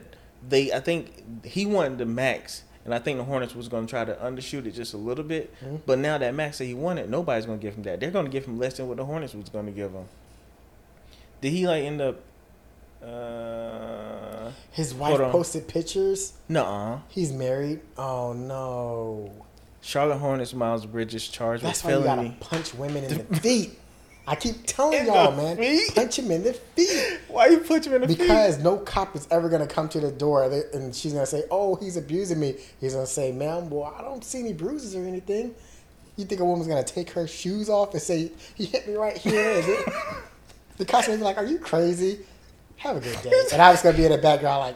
they, 0.47 0.73
I 0.73 0.79
think 0.79 1.45
he 1.45 1.65
wanted 1.65 1.97
the 1.99 2.05
max, 2.05 2.63
and 2.87 2.95
I 2.95 2.99
think 2.99 3.19
the 3.19 3.23
Hornets 3.25 3.53
was 3.53 3.67
going 3.67 3.85
to 3.85 3.89
try 3.91 4.03
to 4.05 4.15
undershoot 4.15 4.65
it 4.65 4.71
just 4.71 4.95
a 4.95 4.97
little 4.97 5.23
bit. 5.23 5.53
Mhm. 5.63 5.81
But 5.85 5.99
now 5.99 6.17
that 6.17 6.33
max 6.33 6.57
said 6.57 6.65
he 6.67 6.73
wanted, 6.73 7.09
nobody's 7.11 7.45
going 7.45 7.59
to 7.59 7.61
give 7.61 7.75
him 7.75 7.83
that. 7.83 7.99
They're 7.99 8.09
going 8.09 8.25
to 8.25 8.31
give 8.31 8.45
him 8.45 8.57
less 8.57 8.77
than 8.77 8.87
what 8.87 8.97
the 8.97 9.05
Hornets 9.05 9.35
was 9.35 9.49
going 9.49 9.65
to 9.67 9.71
give 9.71 9.91
him. 9.91 10.05
Did 11.41 11.51
he 11.51 11.67
like 11.67 11.83
end 11.83 12.01
up? 12.01 12.19
Uh, 13.03 14.51
His 14.71 14.93
wife 14.93 15.19
posted 15.31 15.67
pictures. 15.67 16.33
nuh-uh. 16.49 16.99
He's 17.09 17.31
married. 17.31 17.81
Oh 17.97 18.33
no. 18.33 19.31
Charlotte 19.81 20.17
Hornets 20.17 20.53
Miles 20.53 20.85
Bridges 20.85 21.27
charged 21.27 21.63
That's 21.63 21.83
with 21.83 21.93
why 21.93 21.99
you 21.99 22.05
gotta 22.05 22.35
punch 22.39 22.73
women 22.73 23.03
in 23.03 23.17
the 23.29 23.35
feet. 23.37 23.77
I 24.27 24.35
keep 24.35 24.65
telling 24.65 24.99
In 24.99 25.05
y'all, 25.05 25.35
man, 25.35 25.55
feet? 25.55 25.95
punch 25.95 26.19
him 26.19 26.29
in 26.31 26.43
the 26.43 26.53
feet. 26.53 27.19
Why 27.29 27.47
you 27.47 27.59
put 27.59 27.87
him 27.87 27.93
in 27.93 28.01
the 28.01 28.07
feet? 28.07 28.19
Because 28.19 28.59
no 28.59 28.77
cop 28.77 29.15
is 29.15 29.25
ever 29.31 29.47
gonna 29.47 29.67
come 29.67 29.87
to 29.89 30.01
the 30.01 30.11
door 30.11 30.43
and 30.43 30.93
she's 30.93 31.13
gonna 31.13 31.25
say, 31.25 31.45
"Oh, 31.49 31.75
he's 31.75 31.95
abusing 31.95 32.39
me." 32.39 32.55
He's 32.81 32.93
gonna 32.93 33.07
say, 33.07 33.31
"Ma'am, 33.31 33.69
well, 33.69 33.95
I 33.97 34.01
don't 34.01 34.23
see 34.23 34.39
any 34.39 34.53
bruises 34.53 34.95
or 34.95 35.05
anything." 35.05 35.55
You 36.17 36.25
think 36.25 36.41
a 36.41 36.45
woman's 36.45 36.67
gonna 36.67 36.83
take 36.83 37.11
her 37.11 37.25
shoes 37.25 37.69
off 37.69 37.93
and 37.93 38.01
say, 38.01 38.31
"He 38.55 38.65
hit 38.65 38.87
me 38.87 38.95
right 38.95 39.17
here"? 39.17 39.63
The 40.77 40.85
cops 40.85 41.07
gonna 41.07 41.19
be 41.19 41.23
like, 41.23 41.37
"Are 41.37 41.45
you 41.45 41.59
crazy?" 41.59 42.19
Have 42.77 42.97
a 42.97 42.99
good 42.99 43.21
day. 43.21 43.31
And 43.53 43.61
I 43.61 43.71
was 43.71 43.81
gonna 43.81 43.97
be 43.97 44.05
in 44.05 44.11
the 44.11 44.17
background 44.17 44.59
like, 44.59 44.75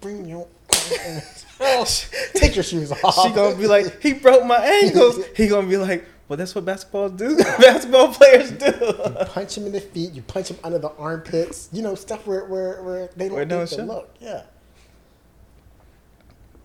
"Bring 0.00 0.26
your 0.26 0.46
take 2.34 2.54
your 2.54 2.64
shoes 2.64 2.92
off." 2.92 3.22
She 3.22 3.30
gonna 3.30 3.54
be 3.54 3.66
like, 3.66 4.00
he 4.02 4.14
broke 4.14 4.44
my 4.44 4.58
ankles. 4.58 5.24
He 5.36 5.46
gonna 5.46 5.66
be 5.66 5.76
like, 5.76 6.04
well, 6.30 6.36
that's 6.36 6.54
what 6.54 6.64
basketball 6.64 7.08
do. 7.08 7.36
basketball 7.58 8.14
players 8.14 8.52
do. 8.52 8.66
You 8.66 9.26
punch 9.26 9.58
him 9.58 9.66
in 9.66 9.72
the 9.72 9.80
feet. 9.80 10.12
You 10.12 10.22
punch 10.22 10.48
him 10.48 10.58
under 10.62 10.78
the 10.78 10.92
armpits. 10.92 11.68
You 11.72 11.82
know 11.82 11.96
stuff 11.96 12.24
where 12.24 12.44
where, 12.44 12.80
where 12.84 13.10
they 13.16 13.26
don't 13.26 13.34
Where 13.34 13.42
it 13.42 13.48
don't 13.48 13.68
the 13.68 13.84
look. 13.84 14.14
Yeah. 14.20 14.42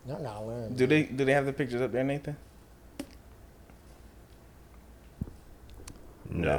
Y'all 0.08 0.22
gotta 0.22 0.46
learn. 0.46 0.76
do 0.76 0.86
they 0.86 1.02
do 1.02 1.26
they 1.26 1.32
have 1.32 1.48
the 1.48 1.54
pictures 1.54 1.82
up 1.82 1.92
there, 1.92 2.04
Nathan? 2.04 2.38
No. 6.30 6.58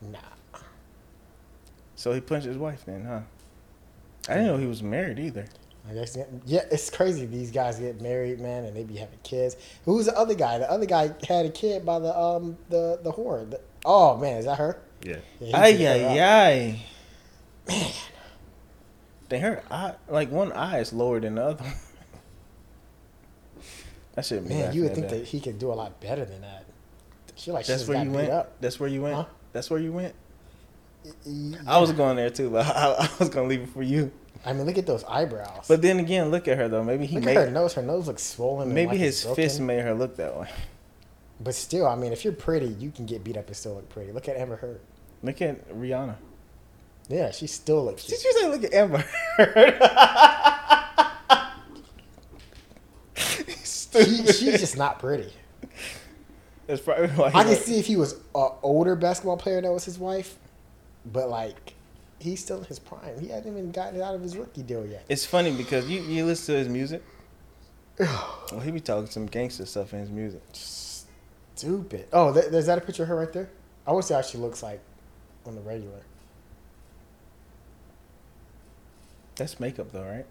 Nah. 0.00 0.10
Nah. 0.10 0.58
So 1.96 2.14
he 2.14 2.22
punched 2.22 2.46
his 2.46 2.56
wife 2.56 2.82
then, 2.86 3.04
huh? 3.04 3.20
I 4.26 4.36
didn't 4.36 4.46
know 4.46 4.56
he 4.56 4.64
was 4.66 4.82
married 4.82 5.18
either. 5.18 5.44
I 5.88 5.94
guess 5.94 6.18
yeah, 6.46 6.62
it's 6.70 6.90
crazy. 6.90 7.26
These 7.26 7.50
guys 7.52 7.78
get 7.78 8.00
married, 8.00 8.40
man, 8.40 8.64
and 8.64 8.76
they 8.76 8.82
be 8.84 8.96
having 8.96 9.18
kids. 9.22 9.56
Who's 9.84 10.06
the 10.06 10.16
other 10.18 10.34
guy? 10.34 10.58
The 10.58 10.70
other 10.70 10.86
guy 10.86 11.12
had 11.28 11.46
a 11.46 11.50
kid 11.50 11.84
by 11.86 11.98
the 11.98 12.16
um 12.18 12.56
the 12.70 12.98
the 13.02 13.12
whore. 13.12 13.48
The- 13.48 13.60
oh 13.84 14.16
man, 14.16 14.38
is 14.38 14.46
that 14.46 14.58
her? 14.58 14.78
Yeah. 15.02 15.16
Yeah, 15.40 15.46
he 15.46 15.54
Ay 15.54 15.72
beat 15.72 15.84
her 15.84 16.06
up. 16.06 16.10
ay 16.10 16.20
ay. 16.20 16.80
Man. 17.68 17.90
They 19.28 19.40
her 19.40 19.62
eye 19.70 19.94
like 20.08 20.30
one 20.30 20.52
eye 20.52 20.78
is 20.80 20.92
lower 20.92 21.20
than 21.20 21.36
the 21.36 21.44
other. 21.44 21.64
one. 21.64 21.72
that 24.14 24.24
should. 24.24 24.46
Man, 24.48 24.72
you 24.72 24.82
would 24.82 24.94
think 24.94 25.06
laughing 25.06 25.20
that 25.20 25.28
he 25.28 25.40
could 25.40 25.58
do 25.58 25.72
a 25.72 25.74
lot 25.74 26.00
better 26.00 26.24
than 26.24 26.40
that. 26.42 26.64
She 27.34 27.50
like 27.52 27.66
That's 27.66 27.80
just 27.80 27.88
where 27.88 27.98
got 27.98 28.04
you 28.06 28.10
beat 28.10 28.16
went. 28.16 28.30
up. 28.30 28.60
That's 28.60 28.80
where 28.80 28.88
you 28.88 29.02
went. 29.02 29.14
Huh? 29.16 29.24
That's 29.52 29.70
where 29.70 29.80
you 29.80 29.92
went. 29.92 30.14
Yeah. 31.24 31.58
I 31.66 31.78
was 31.78 31.92
going 31.92 32.16
there 32.16 32.30
too, 32.30 32.50
but 32.50 32.66
I, 32.76 32.94
I 32.98 33.08
was 33.18 33.28
gonna 33.28 33.48
leave 33.48 33.62
it 33.62 33.68
for 33.68 33.82
you. 33.82 34.10
I 34.44 34.52
mean, 34.52 34.66
look 34.66 34.78
at 34.78 34.86
those 34.86 35.04
eyebrows. 35.04 35.66
But 35.68 35.82
then 35.82 35.98
again, 35.98 36.30
look 36.30 36.46
at 36.48 36.56
her 36.58 36.68
though. 36.68 36.84
Maybe 36.84 37.06
he 37.06 37.16
look 37.16 37.24
made 37.24 37.36
at 37.36 37.46
her 37.46 37.50
nose. 37.50 37.74
Her 37.74 37.82
nose 37.82 38.06
looks 38.06 38.22
swollen. 38.22 38.68
and 38.68 38.74
maybe 38.74 38.90
like 38.90 38.98
his 38.98 39.24
fist 39.24 39.60
made 39.60 39.82
her 39.82 39.94
look 39.94 40.16
that 40.16 40.38
way. 40.38 40.48
But 41.40 41.54
still, 41.54 41.86
I 41.86 41.96
mean, 41.96 42.12
if 42.12 42.24
you're 42.24 42.32
pretty, 42.32 42.68
you 42.68 42.90
can 42.90 43.06
get 43.06 43.22
beat 43.22 43.36
up 43.36 43.46
and 43.46 43.56
still 43.56 43.74
look 43.74 43.88
pretty. 43.88 44.12
Look 44.12 44.28
at 44.28 44.36
Amber 44.36 44.56
Heard. 44.56 44.80
Look 45.22 45.42
at 45.42 45.68
Rihanna. 45.68 46.16
Yeah, 47.08 47.30
she 47.30 47.46
still 47.46 47.84
looks. 47.84 48.06
Did 48.06 48.22
you 48.24 48.32
say 48.32 48.48
look 48.48 48.64
at 48.64 48.74
Amber 48.74 49.04
Heard? 49.36 49.82
She, 54.04 54.26
she's 54.26 54.60
just 54.60 54.76
not 54.76 54.98
pretty. 54.98 55.32
That's 56.66 56.80
probably 56.80 57.08
why. 57.08 57.28
I 57.28 57.44
can 57.44 57.56
see 57.56 57.78
if 57.78 57.86
he 57.86 57.96
was 57.96 58.12
an 58.34 58.50
older 58.62 58.96
basketball 58.96 59.36
player 59.36 59.60
that 59.60 59.72
was 59.72 59.84
his 59.84 59.98
wife, 59.98 60.36
but 61.10 61.28
like, 61.30 61.74
he's 62.18 62.40
still 62.40 62.58
in 62.58 62.64
his 62.64 62.78
prime. 62.78 63.18
He 63.20 63.28
hasn't 63.28 63.46
even 63.46 63.70
gotten 63.70 64.00
out 64.00 64.14
of 64.14 64.22
his 64.22 64.36
rookie 64.36 64.62
deal 64.62 64.86
yet. 64.86 65.04
It's 65.08 65.24
funny 65.24 65.54
because 65.54 65.88
you, 65.88 66.02
you 66.02 66.24
listen 66.24 66.54
to 66.54 66.58
his 66.58 66.68
music. 66.68 67.02
Well, 68.52 68.60
he 68.60 68.70
be 68.70 68.78
talking 68.80 69.08
some 69.10 69.26
gangster 69.26 69.66
stuff 69.66 69.92
in 69.92 69.98
his 69.98 70.10
music. 70.10 70.40
Stupid. 70.52 72.06
Oh, 72.12 72.32
th- 72.32 72.46
there's 72.46 72.66
that 72.66 72.78
a 72.78 72.80
picture 72.80 73.02
of 73.02 73.08
her 73.08 73.16
right 73.16 73.32
there? 73.32 73.50
I 73.84 73.90
want 73.90 74.04
to 74.04 74.08
see 74.08 74.14
how 74.14 74.22
she 74.22 74.38
looks 74.38 74.62
like 74.62 74.80
on 75.44 75.56
the 75.56 75.60
regular. 75.62 76.00
That's 79.34 79.58
makeup 79.58 79.90
though, 79.92 80.04
right? 80.04 80.26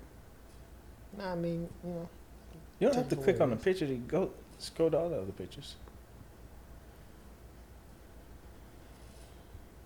Nah, 1.18 1.34
I 1.34 1.36
mean, 1.36 1.68
you 1.84 1.90
know, 1.90 2.10
You 2.80 2.88
don't 2.88 2.96
have 2.96 3.10
to 3.10 3.16
click 3.18 3.42
on 3.42 3.50
the 3.50 3.56
picture 3.58 3.86
to 3.88 3.96
go 3.96 4.32
scroll 4.60 4.90
to 4.92 4.98
all 4.98 5.10
the 5.10 5.18
other 5.18 5.32
pictures. 5.34 5.76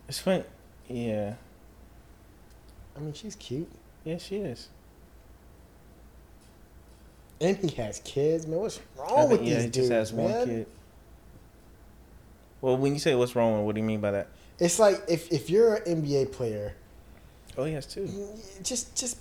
It's 0.08 0.20
funny. 0.20 0.44
Yeah. 0.88 1.36
I 3.00 3.02
mean, 3.02 3.14
she's 3.14 3.36
cute, 3.36 3.72
Yeah, 4.04 4.18
she 4.18 4.38
is. 4.38 4.68
and 7.42 7.56
he 7.58 7.70
has 7.78 8.00
kids. 8.04 8.46
Man, 8.46 8.60
what's 8.60 8.80
wrong 8.98 9.30
think- 9.30 9.32
with 9.40 9.44
yeah, 9.44 9.56
these 9.56 9.64
he 9.64 9.70
dudes, 9.70 9.88
just 9.88 9.92
has 9.92 10.14
man? 10.14 10.26
one 10.32 10.48
kid. 10.48 10.68
Well, 12.62 12.76
when 12.78 12.94
you 12.94 13.00
say 13.00 13.16
what's 13.16 13.36
wrong, 13.36 13.66
what 13.66 13.74
do 13.76 13.80
you 13.82 13.88
mean 13.88 14.02
by 14.02 14.12
that? 14.12 14.28
It's 14.60 14.78
like 14.80 15.02
if 15.08 15.32
if 15.32 15.50
you're 15.50 15.76
an 15.76 16.04
NBA 16.04 16.32
player, 16.34 16.74
Oh, 17.58 17.64
he 17.64 17.74
has 17.74 17.86
two. 17.86 18.10
just 18.62 18.94
just 18.96 19.18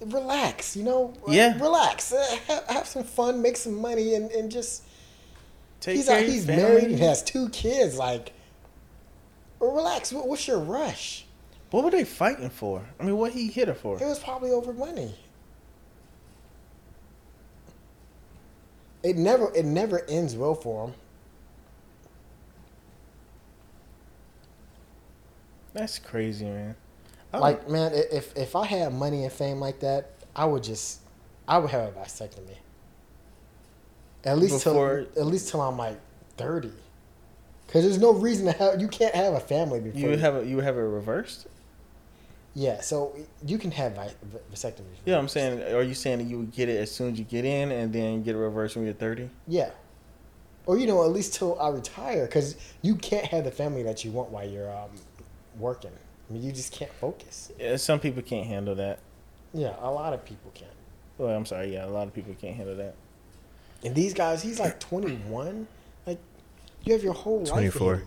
relax, 0.00 0.76
you 0.76 0.84
know. 0.84 1.12
Yeah. 1.26 1.58
relax, 1.60 2.12
uh, 2.12 2.24
have, 2.46 2.64
have 2.68 2.86
some 2.86 3.02
fun, 3.02 3.42
make 3.42 3.56
some 3.56 3.74
money, 3.80 4.14
and 4.14 4.30
and 4.30 4.50
just 4.50 4.84
Take 5.80 5.96
he's 5.96 6.08
out, 6.08 6.22
he's 6.22 6.46
family. 6.46 6.62
married 6.62 6.84
and 6.84 6.98
has 7.00 7.24
two 7.24 7.48
kids. 7.48 7.96
Like, 7.98 8.32
relax. 9.58 10.12
What, 10.12 10.28
what's 10.28 10.46
your 10.46 10.60
rush? 10.60 11.21
What 11.72 11.84
were 11.84 11.90
they 11.90 12.04
fighting 12.04 12.50
for? 12.50 12.84
I 13.00 13.02
mean, 13.04 13.16
what 13.16 13.32
he 13.32 13.48
hit 13.48 13.66
her 13.66 13.74
for? 13.74 13.96
It 13.96 14.04
was 14.04 14.18
probably 14.18 14.50
over 14.50 14.74
money. 14.74 15.14
It 19.02 19.16
never 19.16 19.50
it 19.54 19.64
never 19.64 20.04
ends 20.08 20.36
well 20.36 20.54
for 20.54 20.88
him. 20.88 20.94
That's 25.72 25.98
crazy, 25.98 26.44
man. 26.44 26.76
I 27.32 27.36
don't- 27.36 27.40
Like 27.42 27.68
man, 27.70 27.92
if 27.94 28.36
if 28.36 28.54
I 28.54 28.66
had 28.66 28.92
money 28.92 29.24
and 29.24 29.32
fame 29.32 29.58
like 29.58 29.80
that, 29.80 30.10
I 30.36 30.44
would 30.44 30.62
just 30.62 31.00
I 31.48 31.56
would 31.58 31.70
have 31.70 31.88
a 31.96 31.98
vasectomy. 31.98 32.56
At 34.24 34.38
least 34.38 34.62
Before- 34.62 35.06
till 35.14 35.22
at 35.22 35.26
least 35.26 35.48
till 35.48 35.62
I'm 35.62 35.78
like 35.78 35.98
thirty. 36.36 36.72
Cause 37.68 37.82
there's 37.84 37.98
no 37.98 38.12
reason 38.12 38.44
to 38.44 38.52
have 38.52 38.78
you 38.78 38.88
can't 38.88 39.14
have 39.14 39.32
a 39.32 39.40
family 39.40 39.80
before 39.80 39.98
you 39.98 40.08
would 40.10 40.20
have 40.20 40.36
a, 40.36 40.44
you 40.46 40.56
would 40.56 40.64
have 40.66 40.76
it 40.76 40.80
reversed. 40.82 41.46
Yeah. 42.54 42.80
So 42.80 43.16
you 43.46 43.58
can 43.58 43.70
have 43.70 43.94
vi- 43.94 44.14
vasectomy. 44.52 44.84
Yeah, 45.04 45.18
I'm 45.18 45.28
saying. 45.28 45.62
Are 45.74 45.82
you 45.82 45.94
saying 45.94 46.18
that 46.18 46.24
you 46.24 46.38
would 46.38 46.52
get 46.52 46.68
it 46.68 46.78
as 46.78 46.90
soon 46.90 47.12
as 47.12 47.18
you 47.18 47.24
get 47.24 47.44
in, 47.44 47.72
and 47.72 47.92
then 47.92 48.22
get 48.22 48.34
it 48.34 48.38
reversed 48.38 48.76
when 48.76 48.84
you're 48.84 48.94
30? 48.94 49.30
Yeah. 49.46 49.70
Or 50.66 50.78
you 50.78 50.86
know, 50.86 51.04
at 51.04 51.10
least 51.10 51.34
till 51.34 51.60
I 51.60 51.68
retire, 51.70 52.26
because 52.26 52.56
you 52.82 52.94
can't 52.94 53.26
have 53.26 53.44
the 53.44 53.50
family 53.50 53.82
that 53.82 54.04
you 54.04 54.12
want 54.12 54.30
while 54.30 54.48
you're 54.48 54.70
um, 54.70 54.90
working. 55.58 55.90
I 56.28 56.32
mean, 56.32 56.42
you 56.42 56.52
just 56.52 56.72
can't 56.72 56.92
focus. 56.92 57.50
Yeah, 57.58 57.76
some 57.76 57.98
people 57.98 58.22
can't 58.22 58.46
handle 58.46 58.74
that. 58.76 59.00
Yeah, 59.52 59.74
a 59.80 59.90
lot 59.90 60.12
of 60.12 60.24
people 60.24 60.50
can't. 60.54 60.70
Well, 61.18 61.34
I'm 61.34 61.46
sorry. 61.46 61.74
Yeah, 61.74 61.84
a 61.84 61.88
lot 61.88 62.06
of 62.06 62.14
people 62.14 62.34
can't 62.40 62.56
handle 62.56 62.76
that. 62.76 62.94
And 63.84 63.94
these 63.94 64.14
guys, 64.14 64.42
he's 64.42 64.60
like 64.60 64.78
21. 64.78 65.66
Like, 66.06 66.18
you 66.84 66.92
have 66.92 67.02
your 67.02 67.12
whole 67.12 67.40
life. 67.40 67.48
24. 67.48 67.94
ahead 67.94 68.06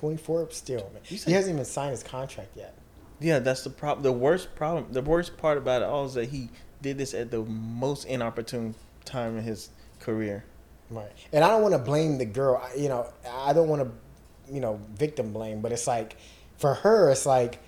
24 0.00 0.48
still, 0.50 0.90
man. 0.94 1.02
He 1.04 1.16
hasn't 1.16 1.54
even 1.54 1.64
signed 1.64 1.90
his 1.90 2.02
contract 2.02 2.56
yet. 2.56 2.74
Yeah, 3.20 3.38
that's 3.38 3.62
the 3.64 3.70
problem. 3.70 4.02
The 4.02 4.12
worst 4.12 4.54
problem. 4.54 4.92
The 4.92 5.02
worst 5.02 5.36
part 5.36 5.58
about 5.58 5.82
it 5.82 5.88
all 5.88 6.06
is 6.06 6.14
that 6.14 6.30
he 6.30 6.48
did 6.82 6.98
this 6.98 7.12
at 7.14 7.30
the 7.30 7.40
most 7.44 8.06
inopportune 8.06 8.74
time 9.04 9.36
in 9.36 9.44
his 9.44 9.68
career. 10.00 10.44
Right. 10.88 11.10
And 11.32 11.44
I 11.44 11.48
don't 11.48 11.62
want 11.62 11.74
to 11.74 11.78
blame 11.78 12.18
the 12.18 12.24
girl. 12.24 12.62
I- 12.64 12.74
You 12.76 12.88
know, 12.88 13.06
I 13.30 13.52
don't 13.52 13.68
want 13.68 13.82
to, 13.82 14.52
you 14.54 14.60
know, 14.60 14.80
victim 14.94 15.32
blame, 15.32 15.60
but 15.60 15.72
it's 15.72 15.86
like, 15.86 16.16
for 16.56 16.74
her, 16.74 17.10
it's 17.10 17.26
like, 17.26 17.58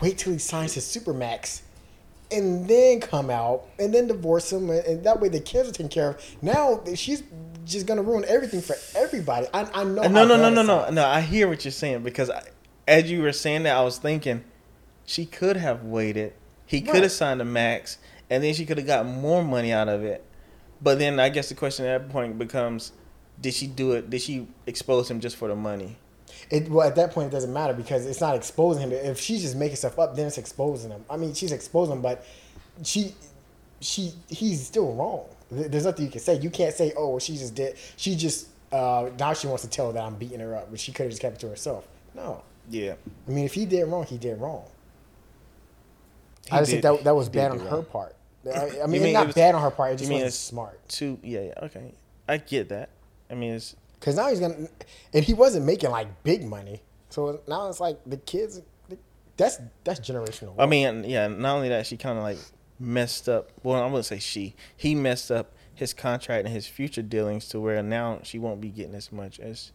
wait 0.00 0.18
till 0.18 0.32
he 0.32 0.38
signs 0.38 0.74
his 0.74 0.84
supermax, 0.84 1.62
and 2.30 2.66
then 2.66 2.98
come 3.00 3.28
out 3.28 3.64
and 3.78 3.92
then 3.92 4.06
divorce 4.06 4.50
him, 4.52 4.70
and, 4.70 4.84
and 4.86 5.04
that 5.04 5.20
way 5.20 5.28
the 5.28 5.40
kids 5.40 5.68
are 5.68 5.72
taken 5.72 5.88
care 5.88 6.10
of. 6.10 6.36
Now 6.42 6.80
she's 6.94 7.22
just 7.66 7.86
gonna 7.86 8.02
ruin 8.02 8.24
everything 8.26 8.60
for 8.62 8.74
everybody. 8.96 9.46
I, 9.52 9.68
I 9.74 9.84
know. 9.84 10.02
No, 10.02 10.24
no, 10.24 10.36
no, 10.36 10.48
no, 10.50 10.62
no, 10.62 10.88
no. 10.90 11.04
I 11.04 11.20
hear 11.20 11.46
what 11.48 11.64
you're 11.64 11.72
saying 11.72 12.02
because 12.02 12.30
I, 12.30 12.42
as 12.88 13.10
you 13.10 13.20
were 13.22 13.32
saying 13.32 13.64
that, 13.64 13.76
I 13.76 13.82
was 13.82 13.98
thinking 13.98 14.42
she 15.06 15.26
could 15.26 15.56
have 15.56 15.84
waited. 15.84 16.32
He 16.66 16.80
could 16.80 17.02
have 17.02 17.12
signed 17.12 17.40
a 17.40 17.44
max, 17.44 17.98
and 18.30 18.42
then 18.42 18.54
she 18.54 18.64
could 18.64 18.78
have 18.78 18.86
got 18.86 19.04
more 19.06 19.44
money 19.44 19.72
out 19.72 19.88
of 19.88 20.04
it. 20.04 20.24
But 20.80 20.98
then 20.98 21.20
I 21.20 21.28
guess 21.28 21.48
the 21.48 21.54
question 21.54 21.86
at 21.86 21.98
that 21.98 22.12
point 22.12 22.38
becomes: 22.38 22.92
Did 23.40 23.54
she 23.54 23.66
do 23.66 23.92
it? 23.92 24.08
Did 24.10 24.22
she 24.22 24.48
expose 24.66 25.10
him 25.10 25.20
just 25.20 25.36
for 25.36 25.48
the 25.48 25.56
money? 25.56 25.96
It 26.50 26.68
well 26.68 26.86
at 26.86 26.96
that 26.96 27.12
point 27.12 27.28
it 27.28 27.30
doesn't 27.30 27.52
matter 27.52 27.74
because 27.74 28.06
it's 28.06 28.20
not 28.20 28.34
exposing 28.34 28.82
him. 28.82 28.92
If 28.92 29.20
she's 29.20 29.42
just 29.42 29.56
making 29.56 29.76
stuff 29.76 29.98
up, 29.98 30.16
then 30.16 30.26
it's 30.26 30.38
exposing 30.38 30.90
him. 30.90 31.04
I 31.10 31.16
mean, 31.16 31.34
she's 31.34 31.52
exposing 31.52 31.96
him, 31.96 32.02
but 32.02 32.26
she, 32.82 33.14
she, 33.80 34.12
he's 34.28 34.66
still 34.66 34.94
wrong. 34.94 35.26
There's 35.50 35.84
nothing 35.84 36.06
you 36.06 36.10
can 36.10 36.20
say. 36.20 36.38
You 36.38 36.50
can't 36.50 36.74
say, 36.74 36.94
oh, 36.96 37.10
well, 37.10 37.18
she 37.18 37.36
just 37.36 37.54
did. 37.54 37.76
She 37.96 38.16
just 38.16 38.48
uh, 38.72 39.10
now 39.18 39.34
she 39.34 39.46
wants 39.46 39.62
to 39.62 39.68
tell 39.68 39.92
that 39.92 40.02
I'm 40.02 40.14
beating 40.14 40.40
her 40.40 40.56
up, 40.56 40.70
but 40.70 40.80
she 40.80 40.92
could 40.92 41.04
have 41.04 41.10
just 41.10 41.20
kept 41.20 41.36
it 41.36 41.40
to 41.40 41.48
herself. 41.48 41.86
No, 42.14 42.42
Yeah, 42.70 42.94
I 43.28 43.30
mean, 43.30 43.44
if 43.44 43.54
he 43.54 43.66
did 43.66 43.84
wrong, 43.84 44.04
he 44.04 44.18
did 44.18 44.40
wrong. 44.40 44.64
He 46.46 46.52
I 46.52 46.58
just 46.60 46.70
think 46.72 46.82
that 46.82 47.04
that 47.04 47.14
was 47.14 47.28
bad 47.28 47.50
on 47.52 47.58
her 47.60 47.76
wrong. 47.76 47.84
part. 47.84 48.16
I, 48.44 48.80
I 48.82 48.86
mean, 48.86 49.02
mean 49.02 49.12
not 49.12 49.26
was- 49.28 49.34
bad 49.36 49.54
on 49.54 49.62
her 49.62 49.70
part. 49.70 49.92
It 49.92 49.96
just 49.98 50.08
mean 50.10 50.16
wasn't 50.22 50.28
it's- 50.28 50.38
smart. 50.38 50.88
Two. 50.88 51.18
Yeah, 51.22 51.40
yeah. 51.42 51.64
Okay, 51.64 51.94
I 52.28 52.38
get 52.38 52.68
that. 52.70 52.90
I 53.30 53.34
mean, 53.34 53.54
it's 53.54 53.76
Because 53.98 54.16
now 54.16 54.28
he's 54.28 54.40
gonna, 54.40 54.68
and 55.14 55.24
he 55.24 55.32
wasn't 55.34 55.64
making 55.64 55.90
like 55.90 56.22
big 56.24 56.44
money. 56.44 56.82
So 57.10 57.40
now 57.46 57.68
it's 57.68 57.80
like 57.80 57.98
the 58.06 58.16
kids. 58.16 58.60
That's 59.36 59.58
that's 59.84 60.00
generational. 60.00 60.54
I 60.58 60.66
mean, 60.66 61.04
yeah. 61.04 61.26
Not 61.28 61.56
only 61.56 61.68
that, 61.70 61.86
she 61.86 61.96
kind 61.96 62.18
of 62.18 62.24
like 62.24 62.38
messed 62.78 63.28
up. 63.28 63.50
Well, 63.62 63.80
I 63.80 63.86
wouldn't 63.86 64.04
say 64.06 64.18
she. 64.18 64.54
He 64.76 64.94
messed 64.94 65.30
up 65.30 65.52
his 65.74 65.94
contract 65.94 66.44
and 66.44 66.54
his 66.54 66.66
future 66.66 67.00
dealings 67.02 67.48
to 67.48 67.60
where 67.60 67.82
now 67.82 68.20
she 68.24 68.38
won't 68.38 68.60
be 68.60 68.68
getting 68.68 68.94
as 68.94 69.10
much 69.12 69.38
as. 69.40 69.72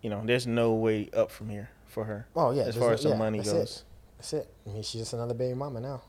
You 0.00 0.10
know, 0.10 0.22
there's 0.24 0.46
no 0.46 0.72
way 0.72 1.08
up 1.16 1.30
from 1.30 1.48
here 1.48 1.70
for 1.86 2.04
her. 2.04 2.26
Oh 2.36 2.50
yeah, 2.52 2.64
as 2.64 2.76
far 2.76 2.92
as 2.92 3.02
the 3.02 3.10
yeah, 3.10 3.16
money 3.16 3.38
goes. 3.38 3.48
It. 3.78 3.82
That's 4.24 4.32
it. 4.32 4.48
I 4.66 4.70
mean, 4.72 4.82
she's 4.82 5.02
just 5.02 5.12
another 5.12 5.34
baby 5.34 5.54
mama 5.54 5.80
now. 5.80 6.02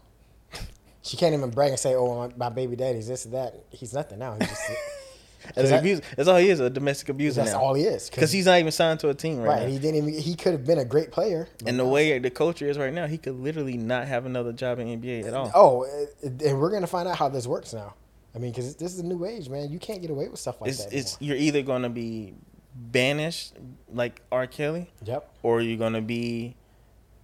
She 1.02 1.18
can't 1.18 1.36
even 1.36 1.52
brag 1.52 1.70
and 1.70 1.80
say, 1.80 1.94
"Oh, 1.94 2.16
my, 2.16 2.34
my 2.36 2.50
baby 2.50 2.76
daddy's 2.76 3.08
this 3.08 3.26
and 3.26 3.36
that." 3.36 3.54
He's 3.70 3.94
nothing 3.94 4.18
now. 4.18 4.38
He's 4.40 4.50
just 4.50 4.72
As 5.56 5.70
that- 5.70 5.80
abuse, 5.82 6.02
that's 6.16 6.28
all 6.28 6.38
he 6.38 6.50
is, 6.50 6.60
a 6.60 6.68
domestic 6.68 7.10
abuser 7.10 7.42
that's 7.42 7.54
now. 7.54 7.60
all 7.62 7.76
he 7.76 7.84
is. 7.84 8.10
Because 8.10 8.32
he's 8.32 8.48
not 8.48 8.58
even 8.60 8.72
signed 8.72 9.00
to 9.02 9.10
a 9.10 9.14
team 9.14 9.38
right, 9.38 9.48
right. 9.48 9.62
now. 9.64 9.68
He 9.68 9.78
didn't 9.78 9.98
even. 10.10 10.20
He 10.20 10.34
could 10.36 10.54
have 10.54 10.66
been 10.66 10.80
a 10.80 10.86
great 10.86 11.12
player. 11.12 11.48
and 11.68 11.78
the 11.78 11.86
way 11.86 12.18
the 12.18 12.32
culture 12.32 12.68
is 12.68 12.80
right 12.80 12.92
now, 12.92 13.06
he 13.06 13.20
could 13.20 13.36
literally 13.40 13.78
not 13.78 14.08
have 14.08 14.26
another 14.26 14.52
job 14.52 14.80
in 14.80 15.00
NBA 15.00 15.28
at 15.28 15.34
all. 15.36 15.52
Oh, 15.54 15.84
eh, 15.84 16.30
and 16.48 16.60
we're 16.60 16.72
gonna 16.72 16.88
find 16.88 17.08
out 17.08 17.18
how 17.18 17.30
this 17.30 17.46
works 17.46 17.72
now. 17.72 17.94
I 18.34 18.40
mean, 18.40 18.50
because 18.52 18.76
this 18.78 18.92
is 18.92 19.00
a 19.00 19.06
new 19.06 19.26
age, 19.26 19.48
man. 19.48 19.70
You 19.72 19.78
can't 19.78 20.02
get 20.02 20.10
away 20.10 20.28
with 20.28 20.40
stuff 20.40 20.60
like 20.60 20.72
it's 20.72 20.86
that. 20.86 20.92
it's 20.94 21.18
anymore. 21.22 21.36
you're 21.38 21.46
either 21.48 21.62
gonna 21.62 21.90
be 21.90 22.34
banished 22.74 23.54
like 23.94 24.22
R. 24.32 24.48
Kelly, 24.48 24.90
Yep. 25.04 25.30
or 25.44 25.62
you're 25.62 25.78
gonna 25.78 26.02
be 26.02 26.56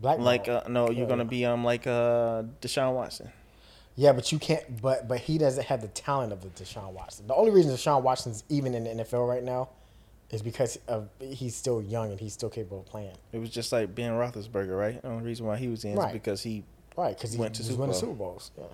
Black 0.01 0.19
like 0.19 0.47
uh, 0.47 0.63
no, 0.67 0.89
you're 0.89 1.07
gonna 1.07 1.25
be 1.25 1.45
um 1.45 1.63
like 1.63 1.85
uh 1.87 2.43
Deshaun 2.61 2.93
Watson. 2.93 3.31
Yeah, 3.95 4.13
but 4.13 4.31
you 4.31 4.39
can't. 4.39 4.81
But 4.81 5.07
but 5.07 5.19
he 5.19 5.37
doesn't 5.37 5.65
have 5.65 5.81
the 5.81 5.87
talent 5.89 6.33
of 6.33 6.41
the 6.41 6.49
Deshaun 6.49 6.91
Watson. 6.93 7.27
The 7.27 7.35
only 7.35 7.51
reason 7.51 7.71
Deshaun 7.71 8.01
Watson's 8.01 8.43
even 8.49 8.73
in 8.73 8.83
the 8.85 9.03
NFL 9.03 9.27
right 9.27 9.43
now 9.43 9.69
is 10.31 10.41
because 10.41 10.79
of 10.87 11.09
he's 11.19 11.55
still 11.55 11.81
young 11.81 12.09
and 12.09 12.19
he's 12.19 12.33
still 12.33 12.49
capable 12.49 12.79
of 12.79 12.85
playing. 12.85 13.15
It 13.31 13.39
was 13.39 13.49
just 13.49 13.71
like 13.71 13.93
Ben 13.93 14.11
Roethlisberger, 14.11 14.77
right? 14.77 15.01
The 15.01 15.09
only 15.09 15.23
reason 15.23 15.45
why 15.45 15.57
he 15.57 15.67
was 15.67 15.83
in 15.85 15.97
is 15.97 16.11
because 16.11 16.41
he 16.41 16.63
Right, 16.97 17.15
because 17.15 17.33
he 17.33 17.39
Went 17.39 17.55
to 17.55 17.63
Super 17.63 17.85
Bowl. 17.85 17.93
Super 17.93 18.13
Bowls. 18.13 18.51
Yeah. 18.57 18.65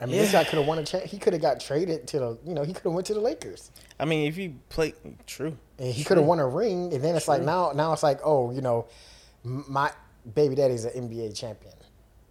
I 0.00 0.06
mean, 0.06 0.16
this 0.16 0.32
guy 0.32 0.44
could 0.44 0.58
have 0.58 0.66
won 0.66 0.78
a. 0.78 0.84
Cha- 0.84 1.00
he 1.00 1.18
could 1.18 1.32
have 1.34 1.42
got 1.42 1.60
traded 1.60 2.06
to 2.08 2.18
the. 2.18 2.38
You 2.46 2.54
know, 2.54 2.62
he 2.62 2.72
could 2.72 2.84
have 2.84 2.92
went 2.92 3.06
to 3.08 3.14
the 3.14 3.20
Lakers, 3.20 3.70
I 3.98 4.04
mean, 4.06 4.26
if 4.26 4.38
you 4.38 4.54
play 4.70 4.94
true, 5.26 5.56
and 5.78 5.92
he 5.92 6.04
could 6.04 6.16
have 6.16 6.26
won 6.26 6.40
a 6.40 6.48
ring. 6.48 6.92
And 6.94 7.04
then 7.04 7.16
it's 7.16 7.28
like 7.28 7.42
now, 7.42 7.72
now 7.72 7.92
it's 7.92 8.02
like, 8.02 8.20
oh, 8.24 8.50
you 8.50 8.62
know, 8.62 8.86
my 9.44 9.92
baby 10.34 10.54
daddy's 10.54 10.84
an 10.84 11.08
NBA 11.08 11.36
champion. 11.38 11.74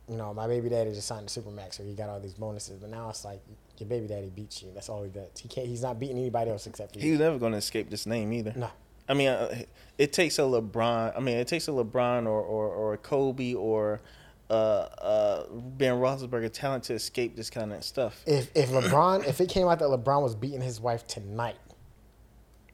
You 0.08 0.18
know, 0.18 0.34
my 0.34 0.48
baby 0.48 0.70
daddy 0.70 0.92
just 0.92 1.08
signed 1.08 1.30
the 1.30 1.42
supermax, 1.42 1.80
or 1.80 1.84
he 1.84 1.94
got 1.94 2.10
all 2.10 2.20
these 2.20 2.34
bonuses. 2.34 2.80
But 2.80 2.90
now 2.90 3.10
it's 3.10 3.24
like 3.24 3.40
your 3.78 3.88
baby 3.88 4.08
daddy 4.08 4.30
beats 4.30 4.64
you. 4.64 4.72
That's 4.74 4.90
all 4.90 5.04
he 5.04 5.10
does. 5.10 5.30
He 5.40 5.48
can't. 5.48 5.68
He's 5.68 5.84
not 5.84 6.00
beating 6.00 6.18
anybody 6.18 6.50
else 6.50 6.66
except 6.66 6.96
you. 6.96 7.02
he's 7.04 7.20
never 7.20 7.38
gonna 7.38 7.58
escape 7.58 7.92
this 7.92 8.08
name 8.08 8.34
either. 8.34 8.54
No. 8.56 8.70
I 9.08 9.14
mean, 9.14 9.30
uh, 9.30 9.64
it 9.98 10.14
takes 10.14 10.38
a 10.38 10.44
LeBron. 10.44 11.16
I 11.16 11.20
mean, 11.20 11.38
it 11.38 11.48
takes 11.48 11.68
a 11.68 11.72
LeBron 11.72 12.26
or 12.26 12.42
or, 12.42 12.68
or 12.68 12.94
a 12.94 12.98
Kobe 12.98 13.54
or 13.54 14.02
uh, 14.50 14.54
uh, 14.54 15.44
Ben 15.52 15.94
Roethlisberger 15.94 16.52
talent 16.52 16.86
to 16.86 16.94
escape 16.94 17.36
this 17.36 17.50
kind 17.50 17.72
of 17.74 17.84
stuff. 17.84 18.22
If 18.26 18.50
if 18.56 18.70
LeBron, 18.70 19.28
if 19.28 19.40
it 19.42 19.50
came 19.50 19.68
out 19.68 19.80
that 19.80 19.90
LeBron 19.90 20.22
was 20.24 20.36
beating 20.36 20.62
his 20.62 20.80
wife 20.82 21.06
tonight, 21.08 21.58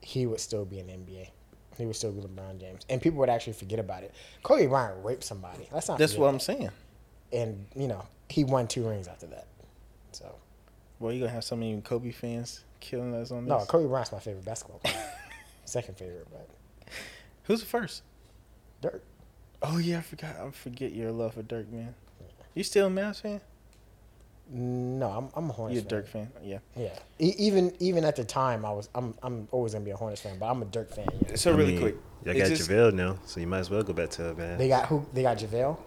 he 0.02 0.26
would 0.26 0.40
still 0.40 0.66
be 0.66 0.80
in 0.80 0.88
the 0.88 0.94
NBA. 0.94 1.30
He 1.78 1.86
would 1.86 1.96
still 1.96 2.12
be 2.14 2.22
LeBron 2.22 2.60
James, 2.60 2.84
and 2.90 3.02
people 3.02 3.20
would 3.20 3.30
actually 3.30 3.54
forget 3.54 3.80
about 3.80 4.04
it. 4.04 4.14
Kobe 4.44 4.68
Bryant 4.68 5.04
raped 5.04 5.24
somebody. 5.24 5.68
That's 5.72 5.90
not. 5.90 5.98
That's 5.98 6.16
what 6.16 6.28
I'm 6.28 6.40
saying. 6.40 6.70
And 7.34 7.66
you 7.76 7.88
know, 7.88 8.06
he 8.30 8.44
won 8.46 8.68
two 8.68 8.88
rings 8.88 9.08
after 9.08 9.26
that. 9.28 9.48
So 10.14 10.34
Well, 11.00 11.12
you 11.12 11.20
gonna 11.20 11.32
have 11.32 11.44
so 11.44 11.56
many 11.58 11.80
Kobe 11.82 12.12
fans 12.12 12.64
killing 12.80 13.14
us 13.14 13.32
on 13.32 13.46
this. 13.46 13.50
no, 13.50 13.66
Kobe 13.66 13.88
Bryant's 13.88 14.12
my 14.14 14.20
favorite 14.20 14.46
basketball 14.46 14.80
player. 14.80 14.96
Second 15.66 15.98
favorite, 15.98 16.28
but 16.32 16.48
Who's 17.44 17.60
the 17.60 17.66
first? 17.66 18.04
Dirk. 18.82 19.04
Oh 19.68 19.78
yeah, 19.78 20.00
I 20.00 20.02
forgot. 20.02 20.36
I 20.38 20.50
forget 20.52 20.92
your 20.94 21.12
love 21.12 21.34
for 21.36 21.44
Dirk, 21.44 21.72
man. 21.72 21.94
You 22.54 22.64
still 22.64 22.88
a 22.88 22.90
Mavs 22.90 23.22
fan? 23.22 23.42
No, 24.52 25.08
I'm 25.10 25.30
I'm 25.36 25.50
a 25.50 25.54
Hornets. 25.54 25.82
Fan. 25.82 25.90
You 25.92 25.98
a 25.98 26.04
fan. 26.04 26.22
Dirk 26.24 26.32
fan? 26.36 26.44
Yeah. 26.44 26.60
Yeah. 26.78 27.00
E- 27.20 27.34
even 27.40 27.74
even 27.80 28.06
at 28.06 28.16
the 28.16 28.24
time, 28.24 28.64
I 28.66 28.72
was 28.72 28.90
I'm 28.94 29.16
I'm 29.24 29.48
always 29.52 29.74
gonna 29.74 29.84
be 29.86 29.92
a 29.92 29.96
Hornets 29.96 30.22
fan, 30.22 30.38
but 30.38 30.46
I'm 30.46 30.62
a 30.62 30.66
Dirk 30.66 30.94
fan. 30.94 31.08
Yeah. 31.28 31.36
So 31.36 31.52
I 31.52 31.56
really 31.56 31.72
mean, 31.74 31.82
quick, 31.82 31.96
Y'all 32.26 32.36
got 32.38 32.48
just- 32.50 32.70
JaVale 32.70 32.94
now, 32.94 33.18
so 33.26 33.40
you 33.40 33.48
might 33.48 33.60
as 33.60 33.70
well 33.72 33.82
go 33.82 33.94
back 33.94 34.10
to 34.12 34.30
it, 34.30 34.38
man. 34.38 34.58
They 34.58 34.68
got 34.68 34.86
who? 34.88 35.06
They 35.14 35.24
got 35.24 35.38
JaVale. 35.38 35.78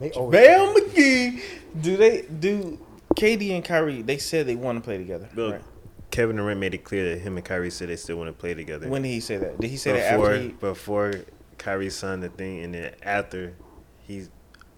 They 0.00 0.10
always 0.12 0.32
Bam 0.32 0.74
McGee. 0.74 1.42
Do 1.82 1.96
they 1.98 2.22
do 2.22 2.78
KD 3.16 3.50
and 3.54 3.64
Kyrie? 3.64 4.00
They 4.00 4.16
said 4.16 4.46
they 4.46 4.54
want 4.56 4.78
to 4.78 4.82
play 4.82 4.96
together. 4.96 5.28
Look, 5.34 5.52
right? 5.56 5.62
Kevin 6.10 6.36
Durant 6.36 6.58
made 6.58 6.72
it 6.74 6.84
clear 6.84 7.10
that 7.10 7.20
him 7.20 7.36
and 7.36 7.44
Kyrie 7.44 7.70
said 7.70 7.90
they 7.90 7.96
still 7.96 8.16
want 8.16 8.28
to 8.28 8.32
play 8.32 8.54
together. 8.54 8.88
When 8.88 9.02
did 9.02 9.08
he 9.10 9.20
say 9.20 9.36
that? 9.36 9.60
Did 9.60 9.68
he 9.70 9.76
say 9.76 9.92
that 9.92 10.16
before 10.16 10.30
after 10.32 10.42
he? 10.42 10.48
before 10.52 11.12
Kyrie 11.60 11.90
signed 11.90 12.22
the 12.22 12.28
thing, 12.30 12.64
and 12.64 12.74
then 12.74 12.94
after 13.02 13.54
he 14.02 14.26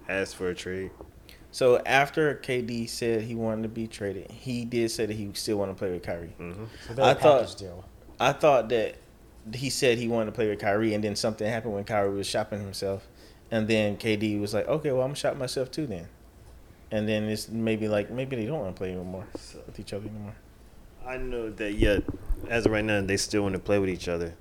asked 0.09 0.37
for 0.37 0.49
a 0.51 0.55
trade. 0.55 0.91
So 1.51 1.79
after 1.85 2.35
KD 2.35 2.89
said 2.89 3.23
he 3.23 3.35
wanted 3.35 3.63
to 3.63 3.69
be 3.69 3.87
traded, 3.87 4.31
he 4.31 4.65
did 4.65 4.91
say 4.91 5.07
that 5.07 5.15
he 5.15 5.31
still 5.35 5.59
want 5.59 5.71
to 5.71 5.75
play 5.75 5.91
with 5.93 6.03
Kyrie. 6.03 6.35
hmm 6.39 6.65
So 6.87 6.95
they're 6.95 7.05
I 7.05 7.11
a 7.13 7.15
thought- 7.15 7.57
deal. 7.59 7.85
I 8.21 8.33
thought 8.33 8.69
that 8.71 8.97
he 9.55 9.71
said 9.71 9.99
he 9.99 10.07
wanted 10.09 10.27
to 10.27 10.33
play 10.33 10.49
with 10.49 10.59
Kyrie, 10.61 10.95
and 10.95 11.03
then 11.03 11.17
something 11.17 11.47
happened 11.47 11.75
when 11.75 11.85
Kyrie 11.85 12.15
was 12.15 12.27
shopping 12.27 12.61
himself, 12.61 13.09
and 13.51 13.67
then 13.69 13.97
KD 13.97 14.39
was 14.41 14.53
like, 14.55 14.69
"Okay, 14.69 14.91
well, 14.93 15.03
I'm 15.03 15.09
gonna 15.09 15.17
shop 15.17 15.37
myself 15.37 15.71
too 15.71 15.87
then." 15.87 16.09
And 16.91 17.09
then 17.09 17.25
it's 17.25 17.49
maybe 17.49 17.89
like 17.89 18.11
maybe 18.11 18.37
they 18.37 18.45
don't 18.47 18.61
want 18.61 18.75
to 18.77 18.79
play 18.79 18.93
anymore 18.93 19.27
with 19.67 19.79
each 19.81 19.93
other 19.93 20.07
anymore. 20.09 20.35
I 21.07 21.17
know 21.17 21.51
that 21.51 21.73
yeah, 21.73 21.99
as 22.49 22.67
of 22.67 22.73
right 22.73 22.85
now, 22.85 23.01
they 23.01 23.17
still 23.17 23.43
want 23.43 23.55
to 23.55 23.59
play 23.59 23.79
with 23.79 23.89
each 23.91 24.09
other. 24.09 24.35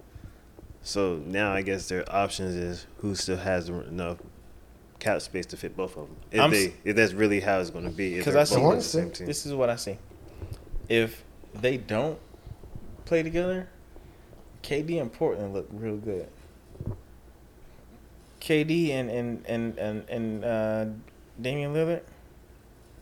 So 0.83 1.17
now 1.25 1.53
I 1.53 1.61
guess 1.61 1.87
their 1.89 2.03
options 2.13 2.55
is 2.55 2.87
who 2.97 3.13
still 3.15 3.37
has 3.37 3.69
enough 3.69 4.17
cap 4.99 5.21
space 5.21 5.45
to 5.47 5.57
fit 5.57 5.75
both 5.77 5.95
of 5.97 6.07
them. 6.07 6.15
If 6.31 6.41
I'm 6.41 6.51
they, 6.51 6.73
if 6.83 6.95
that's 6.95 7.13
really 7.13 7.39
how 7.39 7.59
it's 7.59 7.69
going 7.69 7.85
to 7.85 7.91
be. 7.91 8.15
if 8.15 8.25
'Cause 8.25 8.33
they're 8.33 8.41
I 8.41 8.45
see- 8.45 8.75
the 8.75 8.81
same 8.81 9.11
team. 9.11 9.27
This 9.27 9.45
is 9.45 9.53
what 9.53 9.69
I 9.69 9.75
see. 9.75 9.97
If 10.89 11.23
they 11.53 11.77
don't 11.77 12.19
play 13.05 13.23
together, 13.23 13.67
KD 14.63 14.99
and 14.99 15.11
Portland 15.11 15.53
look 15.53 15.67
real 15.71 15.97
good. 15.97 16.27
KD 18.39 18.89
and 18.91 19.09
and 19.09 19.45
and 19.47 19.77
and, 19.77 20.09
and 20.09 20.43
uh, 20.45 20.85
Damian 21.39 21.73
Lillard, 21.73 22.01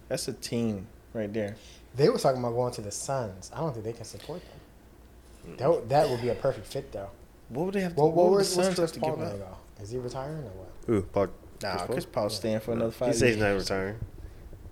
that's 0.09 0.27
a 0.27 0.33
team 0.33 0.87
right 1.13 1.31
there. 1.31 1.55
They 1.95 2.09
were 2.09 2.17
talking 2.19 2.39
about 2.39 2.53
going 2.53 2.73
to 2.73 2.81
the 2.81 2.91
Suns. 2.91 3.49
I 3.53 3.59
don't 3.61 3.71
think 3.73 3.85
they 3.85 3.93
can 3.93 4.05
support 4.05 4.41
them. 4.41 5.57
That 5.57 5.89
that 5.89 6.09
would 6.09 6.21
be 6.21 6.29
a 6.29 6.35
perfect 6.35 6.67
fit 6.67 6.91
though. 6.91 7.09
What 7.49 7.65
would 7.65 7.73
they 7.75 7.81
have 7.81 7.95
to? 7.95 7.99
Well, 8.01 8.11
what 8.11 8.15
what 8.15 8.29
would 8.31 8.37
was 8.37 8.55
the 8.55 8.63
Suns 8.63 8.77
have 8.77 8.91
to 8.93 8.99
Paul 8.99 9.15
give 9.17 9.25
up? 9.25 9.37
go? 9.37 9.83
Is 9.83 9.89
he 9.91 9.97
retiring 9.97 10.37
or 10.37 10.51
what? 10.51 10.71
Who? 10.87 11.01
Paul, 11.03 11.27
Nah, 11.61 11.77
Paul? 11.77 11.87
Chris 11.87 12.05
Paul's 12.05 12.35
staying 12.35 12.59
for 12.61 12.71
another 12.73 12.91
He 12.91 12.95
five 12.97 13.15
said 13.15 13.29
he's 13.29 13.37
not 13.37 13.49
retiring. 13.55 13.97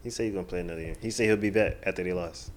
He 0.03 0.09
said 0.09 0.23
he's 0.23 0.33
going 0.33 0.45
to 0.45 0.49
play 0.49 0.59
another 0.61 0.79
year. 0.81 0.95
He 1.01 1.11
said 1.11 1.25
he'll 1.25 1.35
be 1.37 1.49
back 1.49 1.77
after 1.83 2.03
they 2.03 2.13
lost. 2.13 2.51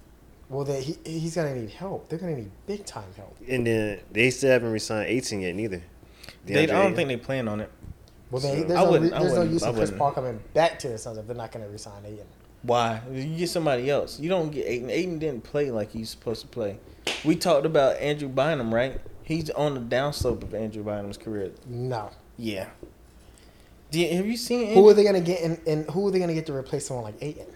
Well, 0.49 0.63
they, 0.65 0.81
he 0.81 0.97
he's 1.05 1.35
gonna 1.35 1.55
need 1.55 1.69
help. 1.69 2.09
They're 2.09 2.19
gonna 2.19 2.35
need 2.35 2.51
big 2.67 2.85
time 2.85 3.05
help. 3.15 3.37
And 3.47 3.65
then 3.65 4.01
they 4.11 4.29
still 4.31 4.51
haven't 4.51 4.71
re-signed 4.73 5.07
Ayton 5.09 5.39
yet 5.41 5.55
neither. 5.55 5.81
They, 6.45 6.63
I 6.63 6.65
don't 6.65 6.93
think 6.93 7.07
they 7.07 7.15
plan 7.15 7.47
on 7.47 7.61
it. 7.61 7.71
Well, 8.29 8.41
they, 8.41 8.61
So- 8.61 8.63
there's 8.67 8.79
I 8.79 8.83
no, 8.83 8.91
wouldn't- 8.91 9.13
I 9.13 9.19
there's 9.19 9.33
no 9.33 9.41
use 9.43 9.63
I 9.63 9.69
in 9.69 9.75
Chris 9.75 9.89
wouldn't. 9.91 9.97
Paul 9.99 10.11
coming 10.11 10.39
back 10.53 10.77
to 10.79 10.89
the 10.89 10.97
Suns 10.97 11.17
if 11.17 11.25
they're 11.25 11.35
not 11.37 11.53
gonna 11.53 11.69
resign 11.69 12.03
Ayton. 12.05 12.25
Why? 12.63 13.01
You 13.11 13.37
get 13.37 13.49
somebody 13.49 13.89
else. 13.89 14.19
You 14.19 14.27
don't 14.29 14.51
get 14.51 14.67
Ayton. 14.67 14.89
Ayton 14.89 15.19
didn't 15.19 15.43
play 15.45 15.71
like 15.71 15.91
he's 15.91 16.09
supposed 16.09 16.41
to 16.41 16.47
play. 16.47 16.77
We 17.23 17.37
talked 17.37 17.65
about 17.65 17.95
Andrew 17.97 18.27
Bynum, 18.27 18.73
right? 18.75 18.99
He's 19.23 19.49
on 19.51 19.73
the 19.75 19.95
downslope 19.95 20.43
of 20.43 20.53
Andrew 20.53 20.83
Bynum's 20.83 21.17
career. 21.17 21.51
No, 21.65 22.09
Yeah. 22.37 22.69
Do 23.91 23.99
you- 23.99 24.15
have 24.15 24.25
you 24.25 24.37
seen? 24.37 24.73
Who 24.73 24.87
are 24.87 24.93
they 24.93 25.03
gonna 25.03 25.19
get? 25.21 25.41
And, 25.41 25.59
and 25.67 25.89
who 25.91 26.07
are 26.07 26.11
they 26.11 26.19
gonna 26.19 26.33
get 26.33 26.45
to 26.47 26.53
replace 26.55 26.85
someone 26.87 27.03
like 27.05 27.15
Ayton? 27.21 27.47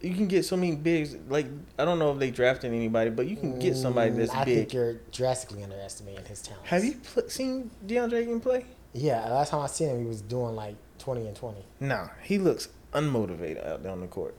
you 0.00 0.14
can 0.14 0.28
get 0.28 0.44
so 0.44 0.54
many 0.54 0.76
bigs. 0.76 1.16
Like 1.30 1.46
I 1.78 1.84
don't 1.86 1.98
know 1.98 2.12
if 2.12 2.18
they 2.18 2.30
drafted 2.30 2.72
anybody, 2.74 3.08
but 3.10 3.26
you 3.26 3.36
can 3.36 3.58
get 3.58 3.74
somebody 3.74 4.10
that's 4.10 4.30
Mm, 4.32 4.36
I 4.36 4.44
big. 4.44 4.56
think 4.58 4.72
you're 4.74 4.92
drastically 5.12 5.62
underestimating 5.64 6.26
his 6.26 6.42
talent. 6.42 6.66
Have 6.66 6.84
you 6.84 6.96
pl- 7.12 7.28
seen 7.30 7.70
DeAndre 7.86 8.18
Ayton 8.22 8.40
play? 8.40 8.66
Yeah, 8.92 9.26
last 9.30 9.48
time 9.50 9.62
I 9.62 9.66
seen 9.66 9.88
him, 9.88 10.00
he 10.02 10.06
was 10.06 10.20
doing 10.20 10.54
like 10.54 10.76
twenty 10.98 11.26
and 11.26 11.34
twenty. 11.34 11.64
Nah, 11.80 12.08
he 12.22 12.36
looks 12.38 12.68
unmotivated 12.92 13.66
out 13.66 13.82
there 13.82 13.90
on 13.92 14.00
the 14.02 14.06
court. 14.06 14.34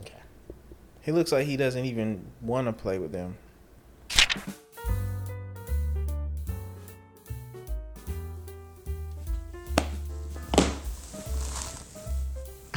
Okay. 0.00 0.14
He 1.02 1.12
looks 1.12 1.32
like 1.32 1.46
he 1.46 1.56
doesn't 1.58 1.84
even 1.84 2.24
want 2.40 2.66
to 2.66 2.72
play 2.72 2.98
with 2.98 3.12
them. 3.12 3.36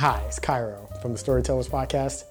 Hi, 0.04 0.22
it's 0.28 0.38
Cairo 0.38 0.90
from 1.02 1.14
the 1.14 1.18
Storytellers 1.18 1.70
Podcast. 1.70 2.26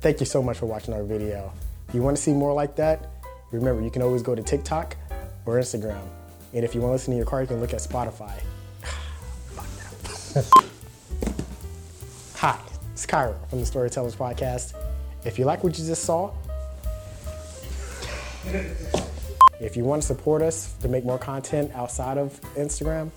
Thank 0.00 0.20
you 0.20 0.26
so 0.26 0.40
much 0.40 0.56
for 0.56 0.66
watching 0.66 0.94
our 0.94 1.02
video. 1.02 1.52
If 1.88 1.94
you 1.96 2.00
want 2.00 2.16
to 2.16 2.22
see 2.22 2.32
more 2.32 2.52
like 2.52 2.76
that, 2.76 3.10
remember 3.50 3.82
you 3.82 3.90
can 3.90 4.02
always 4.02 4.22
go 4.22 4.36
to 4.36 4.42
TikTok 4.44 4.96
or 5.44 5.58
Instagram. 5.58 6.00
And 6.54 6.64
if 6.64 6.76
you 6.76 6.80
want 6.80 6.90
to 6.90 6.92
listen 6.92 7.10
to 7.14 7.16
your 7.16 7.26
car, 7.26 7.40
you 7.40 7.48
can 7.48 7.60
look 7.60 7.74
at 7.74 7.80
Spotify. 7.80 8.40
Hi, 12.36 12.60
it's 12.92 13.04
Cairo 13.04 13.36
from 13.50 13.58
the 13.58 13.66
Storytellers 13.66 14.14
Podcast. 14.14 14.74
If 15.24 15.40
you 15.40 15.44
like 15.44 15.64
what 15.64 15.76
you 15.76 15.84
just 15.84 16.04
saw, 16.04 16.30
if 19.58 19.76
you 19.76 19.82
want 19.82 20.02
to 20.02 20.06
support 20.06 20.40
us 20.40 20.74
to 20.74 20.88
make 20.88 21.04
more 21.04 21.18
content 21.18 21.72
outside 21.74 22.16
of 22.16 22.40
Instagram, 22.54 23.10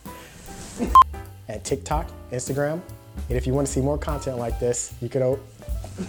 at 1.48 1.64
TikTok, 1.64 2.10
Instagram. 2.32 2.82
And 3.30 3.38
if 3.38 3.48
you 3.48 3.54
want 3.54 3.68
to 3.68 3.74
see 3.74 3.82
more 3.82 3.98
content 3.98 4.38
like 4.38 4.60
this, 4.60 4.94
you 5.02 5.10
can. 5.10 5.22
O- 5.24 5.40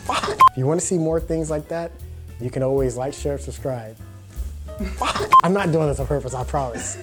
Fuck. 0.05 0.29
If 0.51 0.57
you 0.59 0.67
want 0.67 0.81
to 0.81 0.87
see 0.87 0.99
more 0.99 1.21
things 1.21 1.51
like 1.51 1.69
that, 1.69 1.93
you 2.41 2.51
can 2.51 2.63
always 2.63 2.97
like, 2.97 3.15
share, 3.15 3.39
subscribe. 3.39 3.97
Fuck. 4.97 5.31
I'm 5.45 5.53
not 5.53 5.71
doing 5.73 5.89
this 5.89 6.01
on 6.01 6.07
purpose. 6.07 6.35
I 6.35 6.45
promise. 6.45 6.97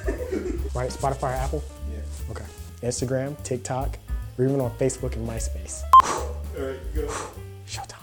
Right? 0.73 0.89
Spotify, 0.89 1.23
or 1.23 1.27
Apple. 1.33 1.63
Yeah. 1.91 2.31
Okay. 2.31 2.45
Instagram, 2.81 3.41
TikTok, 3.43 3.97
or 4.37 4.45
even 4.45 4.59
on 4.61 4.71
Facebook 4.77 5.15
and 5.15 5.27
MySpace. 5.27 5.81
All 6.03 6.65
right, 6.65 6.79
go. 6.95 7.07
Showtime. 7.67 7.95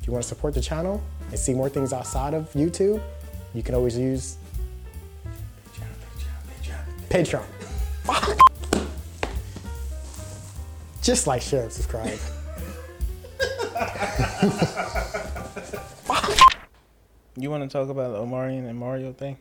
If 0.00 0.06
you 0.06 0.12
want 0.12 0.22
to 0.22 0.28
support 0.28 0.54
the 0.54 0.60
channel 0.60 1.02
and 1.28 1.38
see 1.38 1.54
more 1.54 1.68
things 1.68 1.92
outside 1.92 2.34
of 2.34 2.50
YouTube, 2.52 3.00
you 3.54 3.62
can 3.62 3.74
always 3.74 3.96
use 3.96 4.36
Patreon. 7.10 7.42
Fuck. 8.04 8.38
Just 11.02 11.26
like, 11.26 11.42
share, 11.42 11.62
and 11.64 11.72
subscribe. 11.72 12.18
You 17.36 17.50
want 17.50 17.62
to 17.62 17.68
talk 17.68 17.88
about 17.88 18.12
the 18.12 18.18
Omarion 18.18 18.68
and 18.68 18.78
Mario 18.78 19.12
thing? 19.12 19.38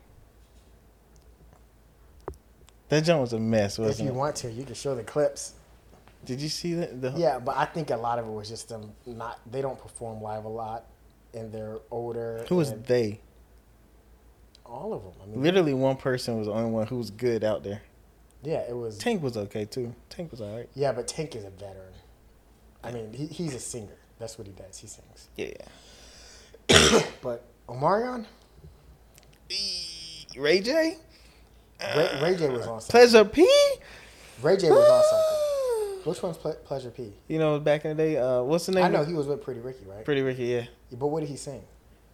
That 2.90 3.04
jump 3.04 3.22
was 3.22 3.34
a 3.34 3.40
mess, 3.40 3.78
if 3.78 3.86
wasn't 3.86 4.08
you 4.08 4.14
it? 4.14 4.18
want 4.18 4.36
to, 4.38 4.52
you 4.52 4.64
can 4.64 4.74
show 4.74 4.96
the 4.96 5.04
clips. 5.04 5.54
Did 6.26 6.42
you 6.42 6.50
see 6.50 6.76
that? 6.76 7.02
The, 7.02 7.12
Yeah, 7.18 7.40
but 7.40 7.58
I 7.58 7.66
think 7.66 7.92
a 7.92 7.98
lot 7.98 8.20
of 8.20 8.26
it 8.28 8.32
was 8.32 8.50
just 8.50 8.70
them 8.70 8.92
not. 9.06 9.40
They 9.50 9.62
don't 9.62 9.80
perform 9.80 10.22
live 10.22 10.46
a 10.46 10.50
lot, 10.50 10.86
and 11.34 11.52
they're 11.52 11.80
older. 11.92 12.46
Who 12.50 12.56
was 12.58 12.74
they? 12.74 13.20
all 14.66 14.94
of 14.94 15.04
them? 15.04 15.14
I 15.24 15.26
mean, 15.26 15.42
Literally, 15.42 15.74
one 15.74 15.98
person 15.98 16.38
was 16.38 16.48
the 16.48 16.54
only 16.54 16.70
one 16.72 16.88
who 16.88 16.98
was 16.98 17.10
good 17.10 17.44
out 17.44 17.64
there. 17.64 17.82
Yeah, 18.44 18.64
it 18.70 18.76
was. 18.76 18.98
Tank 18.98 19.22
was 19.22 19.36
okay 19.38 19.66
too. 19.66 19.94
Tank 20.10 20.32
was 20.32 20.42
alright. 20.42 20.70
Yeah, 20.76 20.92
but 20.92 21.08
Tank 21.08 21.36
is 21.36 21.46
a 21.46 21.50
veteran. 21.50 21.94
I 22.84 22.92
mean, 22.92 23.12
he, 23.14 23.26
he's 23.28 23.54
a 23.56 23.60
singer. 23.60 23.98
That's 24.20 24.38
what 24.38 24.48
he 24.48 24.54
does. 24.54 24.78
He 24.78 24.88
sings. 24.88 25.28
Yeah. 25.36 25.54
But 27.22 27.44
Omarion, 27.68 28.26
Ray 30.38 30.62
J. 30.62 30.98
Ray, 31.96 32.20
Ray 32.22 32.36
J 32.36 32.50
was 32.50 32.68
on 32.68 32.82
something. 32.82 32.90
Pleasure 32.92 33.26
P. 33.26 33.42
Ray 34.42 34.58
J 34.58 34.70
was 34.70 34.80
on 34.90 35.04
something. 35.04 36.10
Which 36.10 36.24
one's 36.24 36.38
Ple- 36.38 36.58
Pleasure 36.66 36.92
P? 36.92 37.14
You 37.28 37.40
know, 37.40 37.60
back 37.60 37.84
in 37.86 37.96
the 37.96 38.04
day, 38.04 38.18
uh, 38.18 38.42
what's 38.44 38.66
the 38.66 38.72
name? 38.74 38.86
I 38.86 38.90
know 38.90 39.04
he 39.04 39.14
was 39.14 39.28
with 39.28 39.44
Pretty 39.44 39.60
Ricky, 39.60 39.86
right? 39.86 40.06
Pretty 40.06 40.22
Ricky. 40.22 40.46
Yeah, 40.46 40.66
But 40.92 41.08
what 41.08 41.20
did 41.22 41.30
he 41.30 41.36
sing? 41.38 41.62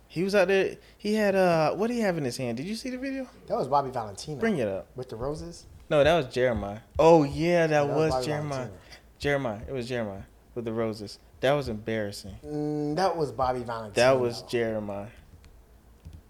he 0.07 0.23
was 0.23 0.33
out 0.35 0.47
there. 0.47 0.77
He 0.97 1.13
had 1.15 1.35
uh, 1.35 1.73
what 1.75 1.87
did 1.87 1.95
he 1.95 1.99
have 2.01 2.17
in 2.17 2.23
his 2.23 2.37
hand? 2.37 2.57
Did 2.57 2.65
you 2.67 2.75
see 2.75 2.89
the 2.89 2.97
video? 2.97 3.27
That 3.47 3.57
was 3.57 3.67
Bobby 3.67 3.91
Valentino. 3.91 4.39
Bring 4.39 4.57
it 4.57 4.67
up. 4.67 4.87
With 4.95 5.09
the 5.09 5.15
roses? 5.15 5.65
No, 5.89 6.03
that 6.03 6.15
was 6.15 6.33
Jeremiah. 6.33 6.79
Oh 6.97 7.23
yeah, 7.23 7.67
that, 7.67 7.87
That 7.87 7.95
was 7.95 8.13
was, 8.13 8.25
Jeremiah. 8.25 8.57
Valentino. 8.57 8.79
Jeremiah. 9.19 9.61
It 9.67 9.71
was 9.71 9.87
Jeremiah 9.87 10.23
with 10.55 10.65
the 10.65 10.73
roses. 10.73 11.19
That 11.41 11.53
was 11.53 11.69
embarrassing. 11.69 12.35
Mm, 12.45 12.95
that 12.95 13.15
was 13.15 13.31
Bobby 13.31 13.59
Valentino. 13.59 13.93
That 13.93 14.19
was 14.19 14.41
Jeremiah. 14.43 15.07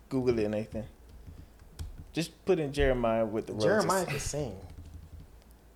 Google 0.09 0.37
it, 0.39 0.49
Nathan. 0.49 0.83
Just 2.11 2.43
put 2.45 2.59
in 2.59 2.73
Jeremiah 2.73 3.25
with 3.25 3.47
the 3.47 3.53
roses. 3.53 3.65
Jeremiah 3.65 4.05
can 4.05 4.19
sing. 4.19 4.55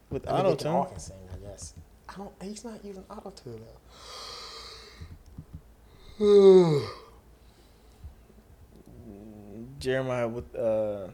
with 0.09 0.27
I 0.27 0.32
mean, 0.32 0.39
auto 0.41 0.49
they 0.51 0.55
can 0.57 0.67
all 0.67 0.84
tune. 0.86 0.91
can 0.91 0.99
sing, 0.99 1.17
I 1.34 1.47
guess. 1.47 1.73
I 2.09 2.13
don't. 2.17 2.32
He's 2.41 2.65
not 2.65 2.84
using 2.84 3.03
auto 3.09 3.30
tune 3.32 3.61
though. 6.19 6.82
Jeremiah 9.80 10.27
with 10.27 10.53
uh. 10.55 11.07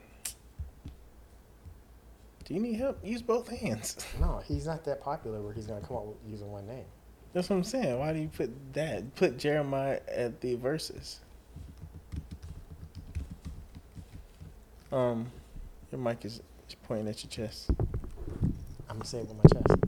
Do 2.46 2.54
you 2.54 2.60
need 2.60 2.76
help? 2.76 3.04
Use 3.04 3.22
both 3.22 3.50
hands. 3.50 4.06
no, 4.20 4.42
he's 4.48 4.68
not 4.68 4.86
that 4.86 5.02
popular 5.02 5.42
where 5.42 5.54
he's 5.54 5.66
gonna 5.68 5.86
come 5.86 5.98
up 5.98 6.06
with 6.06 6.18
using 6.28 6.52
one 6.52 6.68
name. 6.68 6.86
That's 7.34 7.50
what 7.50 7.58
I'm 7.58 7.64
saying. 7.64 8.00
Why 8.00 8.14
do 8.14 8.20
you 8.20 8.30
put 8.30 8.52
that? 8.74 9.16
Put 9.16 9.38
Jeremiah 9.38 10.00
at 10.08 10.40
the 10.42 10.56
verses. 10.56 11.20
Um, 14.92 15.32
your 15.92 16.00
mic 16.00 16.24
is 16.24 16.42
is 16.70 16.76
pointing 16.84 17.08
at 17.08 17.24
your 17.24 17.30
chest, 17.30 17.70
I'm 18.90 18.98
gonna 18.98 19.06
say 19.06 19.20
it 19.20 19.28
with 19.28 19.38
my 19.38 19.60
chest. 19.60 19.80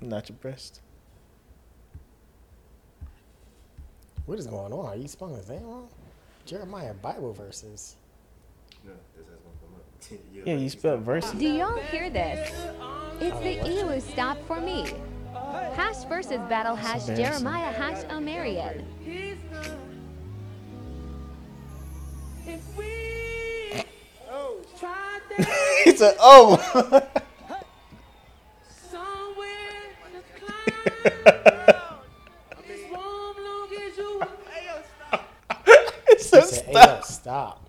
not 0.00 0.28
your 0.28 0.36
breast. 0.36 0.80
What 4.26 4.38
is 4.38 4.46
going 4.46 4.72
on? 4.72 4.86
Are 4.86 4.96
you 4.96 5.08
spelling 5.08 5.36
his 5.36 5.48
name 5.48 5.62
wrong? 5.62 5.88
Jeremiah 6.44 6.94
Bible 6.94 7.32
verses. 7.32 7.96
No, 8.84 8.92
this 9.16 9.26
has 10.08 10.18
gonna 10.18 10.30
come 10.32 10.40
up. 10.40 10.46
Yeah, 10.46 10.54
you 10.54 10.70
spelled 10.70 11.00
verses. 11.00 11.32
Do 11.32 11.46
y'all 11.46 11.78
hear 11.90 12.10
this? 12.10 12.50
It's 13.20 13.38
the 13.40 13.56
Elu 13.68 14.00
stop 14.02 14.38
for 14.46 14.60
me. 14.60 14.86
Hash 15.74 16.04
versus 16.04 16.38
battle 16.48 16.76
hash. 16.76 17.06
Jeremiah 17.06 17.72
hash 17.72 18.04
Omarion. 18.04 18.84
he 25.84 25.96
said, 25.96 26.14
"Oh." 26.20 27.08
He 36.06 36.18
said, 36.22 36.44
He 36.44 36.48
said, 36.50 36.64
hey, 36.66 37.00
"Stop." 37.02 37.64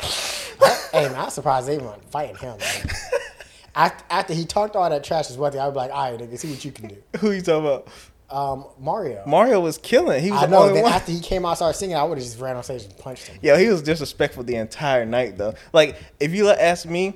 yo, 0.00 0.06
stop. 0.08 0.90
hey, 0.92 1.08
man, 1.08 1.16
I'm 1.16 1.27
surprised 1.38 1.68
they 1.68 1.78
weren't 1.78 2.04
fighting 2.10 2.36
him. 2.36 2.58
After, 3.74 4.04
after 4.10 4.34
he 4.34 4.44
talked 4.44 4.74
all 4.74 4.90
that 4.90 5.04
trash, 5.04 5.30
is 5.30 5.36
one 5.38 5.52
thing 5.52 5.60
I'd 5.60 5.70
be 5.70 5.76
like, 5.76 5.92
all 5.92 6.10
right, 6.10 6.18
nigga, 6.20 6.36
see 6.36 6.50
what 6.50 6.64
you 6.64 6.72
can 6.72 6.88
do. 6.88 6.96
Who 7.20 7.30
you 7.30 7.40
talking 7.42 7.64
about? 7.64 7.86
Um, 8.28 8.64
Mario. 8.80 9.22
Mario 9.24 9.60
was 9.60 9.78
killing. 9.78 10.20
He 10.20 10.32
was 10.32 10.42
I 10.42 10.46
the 10.46 10.50
know. 10.50 10.62
only 10.62 10.74
Then 10.74 10.82
one. 10.82 10.92
after 10.92 11.12
he 11.12 11.20
came 11.20 11.44
out, 11.44 11.50
and 11.50 11.56
started 11.58 11.78
singing, 11.78 11.94
I 11.94 12.02
would 12.02 12.18
have 12.18 12.26
just 12.26 12.40
ran 12.40 12.56
on 12.56 12.64
stage 12.64 12.82
and 12.82 12.98
punched 12.98 13.28
him. 13.28 13.38
Yo, 13.40 13.56
he 13.56 13.68
was 13.68 13.80
disrespectful 13.82 14.42
the 14.42 14.56
entire 14.56 15.04
night 15.06 15.38
though. 15.38 15.54
Like, 15.72 15.96
if 16.18 16.34
you 16.34 16.48
ask 16.48 16.86
me, 16.86 17.14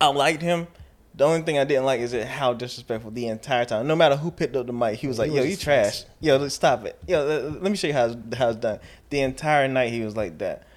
I 0.00 0.06
liked 0.08 0.42
him. 0.42 0.68
The 1.16 1.24
only 1.24 1.42
thing 1.42 1.58
I 1.58 1.64
didn't 1.64 1.86
like 1.86 2.00
is 2.00 2.12
it 2.12 2.26
how 2.28 2.52
disrespectful 2.52 3.10
the 3.10 3.26
entire 3.26 3.64
time. 3.64 3.88
No 3.88 3.96
matter 3.96 4.14
who 4.14 4.30
picked 4.30 4.54
up 4.54 4.66
the 4.68 4.72
mic, 4.72 5.00
he 5.00 5.08
was 5.08 5.18
like, 5.18 5.30
He 5.30 5.36
"Yo, 5.36 5.42
was 5.42 5.50
you 5.50 5.56
trash. 5.56 6.04
Yo, 6.20 6.36
let's 6.36 6.54
stop 6.54 6.84
it. 6.86 6.96
Yo, 7.08 7.24
let, 7.24 7.62
let 7.62 7.70
me 7.72 7.76
show 7.76 7.88
you 7.88 7.94
how 7.94 8.04
it's, 8.06 8.36
how 8.36 8.48
it's 8.50 8.58
done." 8.58 8.78
The 9.10 9.20
entire 9.22 9.66
night 9.66 9.92
he 9.92 10.02
was 10.02 10.16
like 10.16 10.38
that. 10.38 10.68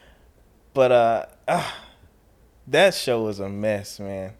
But 0.73 0.91
uh, 0.91 1.25
ah, 1.47 1.75
that 2.67 2.93
show 2.93 3.23
was 3.23 3.39
a 3.39 3.49
mess, 3.49 3.99
man. 3.99 4.33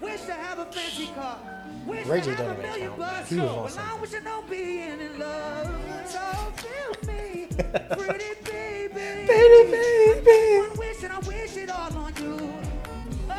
Wish 0.00 0.20
to 0.22 0.32
have 0.32 0.58
a 0.58 0.64
fancy 0.66 1.06
car. 1.08 1.38
Wish 1.86 2.06
Ray 2.06 2.20
to 2.20 2.24
J 2.26 2.30
have 2.32 2.38
don't 2.38 2.48
a 2.48 2.52
even 2.58 2.62
million 2.70 2.88
count. 2.88 2.98
bucks. 2.98 3.30
He 3.30 3.36
was 3.38 3.76
on 3.76 3.84
Well, 3.86 3.96
I 3.96 4.00
wish 4.00 4.14
I 4.14 4.18
know 4.20 4.42
being 4.48 5.00
in 5.00 5.18
love. 5.18 5.80
So 6.06 6.20
feel 6.56 7.12
me, 7.12 7.46
pretty 7.90 8.34
baby. 8.44 9.26
Pretty 9.26 9.70
baby. 9.70 10.68
One 10.68 10.78
wish 10.78 11.02
and 11.02 11.12
I 11.12 11.18
wish 11.20 11.56
it 11.56 11.70
all 11.70 11.96
on 11.96 12.12
you. 12.16 12.52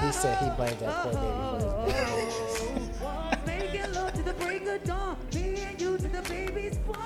He 0.02 0.12
said 0.12 0.38
he 0.44 0.50
blamed 0.56 0.80
that 0.80 1.04
poor 1.04 1.14
baby 1.14 2.32
for 2.32 2.80
his 2.80 2.88
bad. 3.00 3.46
Making 3.46 3.94
love 3.94 4.14
to 4.14 4.22
the 4.24 4.34
break 4.34 4.66
of 4.68 4.84
dawn. 4.84 5.18
Me 5.34 5.62
and 5.62 5.82
you 5.82 5.98
to 5.98 6.08
the 6.08 6.22
baby's 6.30 6.78
born. 6.78 6.98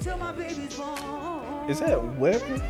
Till 0.00 0.16
my 0.18 0.32
baby's 0.32 0.76
born. 0.76 1.70
Is 1.70 1.80
that 1.80 2.02
Weber? 2.16 2.62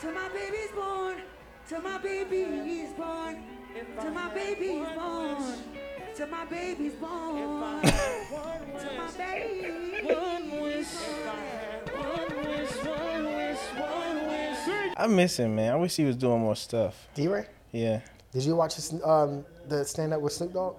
Baby's 0.00 0.70
born. 0.74 1.16
Till 1.68 1.80
my 1.82 1.98
baby's 1.98 2.92
born. 2.96 3.42
Till 4.00 4.10
my 4.12 4.28
baby's 4.32 4.86
born. 4.96 5.36
Till 6.14 6.26
my 6.28 6.44
baby's 6.44 6.92
I 15.00 15.06
miss 15.08 15.38
him, 15.38 15.56
man. 15.56 15.72
I 15.72 15.76
wish 15.76 15.96
he 15.96 16.04
was 16.04 16.16
doing 16.16 16.40
more 16.40 16.56
stuff. 16.56 17.08
DeRay, 17.14 17.46
Yeah. 17.72 18.00
did 18.32 18.42
you 18.44 18.56
watch 18.56 18.76
this, 18.76 18.92
um, 19.04 19.44
the 19.68 19.84
stand 19.84 20.12
up 20.12 20.20
with 20.20 20.32
Snoop 20.32 20.52
Dogg? 20.52 20.76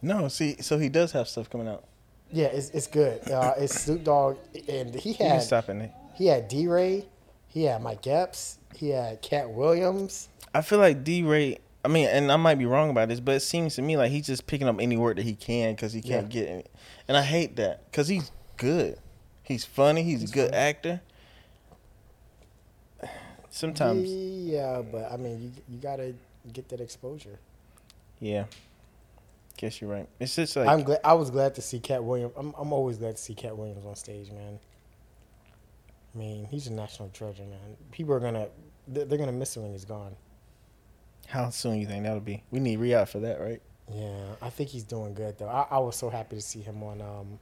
No, 0.00 0.28
see, 0.28 0.60
so 0.60 0.78
he 0.78 0.88
does 0.88 1.12
have 1.12 1.28
stuff 1.28 1.48
coming 1.50 1.68
out. 1.68 1.84
Yeah, 2.30 2.46
it's, 2.46 2.70
it's 2.70 2.86
good. 2.86 3.28
Uh, 3.30 3.54
it's 3.58 3.80
Snoop 3.80 4.04
Dogg, 4.04 4.36
and 4.68 4.94
he 4.94 5.10
You 5.10 5.14
can 5.16 5.30
had 5.30 5.42
stop 5.42 5.68
it. 5.68 5.90
he 6.14 6.26
had 6.26 6.48
DeRay, 6.48 7.04
he 7.52 7.64
had 7.64 7.82
Mike 7.82 8.06
Epps, 8.06 8.58
he 8.74 8.90
had 8.90 9.20
Katt 9.22 9.50
Williams. 9.50 10.28
I 10.54 10.62
feel 10.62 10.78
like 10.78 11.04
DeRay. 11.04 11.58
I 11.84 11.88
mean, 11.88 12.06
and 12.08 12.30
I 12.30 12.36
might 12.36 12.56
be 12.58 12.66
wrong 12.66 12.90
about 12.90 13.08
this, 13.08 13.18
but 13.20 13.34
it 13.34 13.40
seems 13.40 13.74
to 13.74 13.82
me 13.82 13.96
like 13.96 14.10
he's 14.10 14.26
just 14.26 14.46
picking 14.46 14.68
up 14.68 14.76
any 14.80 14.96
work 14.96 15.16
that 15.16 15.24
he 15.24 15.34
can 15.34 15.74
because 15.74 15.92
he 15.92 16.00
can't 16.00 16.32
Yeah. 16.32 16.40
get 16.42 16.48
it. 16.48 16.70
And 17.08 17.16
I 17.16 17.22
hate 17.22 17.56
that 17.56 17.90
because 17.90 18.06
he's 18.08 18.30
good. 18.56 18.98
He's 19.42 19.64
funny. 19.64 20.02
He's, 20.04 20.30
a 20.30 20.32
good 20.32 20.54
actor. 20.54 21.00
Sometimes, 23.50 24.08
Yeah, 24.08 24.82
but 24.82 25.10
I 25.12 25.16
mean, 25.16 25.42
you 25.42 25.50
you 25.68 25.78
gotta 25.80 26.14
get 26.52 26.68
that 26.70 26.80
exposure. 26.80 27.38
yeah. 28.20 28.44
Guess 29.58 29.80
you're 29.80 29.90
right. 29.90 30.08
It's 30.18 30.34
just 30.34 30.56
like 30.56 30.66
I'm 30.66 30.82
glad. 30.82 31.00
I 31.04 31.12
was 31.12 31.30
glad 31.30 31.54
to 31.56 31.62
see 31.62 31.78
Katt 31.78 32.02
Williams. 32.02 32.32
I'm 32.36 32.54
I'm 32.56 32.72
always 32.72 32.96
glad 32.96 33.16
to 33.16 33.22
see 33.22 33.34
Katt 33.34 33.56
Williams 33.56 33.84
on 33.84 33.94
stage, 33.96 34.30
man. 34.30 34.58
I 36.14 36.18
mean, 36.18 36.46
he's 36.46 36.66
a 36.66 36.72
national 36.72 37.08
treasure, 37.10 37.44
man. 37.44 37.76
People 37.90 38.14
are 38.14 38.20
gonna 38.20 38.48
they're, 38.86 39.18
gonna 39.18 39.32
miss 39.32 39.56
him 39.56 39.62
when 39.62 39.72
he's 39.72 39.84
gone. 39.84 40.16
how 41.28 41.50
soon 41.50 41.78
you 41.80 41.86
think 41.86 42.04
that'll 42.04 42.20
be? 42.20 42.42
We 42.50 42.60
need 42.60 42.78
Ri'Yadh 42.78 43.08
for 43.08 43.20
that, 43.20 43.40
right? 43.40 43.62
Yeah, 43.92 44.24
I 44.40 44.50
think 44.50 44.70
he's 44.70 44.84
doing 44.84 45.14
good 45.14 45.38
though. 45.38 45.48
I, 45.48 45.66
I 45.70 45.78
was 45.78 45.96
so 45.96 46.10
happy 46.10 46.36
to 46.36 46.42
see 46.42 46.60
him 46.60 46.82
on 46.82 47.00
um 47.00 47.38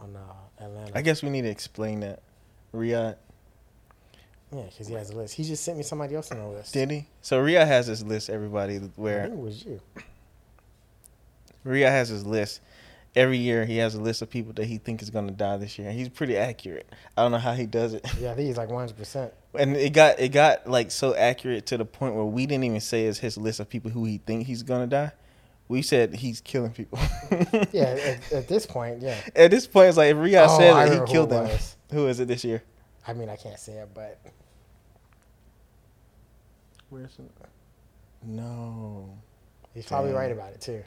on 0.00 0.16
uh, 0.16 0.64
Atlanta. 0.64 0.92
I 0.96 1.02
guess 1.02 1.22
we 1.22 1.30
need 1.30 1.42
to 1.42 1.50
explain 1.50 2.00
that. 2.00 2.22
Ri'Yadh 2.74 3.16
yeah, 4.52 4.62
because 4.62 4.88
he 4.88 4.94
has 4.94 5.10
a 5.10 5.16
list. 5.16 5.34
He 5.34 5.44
just 5.44 5.62
sent 5.62 5.76
me 5.76 5.82
somebody 5.82 6.14
else 6.14 6.30
on 6.32 6.38
the 6.38 6.46
list. 6.46 6.72
did 6.72 6.90
he? 6.90 7.06
So 7.20 7.42
Ri'Yadh 7.42 7.66
has 7.66 7.86
this 7.86 8.02
list. 8.02 8.30
Everybody 8.30 8.76
I 8.76 8.80
where 8.96 9.22
think 9.22 9.34
it 9.34 9.38
was 9.38 9.64
you. 9.64 9.80
Ri'Yadh 11.66 11.90
has 11.90 12.08
his 12.08 12.24
list. 12.24 12.60
Every 13.18 13.38
year 13.38 13.64
he 13.66 13.78
has 13.78 13.96
a 13.96 14.00
list 14.00 14.22
of 14.22 14.30
people 14.30 14.52
that 14.54 14.66
he 14.66 14.78
thinks 14.78 15.02
is 15.02 15.10
gonna 15.10 15.32
die 15.32 15.56
this 15.56 15.76
year. 15.78 15.90
He's 15.90 16.08
pretty 16.08 16.36
accurate. 16.36 16.88
I 17.16 17.22
don't 17.22 17.32
know 17.32 17.38
how 17.38 17.52
he 17.52 17.66
does 17.66 17.92
it. 17.94 18.06
Yeah, 18.20 18.30
I 18.30 18.34
think 18.34 18.46
he's 18.46 18.56
like 18.56 18.68
100. 18.70 18.96
percent 18.96 19.32
And 19.54 19.76
it 19.76 19.92
got 19.92 20.20
it 20.20 20.28
got 20.28 20.68
like 20.70 20.90
so 20.92 21.14
accurate 21.16 21.66
to 21.66 21.76
the 21.78 21.84
point 21.84 22.14
where 22.14 22.24
we 22.24 22.46
didn't 22.46 22.64
even 22.64 22.80
say 22.80 23.06
it's 23.06 23.18
his 23.18 23.36
list 23.36 23.58
of 23.58 23.68
people 23.68 23.90
who 23.90 24.04
he 24.04 24.18
think 24.18 24.46
he's 24.46 24.62
gonna 24.62 24.86
die. 24.86 25.10
We 25.66 25.82
said 25.82 26.14
he's 26.14 26.40
killing 26.40 26.70
people. 26.70 26.98
Yeah, 27.72 27.82
at, 27.82 28.32
at 28.32 28.48
this 28.48 28.64
point, 28.66 29.02
yeah. 29.02 29.20
At 29.36 29.50
this 29.50 29.66
point, 29.66 29.88
it's 29.88 29.96
like 29.98 30.10
if 30.12 30.16
Ri'Yadh 30.16 30.46
Oh, 30.48 30.58
said 30.58 30.72
I 30.72 30.86
it, 30.86 31.00
he 31.06 31.12
killed 31.12 31.30
them. 31.30 31.50
Who 31.92 32.06
is 32.06 32.20
it 32.20 32.28
this 32.28 32.44
year? 32.44 32.62
I 33.06 33.12
mean, 33.14 33.28
I 33.28 33.36
can't 33.36 33.58
say 33.58 33.72
it, 33.72 33.88
but 33.94 34.18
Where's 36.90 37.18
it? 37.18 37.30
No. 38.22 39.10
he's 39.74 39.86
probably 39.86 40.12
right 40.12 40.32
about 40.32 40.52
it 40.52 40.60
too. 40.60 40.82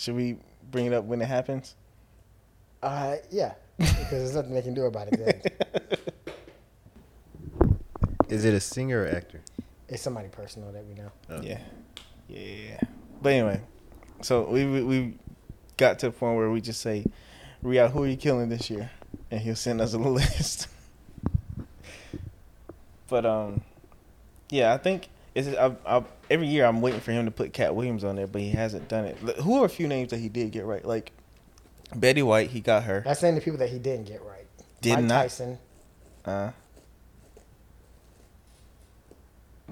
Should 0.00 0.16
we 0.16 0.38
bring 0.70 0.86
it 0.86 0.94
up 0.94 1.04
when 1.04 1.20
it 1.20 1.26
happens? 1.26 1.74
Uh, 2.82 3.16
yeah, 3.30 3.52
because 3.78 4.08
there's 4.10 4.34
nothing 4.34 4.54
they 4.54 4.62
can 4.62 4.72
do 4.72 4.86
about 4.86 5.08
it. 5.12 5.18
Then 5.18 6.38
Is 8.30 8.46
it 8.46 8.54
a 8.54 8.60
singer 8.60 9.02
or 9.02 9.08
actor? 9.08 9.42
it's 9.88 10.00
somebody 10.00 10.28
personal 10.28 10.72
that 10.72 10.86
we 10.86 10.94
know. 10.94 11.10
Oh. 11.28 11.42
Yeah. 11.42 11.58
Yeah. 12.28 12.80
But 13.20 13.32
anyway, 13.34 13.60
so 14.22 14.44
we 14.48 14.64
we, 14.64 14.82
we 14.82 15.14
got 15.76 15.98
to 15.98 16.06
the 16.06 16.12
point 16.12 16.38
where 16.38 16.50
we 16.50 16.62
just 16.62 16.80
say, 16.80 17.04
Ri'Yadh, 17.62 17.90
who 17.90 18.04
are 18.04 18.08
you 18.08 18.16
killing 18.16 18.48
this 18.48 18.70
year? 18.70 18.90
And 19.30 19.38
he'll 19.42 19.54
send 19.54 19.82
us 19.82 19.92
a 19.92 19.98
list. 19.98 20.68
but 23.06 23.26
um, 23.26 23.60
yeah, 24.48 24.72
I 24.72 24.78
think 24.78 25.10
it's 25.34 25.48
I, 25.56 25.74
I, 25.86 26.04
every 26.28 26.48
year 26.48 26.64
I'm 26.64 26.80
waiting 26.80 27.00
for 27.00 27.12
him 27.12 27.24
to 27.24 27.30
put 27.30 27.52
Katt 27.52 27.74
Williams 27.74 28.04
on 28.04 28.16
there, 28.16 28.26
but 28.26 28.40
he 28.40 28.50
hasn't 28.50 28.88
done 28.88 29.04
it. 29.04 29.22
Look, 29.22 29.36
Who 29.36 29.62
are 29.62 29.66
a 29.66 29.68
few 29.70 29.86
names 29.86 30.10
that 30.10 30.18
he 30.18 30.28
did 30.28 30.50
get 30.50 30.64
right? 30.64 30.84
Like 30.84 31.12
Betty 31.94 32.22
White, 32.22 32.50
he 32.50 32.60
got 32.60 32.84
her. 32.84 33.02
That's 33.04 33.20
the 33.20 33.32
the 33.32 33.40
people 33.40 33.58
that 33.58 33.70
he 33.70 33.78
didn't 33.78 34.06
get 34.06 34.22
right. 34.24 34.46
Did 34.80 34.96
Mike 34.96 35.04
not. 35.04 35.22
Tyson. 35.22 35.58
Uh, 36.24 36.50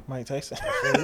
Mike 0.07 0.27
Tyson. 0.27 0.59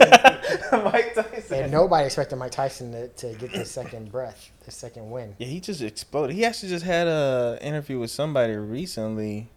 Mike 0.73 1.15
Tyson. 1.15 1.65
And 1.65 1.73
nobody 1.73 2.07
expected 2.07 2.37
Mike 2.37 2.53
Tyson 2.53 2.93
to, 2.93 3.09
to 3.09 3.35
get 3.35 3.53
the 3.53 3.65
second 3.65 4.11
breath, 4.11 4.51
the 4.65 4.71
second 4.71 5.11
win. 5.11 5.35
Yeah, 5.39 5.47
he 5.47 5.61
just 5.61 5.83
exploded. 5.83 6.35
He 6.35 6.45
actually 6.45 6.71
just 6.71 6.85
had 6.85 7.07
a 7.07 7.59
interview 7.61 7.99
with 7.99 8.11
somebody 8.11 8.55
recently, 8.55 9.51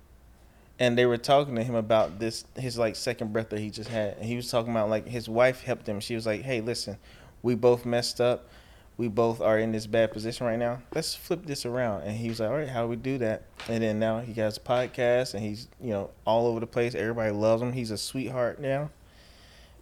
and 0.80 0.98
they 0.98 1.06
were 1.06 1.18
talking 1.18 1.56
to 1.56 1.64
him 1.64 1.76
about 1.76 2.20
this 2.20 2.46
his 2.56 2.78
like 2.78 2.96
second 2.96 3.34
breath 3.34 3.50
that 3.50 3.60
he 3.60 3.70
just 3.70 3.90
had, 3.90 4.18
and 4.18 4.26
he 4.26 4.36
was 4.36 4.50
talking 4.50 4.72
about 4.72 4.90
like 4.90 5.08
his 5.08 5.28
wife 5.28 5.64
helped 5.64 5.88
him. 5.88 6.00
She 6.00 6.16
was 6.16 6.26
like, 6.26 6.42
"Hey, 6.42 6.62
listen, 6.62 6.98
we 7.42 7.56
both 7.56 7.86
messed 7.86 8.22
up. 8.22 8.50
We 8.98 9.08
both 9.08 9.42
are 9.42 9.60
in 9.60 9.72
this 9.72 9.86
bad 9.86 10.12
position 10.12 10.48
right 10.48 10.58
now. 10.58 10.82
Let's 10.94 11.16
flip 11.16 11.46
this 11.46 11.66
around." 11.66 12.04
And 12.04 12.16
he 12.16 12.30
was 12.30 12.40
like, 12.40 12.50
"All 12.50 12.56
right, 12.56 12.70
how 12.70 12.84
do 12.84 12.88
we 12.90 12.96
do 12.96 13.18
that?" 13.20 13.44
And 13.68 13.84
then 13.84 14.00
now 14.00 14.20
he 14.20 14.34
has 14.36 14.58
a 14.58 14.60
podcast, 14.60 15.34
and 15.34 15.44
he's 15.44 15.68
you 15.82 15.92
know 15.92 16.12
all 16.26 16.48
over 16.48 16.60
the 16.60 16.68
place. 16.68 16.94
Everybody 16.96 17.32
loves 17.32 17.62
him. 17.62 17.74
He's 17.74 17.92
a 17.92 17.98
sweetheart 17.98 18.60
now. 18.60 18.90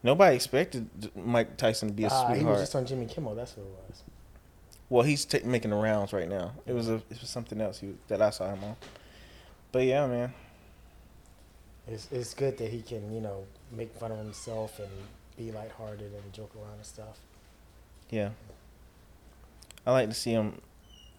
Nobody 0.03 0.35
expected 0.35 0.87
Mike 1.15 1.57
Tyson 1.57 1.87
to 1.89 1.93
be 1.93 2.03
a 2.03 2.09
Uh, 2.09 2.33
he 2.35 2.43
was 2.43 2.61
just 2.61 2.75
on 2.75 2.85
Jimmy 2.85 3.07
Kimmel. 3.07 3.33
That's 3.33 3.57
what 3.57 3.65
it 3.65 3.71
was. 3.89 4.03
Well, 4.87 5.03
he's 5.03 5.25
ta 5.25 5.39
making 5.43 5.71
the 5.71 5.77
rounds 5.77 6.13
right 6.13 6.29
now. 6.29 6.53
It 6.65 6.73
was 6.73 6.89
a 6.89 6.95
it 7.09 7.19
was 7.19 7.29
something 7.29 7.59
else 7.59 7.79
he 7.79 7.95
that 8.07 8.21
I 8.21 8.29
saw 8.29 8.47
him 8.53 8.63
on. 8.63 8.75
But 9.71 9.83
yeah, 9.85 10.05
man. 10.07 10.33
It's, 11.88 12.11
it's 12.11 12.33
good 12.33 12.57
that 12.57 12.71
he 12.71 12.81
can, 12.81 13.13
you 13.13 13.21
know, 13.21 13.45
make 13.71 13.93
fun 13.93 14.11
of 14.11 14.17
himself 14.17 14.79
and 14.79 14.89
be 15.38 15.51
lighthearted 15.51 16.11
and 16.13 16.33
joke 16.33 16.51
around 16.55 16.75
and 16.75 16.86
stuff. 16.86 17.19
Yeah. 18.09 18.29
I 19.86 19.91
like 19.91 20.09
to 20.09 20.15
see 20.15 20.31
him 20.31 20.61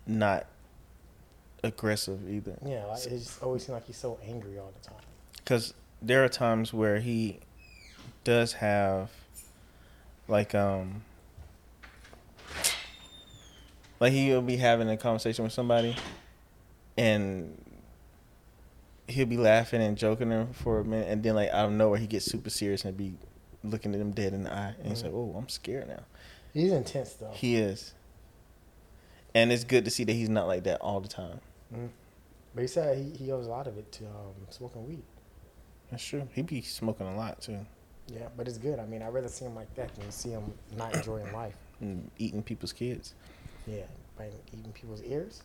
not 0.07 0.47
aggressive 1.63 2.29
either. 2.29 2.57
Yeah, 2.65 2.85
like, 2.87 3.05
it 3.07 3.11
just 3.11 3.43
always 3.43 3.63
seems 3.63 3.75
like 3.75 3.87
he's 3.87 3.97
so 3.97 4.19
angry 4.27 4.59
all 4.59 4.73
the 4.83 4.89
time. 4.89 4.99
Because 5.37 5.75
there 6.03 6.25
are 6.25 6.29
times 6.29 6.73
where 6.73 6.99
he 6.99 7.39
does 8.25 8.55
have, 8.55 9.11
like, 10.27 10.55
um, 10.55 11.03
like 14.01 14.13
he'll 14.13 14.43
be 14.43 14.57
having 14.57 14.89
a 14.91 14.97
conversation 14.97 15.45
with 15.45 15.53
somebody, 15.53 15.97
and 16.97 17.57
he'll 19.09 19.27
be 19.27 19.37
laughing 19.37 19.83
and 19.83 19.97
joking 19.97 20.31
her 20.31 20.47
for 20.53 20.81
a 20.81 20.85
minute, 20.85 21.09
and 21.09 21.23
then 21.23 21.35
like 21.35 21.51
out 21.51 21.67
of 21.67 21.73
nowhere 21.73 21.99
he 21.99 22.07
gets 22.07 22.25
super 22.27 22.51
serious 22.51 22.85
and 22.85 22.97
be 22.97 23.15
looking 23.65 23.95
at 23.95 24.01
him 24.01 24.13
dead 24.13 24.33
in 24.33 24.45
the 24.45 24.53
eye, 24.53 24.75
and 24.79 24.89
he's 24.89 25.03
like, 25.03 25.13
"Oh, 25.13 25.35
I'm 25.37 25.49
scared 25.49 25.89
now." 25.89 26.03
He's 26.53 26.73
intense 26.73 27.15
though. 27.15 27.31
He 27.33 27.57
is, 27.57 27.95
and 29.35 29.53
it's 29.53 29.65
good 29.65 29.85
to 29.85 29.91
see 29.91 30.05
that 30.05 30.13
he's 30.13 30.29
not 30.29 30.47
like 30.47 30.65
that 30.65 30.81
all 30.81 31.01
the 31.01 31.09
time. 31.09 31.41
Mm-hmm. 31.73 31.87
But 32.55 32.61
he 32.63 32.67
said 32.69 32.97
he, 32.99 33.11
he 33.25 33.33
owes 33.33 33.47
a 33.47 33.51
lot 33.51 33.67
of 33.67 33.77
it 33.77 33.91
to 33.93 34.05
um, 34.07 34.35
smoking 34.51 34.87
weed. 34.89 35.03
That's 35.91 36.05
true. 36.05 36.27
He'd 36.33 36.47
be 36.47 36.63
smoking 36.63 37.07
a 37.07 37.15
lot 37.17 37.41
too, 37.43 37.59
Yeah, 38.09 38.29
but 38.37 38.49
it's 38.49 38.59
good. 38.59 38.79
I 38.79 38.87
mean, 38.87 39.03
I'd 39.03 39.13
rather 39.13 39.29
see 39.29 39.45
him 39.45 39.55
like 39.55 39.73
that 39.77 39.95
than 39.95 40.11
see 40.11 40.31
him 40.31 40.53
not 40.77 40.95
enjoying 40.97 41.31
life. 41.33 41.55
and 41.81 42.11
eating 42.19 42.43
people's 42.43 42.73
kids. 42.73 43.15
Yeah, 43.67 43.83
by 44.17 44.31
eating 44.53 44.73
people's 44.73 45.03
ears. 45.03 45.43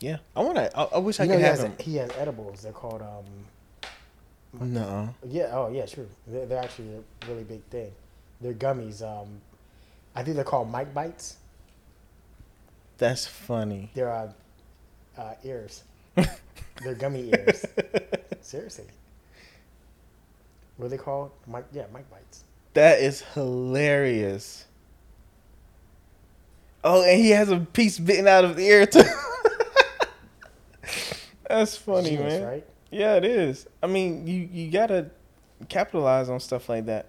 Yeah, 0.00 0.18
I 0.34 0.42
want 0.42 0.56
to. 0.56 0.76
I, 0.78 0.82
I 0.84 0.98
wish 0.98 1.20
I 1.20 1.24
You 1.24 1.30
could 1.32 1.40
have 1.40 1.50
has, 1.58 1.64
him. 1.64 1.74
he 1.80 1.96
has 1.96 2.10
edibles. 2.18 2.62
They're 2.62 2.72
called 2.72 3.02
um, 3.02 3.24
No, 4.72 5.14
Yeah. 5.26 5.50
Oh, 5.52 5.70
yeah. 5.72 5.86
True. 5.86 6.08
They're, 6.26 6.46
they're 6.46 6.62
actually 6.62 6.88
a 6.96 7.26
really 7.28 7.44
big 7.44 7.62
thing. 7.64 7.92
They're 8.40 8.52
gummies. 8.54 9.02
Um, 9.02 9.28
I 10.14 10.22
think 10.22 10.36
they're 10.36 10.44
called 10.44 10.70
Mike 10.70 10.92
Bites. 10.94 11.36
that's 12.98 13.26
funny. 13.26 13.90
They're 13.94 14.10
uh, 14.12 14.32
uh, 15.16 15.34
ears. 15.44 15.82
they're 16.14 16.94
gummy 16.94 17.30
ears. 17.30 17.64
Seriously. 18.42 18.84
What 20.76 20.86
are 20.86 20.88
they 20.90 20.98
called? 20.98 21.30
Mike. 21.46 21.64
Yeah, 21.72 21.84
Mike 21.92 22.10
Bites. 22.10 22.44
That 22.74 23.00
is 23.00 23.22
hilarious. 23.32 24.66
Oh, 26.84 27.02
and 27.02 27.18
he 27.18 27.30
has 27.30 27.50
a 27.50 27.58
piece 27.60 27.98
bitten 27.98 28.28
out 28.28 28.44
of 28.44 28.56
the 28.56 28.64
ear 28.66 28.84
too. 28.86 29.02
That's 31.48 31.76
funny, 31.76 32.10
Genius, 32.10 32.34
man. 32.34 32.42
right? 32.42 32.66
Yeah, 32.90 33.14
it 33.16 33.24
is. 33.24 33.66
I 33.82 33.86
mean, 33.86 34.26
you 34.26 34.48
you 34.52 34.70
gotta 34.70 35.10
capitalize 35.68 36.28
on 36.28 36.40
stuff 36.40 36.68
like 36.68 36.86
that. 36.86 37.06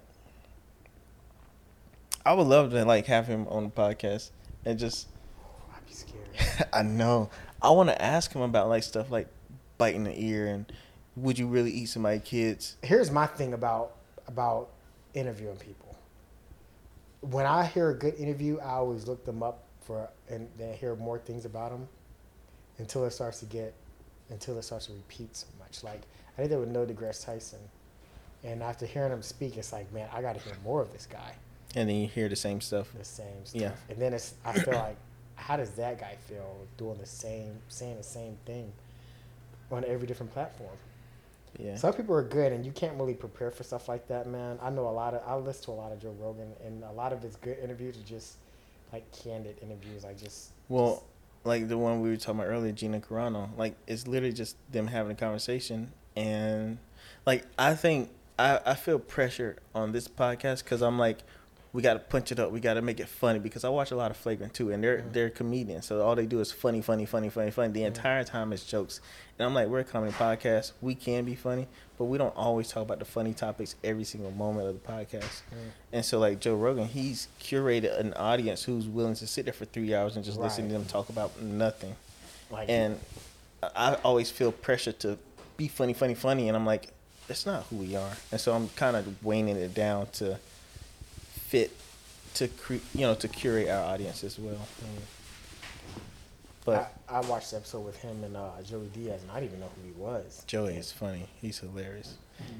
I 2.24 2.34
would 2.34 2.46
love 2.46 2.70
to 2.72 2.84
like 2.84 3.06
have 3.06 3.26
him 3.26 3.46
on 3.48 3.64
the 3.64 3.70
podcast 3.70 4.30
and 4.64 4.78
just. 4.78 5.08
Oh, 5.42 5.74
I'd 5.74 5.86
be 5.86 5.92
scared. 5.92 6.68
I 6.72 6.82
know. 6.82 7.30
I 7.60 7.70
want 7.70 7.88
to 7.88 8.00
ask 8.00 8.32
him 8.32 8.42
about 8.42 8.68
like 8.68 8.82
stuff 8.82 9.10
like 9.10 9.28
biting 9.78 10.04
the 10.04 10.14
ear 10.20 10.46
and 10.46 10.70
would 11.16 11.38
you 11.38 11.46
really 11.46 11.70
eat 11.70 11.86
somebody's 11.86 12.22
kids? 12.22 12.76
here's 12.82 13.10
my 13.10 13.26
thing 13.26 13.52
about 13.52 13.92
about 14.26 14.68
interviewing 15.14 15.56
people. 15.56 15.96
When 17.20 17.46
I 17.46 17.64
hear 17.64 17.90
a 17.90 17.94
good 17.94 18.14
interview, 18.14 18.58
I 18.58 18.72
always 18.74 19.08
look 19.08 19.24
them 19.24 19.42
up 19.42 19.64
for 19.80 20.08
and 20.28 20.48
then 20.58 20.74
hear 20.74 20.94
more 20.94 21.18
things 21.18 21.44
about 21.44 21.70
them 21.70 21.88
until 22.78 23.04
it 23.04 23.10
starts 23.10 23.40
to 23.40 23.46
get 23.46 23.74
until 24.30 24.58
it 24.58 24.62
starts 24.62 24.86
to 24.86 24.92
repeat 24.92 25.36
so 25.36 25.46
much. 25.58 25.82
Like 25.82 26.02
I 26.36 26.42
did 26.42 26.50
that 26.50 26.58
with 26.58 26.68
Neil 26.68 26.86
deGrasse 26.86 27.24
Tyson, 27.24 27.58
and 28.44 28.62
after 28.62 28.86
hearing 28.86 29.12
him 29.12 29.22
speak, 29.22 29.56
it's 29.56 29.72
like, 29.72 29.92
man, 29.92 30.08
I 30.12 30.22
got 30.22 30.34
to 30.34 30.40
hear 30.40 30.54
more 30.64 30.80
of 30.80 30.92
this 30.92 31.06
guy. 31.06 31.34
And 31.74 31.88
then 31.88 31.96
you 31.96 32.08
hear 32.08 32.28
the 32.28 32.36
same 32.36 32.60
stuff. 32.60 32.88
The 32.96 33.04
same 33.04 33.44
stuff. 33.44 33.60
Yeah. 33.60 33.72
And 33.88 34.00
then 34.00 34.14
it's 34.14 34.34
I 34.44 34.52
feel 34.52 34.74
like, 34.74 34.96
how 35.36 35.56
does 35.56 35.70
that 35.72 35.98
guy 35.98 36.16
feel 36.28 36.66
doing 36.76 36.98
the 36.98 37.06
same, 37.06 37.58
saying 37.68 37.96
the 37.96 38.02
same 38.02 38.36
thing 38.44 38.72
on 39.70 39.84
every 39.84 40.06
different 40.06 40.32
platform? 40.32 40.76
Yeah. 41.58 41.76
Some 41.76 41.92
people 41.94 42.14
are 42.14 42.22
good, 42.22 42.52
and 42.52 42.64
you 42.64 42.72
can't 42.72 42.96
really 42.98 43.14
prepare 43.14 43.50
for 43.50 43.64
stuff 43.64 43.88
like 43.88 44.06
that, 44.08 44.26
man. 44.26 44.58
I 44.62 44.70
know 44.70 44.86
a 44.86 44.90
lot 44.90 45.14
of. 45.14 45.22
I 45.26 45.34
listen 45.34 45.64
to 45.64 45.70
a 45.72 45.72
lot 45.72 45.92
of 45.92 46.00
Joe 46.00 46.14
Rogan, 46.20 46.52
and 46.64 46.84
a 46.84 46.92
lot 46.92 47.12
of 47.12 47.22
his 47.22 47.36
good 47.36 47.58
interviews 47.58 47.96
are 47.96 48.08
just 48.08 48.36
like 48.92 49.10
candid 49.12 49.56
interviews. 49.62 50.04
Like 50.04 50.18
just 50.18 50.50
Well, 50.68 51.02
like 51.44 51.68
the 51.68 51.78
one 51.78 52.00
we 52.00 52.10
were 52.10 52.16
talking 52.16 52.40
about 52.40 52.50
earlier, 52.50 52.72
Gina 52.72 53.00
Carano. 53.00 53.56
Like 53.56 53.74
it's 53.86 54.06
literally 54.06 54.32
just 54.32 54.56
them 54.70 54.86
having 54.86 55.12
a 55.12 55.14
conversation, 55.14 55.92
and 56.16 56.78
like 57.26 57.44
I 57.58 57.74
think 57.74 58.10
I 58.38 58.60
I 58.64 58.74
feel 58.74 58.98
pressure 58.98 59.56
on 59.74 59.92
this 59.92 60.08
podcast 60.08 60.64
because 60.64 60.82
I'm 60.82 60.98
like, 60.98 61.18
we 61.72 61.82
got 61.82 61.94
to 61.94 61.98
punch 61.98 62.32
it 62.32 62.38
up, 62.38 62.50
we 62.50 62.60
got 62.60 62.74
to 62.74 62.82
make 62.82 62.98
it 62.98 63.08
funny 63.08 63.38
because 63.38 63.64
I 63.64 63.68
watch 63.68 63.90
a 63.90 63.96
lot 63.96 64.10
of 64.10 64.16
Flagrant 64.16 64.54
too, 64.54 64.70
and 64.70 64.82
they're 64.82 64.98
mm-hmm. 64.98 65.12
they're 65.12 65.30
comedians, 65.30 65.86
so 65.86 66.00
all 66.00 66.14
they 66.14 66.26
do 66.26 66.40
is 66.40 66.50
funny, 66.50 66.80
funny, 66.80 67.04
funny, 67.04 67.28
funny, 67.28 67.50
funny. 67.50 67.72
The 67.72 67.80
mm-hmm. 67.80 67.86
entire 67.86 68.24
time 68.24 68.52
is 68.52 68.64
jokes, 68.64 69.00
and 69.38 69.46
I'm 69.46 69.54
like, 69.54 69.68
we're 69.68 69.80
a 69.80 69.84
comedy 69.84 70.12
podcast, 70.12 70.72
we 70.80 70.94
can 70.94 71.24
be 71.24 71.34
funny, 71.34 71.66
but 71.98 72.04
we 72.04 72.16
don't 72.16 72.34
always 72.36 72.68
talk 72.68 72.82
about 72.82 72.98
the 72.98 73.04
funny 73.04 73.34
topics 73.34 73.76
every 73.84 74.04
single 74.04 74.30
moment 74.30 74.68
of 74.68 74.82
the 74.82 74.92
podcast. 74.92 75.42
Mm. 75.50 75.70
And 75.92 76.04
so, 76.04 76.18
like 76.18 76.40
Joe 76.40 76.56
Rogan, 76.56 76.86
he's 76.86 77.28
curated 77.40 77.98
an 77.98 78.14
audience 78.14 78.64
who's 78.64 78.86
willing 78.86 79.14
to 79.16 79.26
sit 79.26 79.44
there 79.44 79.54
for 79.54 79.66
three 79.66 79.94
hours 79.94 80.16
and 80.16 80.24
just 80.24 80.38
listen 80.38 80.68
to 80.68 80.72
them 80.72 80.84
talk 80.86 81.10
about 81.10 81.40
nothing. 81.42 81.94
like 82.50 82.70
And 82.70 82.98
I 83.62 83.68
I 83.74 83.94
always 84.04 84.30
feel 84.30 84.52
pressure 84.52 84.92
to 84.92 85.18
be 85.56 85.68
funny, 85.68 85.92
funny, 85.92 86.14
funny, 86.14 86.48
and 86.48 86.56
I'm 86.56 86.64
like, 86.64 86.88
that's 87.26 87.44
not 87.44 87.64
who 87.64 87.76
we 87.76 87.94
are. 87.94 88.12
And 88.32 88.40
so 88.40 88.54
I'm 88.54 88.68
kind 88.70 88.96
of 88.96 89.24
waning 89.24 89.56
it 89.56 89.74
down 89.74 90.06
to 90.14 90.38
fit 91.48 91.70
to 92.34 92.46
cre- 92.48 92.74
you 92.94 93.00
know 93.02 93.14
to 93.14 93.28
curate 93.28 93.68
our 93.68 93.84
audience 93.84 94.22
as 94.24 94.38
well. 94.38 94.60
But 96.64 96.92
I, 97.08 97.16
I 97.16 97.20
watched 97.22 97.50
the 97.52 97.56
episode 97.56 97.80
with 97.80 97.96
him 97.96 98.22
and 98.24 98.36
uh, 98.36 98.50
Joey 98.62 98.88
Diaz, 98.92 99.22
and 99.22 99.30
I 99.30 99.36
didn't 99.40 99.50
even 99.52 99.60
know 99.60 99.70
who 99.80 99.86
he 99.86 99.92
was. 99.92 100.44
Joey 100.46 100.74
is 100.76 100.92
funny. 100.92 101.26
He's 101.40 101.58
hilarious. 101.58 102.14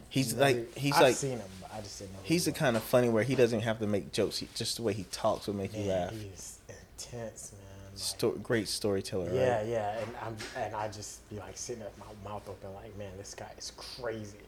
He's 0.08 0.34
Never- 0.34 0.58
like 0.60 0.76
he's 0.76 0.94
I've 0.94 1.02
like 1.02 1.14
seen 1.16 1.32
him, 1.38 1.42
but 1.60 1.70
I 1.74 1.80
just 1.82 1.98
didn't 1.98 2.14
know. 2.14 2.18
He's 2.22 2.46
the 2.46 2.50
was. 2.52 2.58
kind 2.58 2.76
of 2.76 2.82
funny 2.82 3.10
where 3.10 3.22
he 3.22 3.34
doesn't 3.34 3.60
have 3.60 3.78
to 3.80 3.86
make 3.86 4.12
jokes. 4.12 4.38
He, 4.38 4.48
just 4.54 4.76
the 4.78 4.82
way 4.82 4.94
he 4.94 5.04
talks 5.12 5.46
will 5.46 5.54
make 5.54 5.76
you 5.76 5.84
laugh. 5.84 6.10
He's 6.10 6.58
intense, 6.68 7.52
man. 7.52 7.60
Like, 7.92 7.98
Sto- 8.00 8.30
great 8.42 8.68
storyteller. 8.68 9.30
Yeah, 9.32 9.58
right? 9.58 9.66
yeah, 9.66 9.94
yeah. 9.96 9.98
and 10.00 10.10
I'm 10.24 10.36
and 10.56 10.74
I 10.74 10.88
just 10.88 11.28
be 11.28 11.36
like 11.36 11.56
sitting 11.58 11.80
there 11.82 11.90
with 11.94 11.98
my 12.24 12.30
mouth 12.30 12.48
open, 12.48 12.72
like, 12.74 12.96
man, 12.96 13.10
this 13.18 13.34
guy 13.34 13.50
is 13.58 13.72
crazy. 13.76 14.38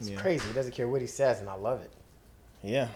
It's 0.00 0.10
Yeah. 0.10 0.20
crazy. 0.20 0.46
He 0.46 0.52
doesn't 0.52 0.72
care 0.74 0.86
what 0.86 1.00
he 1.00 1.06
says, 1.06 1.40
and 1.40 1.48
I 1.48 1.54
love 1.54 1.80
it. 1.80 1.90
Yeah. 2.62 2.88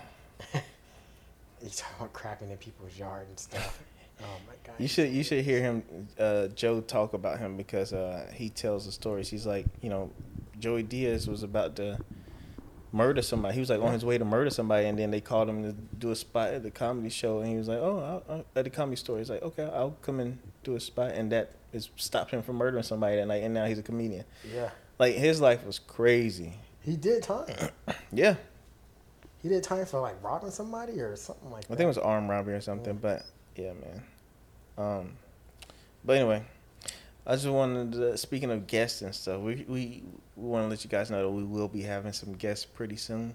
He's 1.62 1.76
talking 1.76 1.96
about 1.98 2.12
crapping 2.12 2.50
in 2.50 2.56
people's 2.56 2.98
yard 2.98 3.26
and 3.28 3.38
stuff. 3.38 3.80
Oh 4.20 4.26
my 4.48 4.54
god. 4.64 4.74
You 4.80 4.88
should 4.88 5.10
you 5.10 5.22
should 5.22 5.44
hear 5.44 5.60
him 5.60 6.08
uh, 6.18 6.48
Joe 6.48 6.80
talk 6.80 7.12
about 7.12 7.38
him 7.38 7.56
because 7.56 7.92
uh, 7.92 8.28
he 8.34 8.50
tells 8.50 8.84
the 8.84 8.90
stories. 8.90 9.28
He's 9.28 9.46
like, 9.46 9.66
you 9.80 9.88
know, 9.88 10.10
Joey 10.58 10.82
Diaz 10.82 11.28
was 11.28 11.44
about 11.44 11.76
to 11.76 12.00
murder 12.92 13.22
somebody. 13.22 13.54
He 13.54 13.60
was 13.60 13.70
like 13.70 13.80
on 13.80 13.92
his 13.92 14.04
way 14.04 14.18
to 14.18 14.24
murder 14.24 14.50
somebody, 14.50 14.86
and 14.86 14.98
then 14.98 15.10
they 15.10 15.20
called 15.20 15.48
him 15.48 15.62
to 15.62 15.72
do 15.72 16.10
a 16.10 16.16
spot 16.16 16.52
at 16.52 16.62
the 16.62 16.70
comedy 16.70 17.10
show, 17.10 17.38
and 17.38 17.48
he 17.48 17.56
was 17.56 17.68
like, 17.68 17.78
oh, 17.78 17.98
I'll, 18.28 18.34
I'll, 18.34 18.44
at 18.56 18.64
the 18.64 18.70
comedy 18.70 18.96
store. 18.96 19.18
He's 19.18 19.30
like, 19.30 19.42
okay, 19.42 19.64
I'll 19.64 19.96
come 20.02 20.20
and 20.20 20.38
do 20.64 20.74
a 20.74 20.80
spot, 20.80 21.12
and 21.12 21.30
that 21.32 21.52
is 21.72 21.90
stopped 21.96 22.30
him 22.30 22.42
from 22.42 22.56
murdering 22.56 22.82
somebody 22.82 23.16
that 23.16 23.26
night, 23.26 23.42
and 23.42 23.54
now 23.54 23.66
he's 23.66 23.78
a 23.78 23.82
comedian. 23.82 24.24
Yeah. 24.52 24.70
Like 24.98 25.14
his 25.14 25.40
life 25.40 25.64
was 25.64 25.78
crazy. 25.78 26.54
He 26.80 26.96
did 26.96 27.22
time. 27.22 27.46
Yeah, 28.12 28.36
He 29.42 29.48
did 29.48 29.62
time 29.62 29.86
for 29.86 30.00
like 30.00 30.22
robbing 30.22 30.50
somebody 30.50 31.00
or 31.00 31.14
something 31.16 31.50
like 31.50 31.66
that. 31.66 31.72
I 31.72 31.76
think 31.76 31.84
it 31.84 31.88
was 31.88 31.98
armed 31.98 32.28
robbery 32.28 32.54
or 32.54 32.60
something, 32.60 32.96
but 32.96 33.24
yeah, 33.56 33.72
man. 33.72 34.02
Um, 34.76 35.12
but 36.04 36.16
anyway, 36.16 36.42
I 37.26 37.34
just 37.34 37.46
wanted 37.46 37.92
to, 37.92 38.16
speaking 38.16 38.50
of 38.50 38.66
guests 38.66 39.02
and 39.02 39.14
stuff, 39.14 39.40
we 39.40 39.64
we, 39.68 40.02
we 40.36 40.48
want 40.48 40.64
to 40.64 40.68
let 40.68 40.82
you 40.84 40.90
guys 40.90 41.10
know 41.10 41.22
that 41.22 41.30
we 41.30 41.44
will 41.44 41.68
be 41.68 41.82
having 41.82 42.12
some 42.12 42.32
guests 42.32 42.64
pretty 42.64 42.96
soon, 42.96 43.34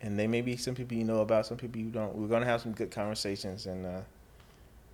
and 0.00 0.18
they 0.18 0.26
may 0.26 0.40
be 0.40 0.56
some 0.56 0.74
people 0.74 0.96
you 0.96 1.04
know 1.04 1.20
about, 1.20 1.46
some 1.46 1.56
people 1.56 1.80
you 1.80 1.90
don't. 1.90 2.14
We're 2.14 2.28
gonna 2.28 2.46
have 2.46 2.60
some 2.60 2.72
good 2.72 2.90
conversations, 2.90 3.66
and 3.66 3.86
uh, 3.86 4.00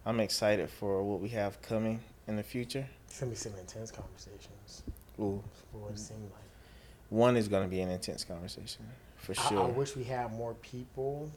I'm 0.06 0.20
excited 0.20 0.70
for 0.70 1.02
what 1.02 1.20
we 1.20 1.28
have 1.30 1.60
coming 1.60 2.00
in 2.28 2.36
the 2.36 2.42
future. 2.42 2.86
It's 3.08 3.20
gonna 3.20 3.30
be 3.30 3.36
some 3.36 3.52
intense 3.60 3.90
conversations. 3.90 4.82
Ooh, 5.20 5.42
For 5.70 5.78
what 5.78 5.92
it 5.92 5.98
seemed 5.98 6.22
like. 6.32 6.42
one 7.10 7.36
is 7.36 7.46
gonna 7.46 7.68
be 7.68 7.80
an 7.80 7.90
intense 7.90 8.24
conversation 8.24 8.84
for 9.24 9.54
I. 9.54 9.62
I 9.62 9.66
wish 9.66 9.96
we 9.96 10.04
had 10.04 10.32
more 10.32 10.54
people, 10.54 11.30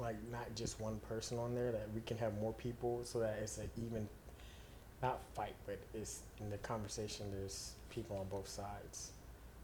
like 0.00 0.16
not 0.30 0.54
just 0.54 0.80
one 0.80 1.00
person 1.08 1.38
on 1.38 1.54
there. 1.54 1.72
That 1.72 1.88
we 1.94 2.00
can 2.02 2.18
have 2.18 2.38
more 2.40 2.52
people 2.54 3.00
so 3.04 3.20
that 3.20 3.38
it's 3.42 3.58
an 3.58 3.70
even, 3.84 4.08
not 5.02 5.20
fight, 5.34 5.54
but 5.66 5.78
it's 5.94 6.20
in 6.40 6.50
the 6.50 6.58
conversation. 6.58 7.26
There's 7.32 7.72
people 7.90 8.16
on 8.18 8.26
both 8.28 8.48
sides. 8.48 9.10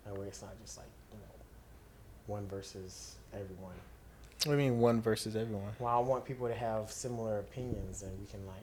That 0.04 0.16
way, 0.18 0.26
it's 0.26 0.42
not 0.42 0.52
just 0.62 0.78
like 0.78 0.86
you 1.12 1.18
know, 1.18 1.34
one 2.26 2.46
versus 2.48 3.16
everyone. 3.32 3.74
what 4.44 4.56
do 4.56 4.62
you 4.62 4.70
mean 4.70 4.80
one 4.80 5.00
versus 5.00 5.36
everyone? 5.36 5.72
Well, 5.78 5.94
I 5.94 6.00
want 6.00 6.24
people 6.24 6.48
to 6.48 6.54
have 6.54 6.90
similar 6.90 7.38
opinions, 7.40 8.02
and 8.02 8.18
we 8.18 8.26
can 8.26 8.46
like, 8.46 8.56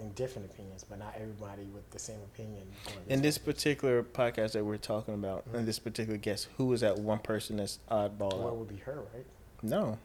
in 0.00 0.12
different 0.12 0.50
opinions, 0.50 0.84
but 0.88 0.98
not 0.98 1.14
everybody 1.16 1.64
with 1.74 1.88
the 1.90 1.98
same 1.98 2.18
opinion. 2.32 2.62
In 3.08 3.22
this 3.22 3.38
way. 3.38 3.52
particular 3.52 4.02
podcast 4.02 4.52
that 4.52 4.64
we're 4.64 4.76
talking 4.76 5.14
about, 5.14 5.50
Mhm. 5.50 5.58
in 5.60 5.66
this 5.66 5.78
particular 5.78 6.18
guest, 6.18 6.48
who 6.56 6.72
is 6.72 6.80
that 6.82 6.98
one 6.98 7.18
person 7.18 7.56
that's 7.56 7.78
oddball 7.90 8.38
well, 8.38 8.48
it 8.48 8.54
would 8.54 8.68
be 8.68 8.76
her, 8.78 9.02
right? 9.14 9.26
No. 9.62 9.98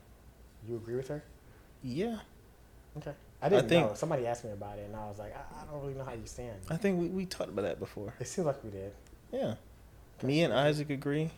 You 0.67 0.75
agree 0.77 0.95
with 0.95 1.07
her? 1.09 1.23
Yeah. 1.83 2.19
Okay. 2.97 3.13
I 3.41 3.49
didn't 3.49 3.67
think- 3.69 3.89
know. 3.89 3.95
Somebody 3.95 4.25
asked 4.25 4.45
me 4.45 4.51
about 4.51 4.77
it, 4.79 4.85
and 4.85 4.95
I 4.95 5.07
was 5.07 5.19
like, 5.19 5.35
I, 5.35 5.61
I 5.61 5.65
don't 5.65 5.81
really 5.81 5.93
know 5.95 6.05
how 6.05 6.13
you 6.13 6.25
stand. 6.25 6.59
I 6.69 6.77
think 6.77 6.99
we, 6.99 7.07
we 7.07 7.25
talked 7.25 7.49
about 7.49 7.63
that 7.63 7.79
before. 7.79 8.13
It 8.19 8.27
seems 8.27 8.47
like 8.47 8.63
we 8.63 8.69
did. 8.69 8.93
Yeah. 9.31 9.55
Me 10.21 10.43
and 10.43 10.53
Isaac 10.53 10.89
agree. 10.89 11.31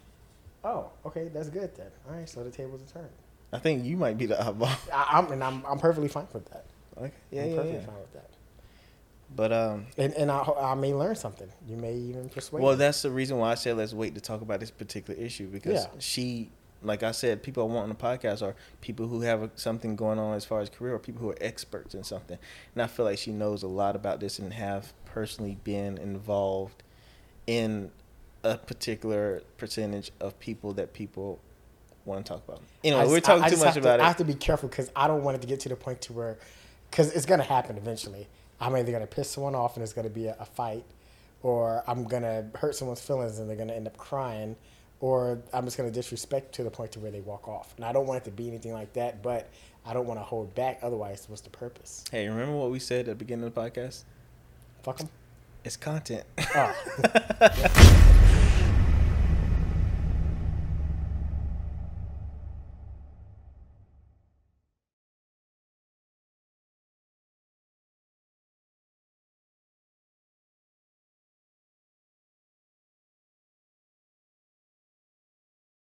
Oh, 0.63 0.89
okay, 1.05 1.29
that's 1.29 1.49
good 1.49 1.75
then. 1.75 1.87
All 2.07 2.15
right, 2.15 2.29
so 2.29 2.43
the 2.43 2.51
tables 2.51 2.81
are 2.83 2.93
turned. 2.99 3.09
I 3.53 3.59
think 3.59 3.85
you 3.85 3.97
might 3.97 4.17
be 4.17 4.25
the 4.25 4.35
oddball. 4.35 4.75
I, 4.93 5.17
I'm 5.17 5.31
and 5.31 5.43
I'm 5.43 5.65
I'm 5.65 5.79
perfectly 5.79 6.09
fine 6.09 6.27
with 6.33 6.45
that. 6.51 6.65
Okay. 6.97 7.11
Yeah, 7.31 7.43
I'm 7.43 7.49
yeah, 7.49 7.55
perfectly 7.55 7.79
yeah. 7.79 7.85
fine 7.85 7.99
with 7.99 8.13
that. 8.13 8.29
But 9.33 9.51
um 9.53 9.87
And 9.97 10.13
and 10.13 10.31
I 10.31 10.39
I 10.59 10.75
may 10.75 10.93
learn 10.93 11.15
something. 11.15 11.49
You 11.67 11.77
may 11.77 11.93
even 11.95 12.29
persuade. 12.29 12.61
well 12.63 12.73
me. 12.73 12.77
that's 12.79 13.01
the 13.01 13.11
reason 13.11 13.37
why 13.37 13.51
I 13.51 13.55
said 13.55 13.77
let's 13.77 13.93
wait 13.93 14.15
to 14.15 14.21
talk 14.21 14.41
about 14.41 14.59
this 14.59 14.71
particular 14.71 15.19
issue 15.19 15.47
because 15.47 15.83
Yeah. 15.83 15.99
she 15.99 16.49
like 16.83 17.01
I 17.01 17.11
said, 17.11 17.41
people 17.41 17.63
I 17.63 17.65
want 17.65 17.83
on 17.83 17.89
the 17.89 17.95
podcast 17.95 18.43
are 18.43 18.53
people 18.81 19.07
who 19.07 19.21
have 19.21 19.49
something 19.55 19.95
going 19.95 20.19
on 20.19 20.35
as 20.35 20.45
far 20.45 20.59
as 20.59 20.69
career 20.69 20.93
or 20.93 20.99
people 20.99 21.21
who 21.21 21.31
are 21.31 21.37
experts 21.41 21.95
in 21.95 22.03
something. 22.03 22.37
And 22.75 22.83
I 22.83 22.85
feel 22.85 23.05
like 23.05 23.17
she 23.17 23.31
knows 23.31 23.63
a 23.63 23.67
lot 23.67 23.95
about 23.95 24.19
this 24.19 24.37
and 24.37 24.53
have 24.53 24.93
personally 25.05 25.57
been 25.63 25.97
involved 25.97 26.83
in 27.47 27.89
a 28.43 28.57
particular 28.57 29.41
percentage 29.57 30.11
of 30.19 30.37
people 30.39 30.73
that 30.73 30.93
people 30.93 31.39
want 32.03 32.23
to 32.23 32.31
talk 32.33 32.43
about. 32.47 32.61
Anyway, 32.83 33.07
we're 33.07 33.19
talking 33.19 33.43
I- 33.43 33.47
I 33.47 33.49
too 33.49 33.57
much 33.57 33.65
have 33.65 33.73
to- 33.75 33.79
about 33.79 33.99
I 33.99 34.05
have 34.05 34.17
to 34.17 34.23
be 34.25 34.35
careful 34.35 34.69
because 34.69 34.91
I 34.95 35.07
don't 35.07 35.23
want 35.23 35.37
it 35.37 35.41
to 35.41 35.47
get 35.47 35.61
to 35.61 35.69
the 35.69 35.75
point 35.75 36.01
to 36.01 36.13
where, 36.13 36.37
because 36.91 37.11
it's 37.13 37.25
gonna 37.25 37.41
happen 37.43 37.77
eventually. 37.77 38.27
I'm 38.59 38.75
either 38.75 38.91
gonna 38.91 39.07
piss 39.07 39.29
someone 39.31 39.55
off 39.55 39.75
and 39.75 39.83
it's 39.83 39.93
gonna 39.93 40.09
be 40.09 40.27
a, 40.27 40.35
a 40.39 40.45
fight, 40.45 40.85
or 41.41 41.83
I'm 41.87 42.05
gonna 42.05 42.49
hurt 42.55 42.75
someone's 42.75 43.01
feelings 43.01 43.39
and 43.39 43.49
they're 43.49 43.57
gonna 43.57 43.73
end 43.73 43.87
up 43.87 43.97
crying, 43.97 44.55
or 44.99 45.41
I'm 45.53 45.65
just 45.65 45.77
gonna 45.77 45.91
disrespect 45.91 46.55
to 46.55 46.63
the 46.63 46.71
point 46.71 46.91
to 46.93 46.99
where 46.99 47.11
they 47.11 47.21
walk 47.21 47.47
off. 47.47 47.73
And 47.75 47.85
I 47.85 47.91
don't 47.91 48.07
want 48.07 48.21
it 48.21 48.25
to 48.25 48.31
be 48.31 48.47
anything 48.47 48.73
like 48.73 48.93
that, 48.93 49.21
but 49.21 49.49
I 49.85 49.93
don't 49.93 50.07
want 50.07 50.19
to 50.19 50.23
hold 50.23 50.55
back. 50.55 50.79
Otherwise, 50.81 51.25
what's 51.27 51.41
the 51.41 51.49
purpose? 51.49 52.03
Hey, 52.11 52.27
remember 52.27 52.55
what 52.55 52.71
we 52.71 52.79
said 52.79 53.01
at 53.01 53.05
the 53.05 53.15
beginning 53.15 53.45
of 53.45 53.53
the 53.53 53.61
podcast? 53.61 54.03
Fuck 54.83 54.97
them. 54.97 55.09
It's 55.63 55.77
content. 55.77 56.25
Oh. 56.55 58.41